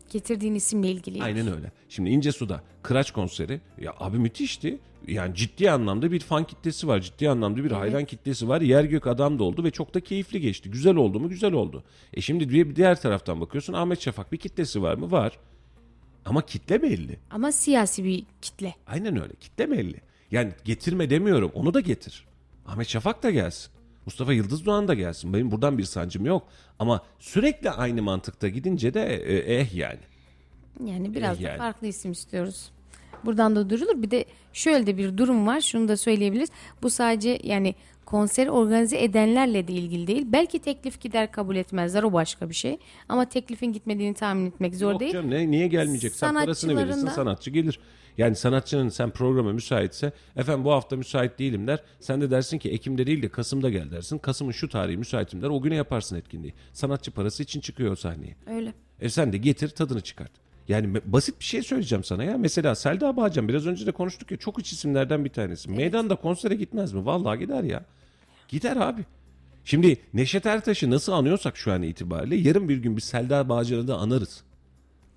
[0.09, 1.23] Getirdiğin isimle ilgili.
[1.23, 1.71] Aynen öyle.
[1.89, 4.79] Şimdi İnce Su'da Kıraç konseri ya abi müthişti.
[5.07, 6.99] Yani ciddi anlamda bir fan kitlesi var.
[7.01, 8.61] Ciddi anlamda bir hayran kitlesi var.
[8.61, 10.71] Yer gök adam da oldu ve çok da keyifli geçti.
[10.71, 11.29] Güzel oldu mu?
[11.29, 11.83] Güzel oldu.
[12.13, 15.11] E şimdi bir diğer taraftan bakıyorsun Ahmet Şafak bir kitlesi var mı?
[15.11, 15.39] Var.
[16.25, 17.19] Ama kitle belli.
[17.31, 18.75] Ama siyasi bir kitle.
[18.87, 19.33] Aynen öyle.
[19.35, 20.01] Kitle belli.
[20.31, 21.51] Yani getirme demiyorum.
[21.53, 22.25] Onu da getir.
[22.65, 23.71] Ahmet Şafak da gelsin.
[24.05, 25.33] Mustafa Yıldız Doğan da gelsin.
[25.33, 26.47] Benim buradan bir sancım yok.
[26.79, 29.99] Ama sürekli aynı mantıkta gidince de e, eh yani.
[30.85, 31.53] Yani biraz yani.
[31.53, 32.71] da farklı isim istiyoruz.
[33.25, 34.01] Buradan da durulur.
[34.01, 35.61] Bir de şöyle de bir durum var.
[35.61, 36.49] Şunu da söyleyebiliriz.
[36.81, 37.75] Bu sadece yani
[38.05, 40.25] konseri organize edenlerle de ilgili değil.
[40.27, 42.03] Belki teklif gider kabul etmezler.
[42.03, 42.77] O başka bir şey.
[43.09, 45.13] Ama teklifin gitmediğini tahmin etmek zor Yok değil.
[45.13, 46.13] canım ne, niye gelmeyecek?
[46.13, 47.79] Sen parasını verirsin sanatçı gelir.
[48.17, 51.79] Yani sanatçının sen programa müsaitse efendim bu hafta müsait değilim der.
[51.99, 54.17] Sen de dersin ki Ekim'de değil de Kasım'da gel dersin.
[54.17, 55.49] Kasım'ın şu tarihi müsaitim der.
[55.49, 56.53] O güne yaparsın etkinliği.
[56.73, 58.35] Sanatçı parası için çıkıyor o sahneye.
[58.47, 58.73] Öyle.
[59.01, 60.31] E sen de getir tadını çıkart.
[60.67, 62.37] Yani basit bir şey söyleyeceğim sana ya.
[62.37, 65.71] Mesela Selda Bağcan biraz önce de konuştuk ya çok iç isimlerden bir tanesi.
[65.71, 67.05] Meydanda konsere gitmez mi?
[67.05, 67.85] Vallahi gider ya.
[68.47, 69.01] Gider abi.
[69.65, 73.97] Şimdi Neşet Ertaş'ı nasıl anıyorsak şu an itibariyle yarın bir gün bir Selda Bağcan'ı da
[73.97, 74.43] anarız.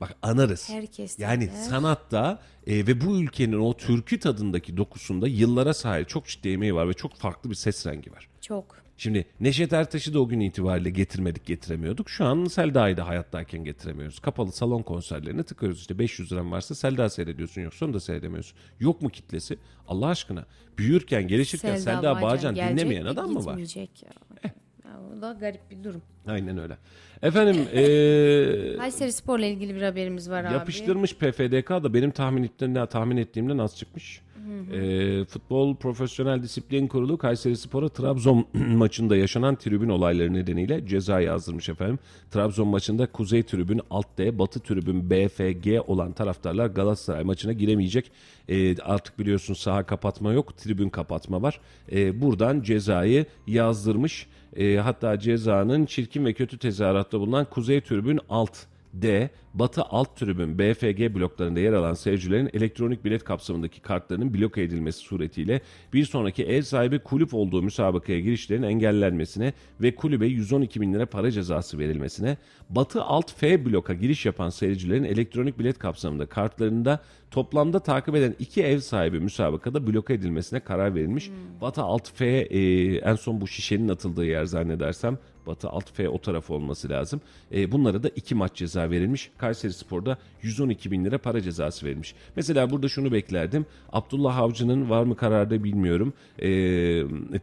[0.00, 0.70] Bak anarız.
[0.70, 1.52] Herkes Yani der.
[1.52, 6.88] sanatta e, ve bu ülkenin o türkü tadındaki dokusunda yıllara sahip çok ciddi emeği var
[6.88, 8.28] ve çok farklı bir ses rengi var.
[8.40, 8.86] Çok.
[8.98, 12.10] Şimdi Neşet Ertaş'ı da o gün itibariyle getirmedik getiremiyorduk.
[12.10, 14.18] Şu an Selda'yı da hayattayken getiremiyoruz.
[14.18, 18.58] Kapalı salon konserlerine tıkıyoruz işte 500 liran varsa Selda seyrediyorsun yoksa onu da seyredemiyorsun.
[18.80, 19.58] Yok mu kitlesi?
[19.88, 20.46] Allah aşkına.
[20.78, 23.58] Büyürken gelişirken Selda, Bağcan, gelecek dinlemeyen adam mı var?
[24.44, 24.50] Ya.
[25.18, 26.02] O da garip bir durum.
[26.26, 26.76] Aynen öyle.
[27.22, 30.54] Efendim eee Kayseri Spor'la ilgili bir haberimiz var abi.
[30.54, 34.20] Yapıştırmış PFDK da benim tahmin ettiğimden, tahmin ettiğimden az çıkmış.
[34.72, 41.68] Ee, Futbol Profesyonel Disiplin Kurulu Kayseri Spor'a Trabzon maçında yaşanan tribün olayları nedeniyle ceza yazdırmış
[41.68, 41.98] efendim.
[42.30, 48.10] Trabzon maçında Kuzey Tribün Alt D, Batı Tribün BFG olan taraftarlar Galatasaray maçına giremeyecek.
[48.48, 51.60] Ee, artık biliyorsun saha kapatma yok, tribün kapatma var.
[51.92, 54.26] Ee, buradan cezayı yazdırmış.
[54.56, 58.66] Ee, hatta cezanın çirkin ve kötü tezahüratta bulunan Kuzey Tribün Alt
[59.02, 59.30] D.
[59.54, 65.60] Batı alt tribün BFG bloklarında yer alan seyircilerin elektronik bilet kapsamındaki kartlarının bloke edilmesi suretiyle
[65.92, 71.30] bir sonraki ev sahibi kulüp olduğu müsabakaya girişlerin engellenmesine ve kulübe 112 bin lira para
[71.30, 72.36] cezası verilmesine,
[72.70, 77.00] Batı alt F bloka giriş yapan seyircilerin elektronik bilet kapsamında kartlarında
[77.30, 81.30] toplamda takip eden iki ev sahibi müsabakada bloke edilmesine karar verilmiş.
[81.60, 86.18] Batı alt F e, en son bu şişenin atıldığı yer zannedersem Batı alt F o
[86.18, 87.20] taraf olması lazım.
[87.54, 89.30] E, bunlara da iki maç ceza verilmiş.
[89.38, 92.14] Kayseri Spor'da 112 bin lira para cezası verilmiş.
[92.36, 93.66] Mesela burada şunu beklerdim.
[93.92, 96.12] Abdullah Avcı'nın var mı kararda bilmiyorum.
[96.38, 96.48] E,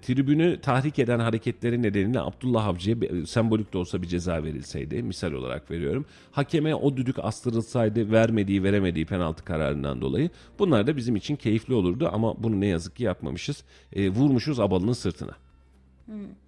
[0.01, 5.03] tribünü tahrik eden hareketleri nedeniyle Abdullah Avcı'ya bir- sembolik de olsa bir ceza verilseydi.
[5.03, 6.05] Misal olarak veriyorum.
[6.31, 10.29] Hakeme o düdük astırılsaydı vermediği veremediği penaltı kararından dolayı.
[10.59, 13.63] Bunlar da bizim için keyifli olurdu ama bunu ne yazık ki yapmamışız.
[13.93, 15.31] E, vurmuşuz abalının sırtına.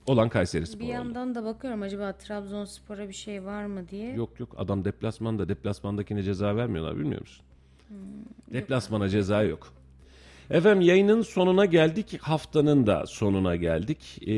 [0.07, 0.91] Olan Kayseri Spor Bir oldu.
[0.91, 4.14] yandan da bakıyorum acaba Trabzonspor'a bir şey var mı diye.
[4.14, 7.45] Yok yok adam deplasmanda deplasmandakine ceza vermiyorlar bilmiyor musun?
[8.53, 9.73] Deplasmana ceza yok.
[10.49, 12.18] Efendim yayının sonuna geldik.
[12.22, 14.18] Haftanın da sonuna geldik.
[14.22, 14.34] Ee,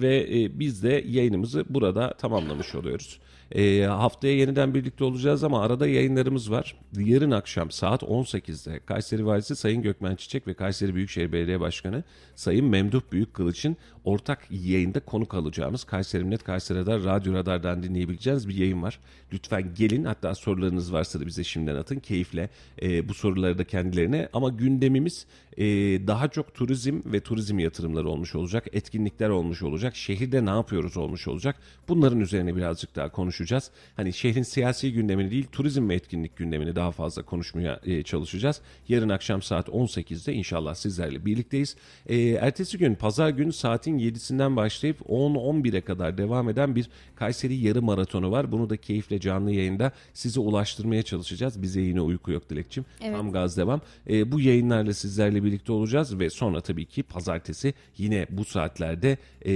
[0.00, 3.20] ve e, biz de yayınımızı burada tamamlamış oluyoruz.
[3.54, 6.76] Ee, haftaya yeniden birlikte olacağız ama arada yayınlarımız var.
[6.98, 12.04] Yarın akşam saat 18'de Kayseri Valisi Sayın Gökmen Çiçek ve Kayseri Büyükşehir Belediye Başkanı
[12.34, 18.54] Sayın Memduh Büyükkılıç'ın ortak yayında konuk alacağımız Kayseri Net Kayseri Radar Radyo Radar'dan dinleyebileceğiniz bir
[18.54, 18.98] yayın var.
[19.32, 21.98] Lütfen gelin hatta sorularınız varsa da bize şimdiden atın.
[21.98, 22.48] Keyifle
[22.82, 25.26] e, bu soruları da kendilerine ama gündemimiz
[25.58, 25.64] e,
[26.06, 28.66] daha çok turizm ve turizm yatırımları olmuş olacak.
[28.72, 29.96] Etkinlikler olmuş olacak.
[29.96, 31.56] Şehirde ne yapıyoruz olmuş olacak.
[31.88, 33.70] Bunların üzerine birazcık daha konuşacağız.
[33.96, 38.60] Hani şehrin siyasi gündemini değil turizm ve etkinlik gündemini daha fazla konuşmaya e, çalışacağız.
[38.88, 41.76] Yarın akşam saat 18'de inşallah sizlerle birlikteyiz.
[42.06, 47.82] E, ertesi gün pazar günü saatin 7'sinden başlayıp 10-11'e kadar devam eden bir Kayseri yarı
[47.82, 48.52] maratonu var.
[48.52, 51.62] Bunu da keyifle canlı yayında size ulaştırmaya çalışacağız.
[51.62, 52.84] Bize yine uyku yok Dilekçim.
[53.02, 53.16] Evet.
[53.16, 53.80] Tam gaz devam.
[54.10, 59.18] E, bu yayınlarla sizlerle sizlerle birlikte olacağız ve sonra tabii ki pazartesi yine bu saatlerde
[59.44, 59.52] e,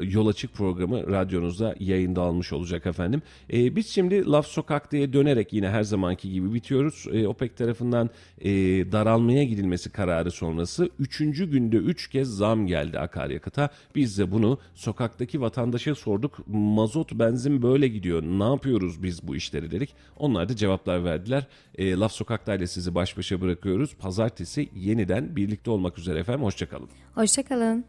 [0.00, 3.22] Yol Açık programı radyonuzda yayında almış olacak efendim.
[3.52, 7.06] E, biz şimdi Laf Sokak'ta'ya dönerek yine her zamanki gibi bitiyoruz.
[7.12, 8.10] E, OPEC tarafından
[8.40, 8.50] e,
[8.92, 11.18] daralmaya gidilmesi kararı sonrası 3.
[11.18, 13.68] günde 3 kez zam geldi akaryakıta.
[13.94, 16.48] Biz de bunu sokaktaki vatandaşa sorduk.
[16.48, 18.22] Mazot benzin böyle gidiyor.
[18.22, 19.94] Ne yapıyoruz biz bu işleri dedik.
[20.16, 21.46] Onlar da cevaplar verdiler.
[21.78, 23.94] E, Laf Sokak'ta ile sizi baş başa bırakıyoruz.
[23.94, 26.44] Pazartesi yeniden birlikte olmak üzere efendim.
[26.44, 26.88] Hoşçakalın.
[27.14, 27.84] Hoşçakalın.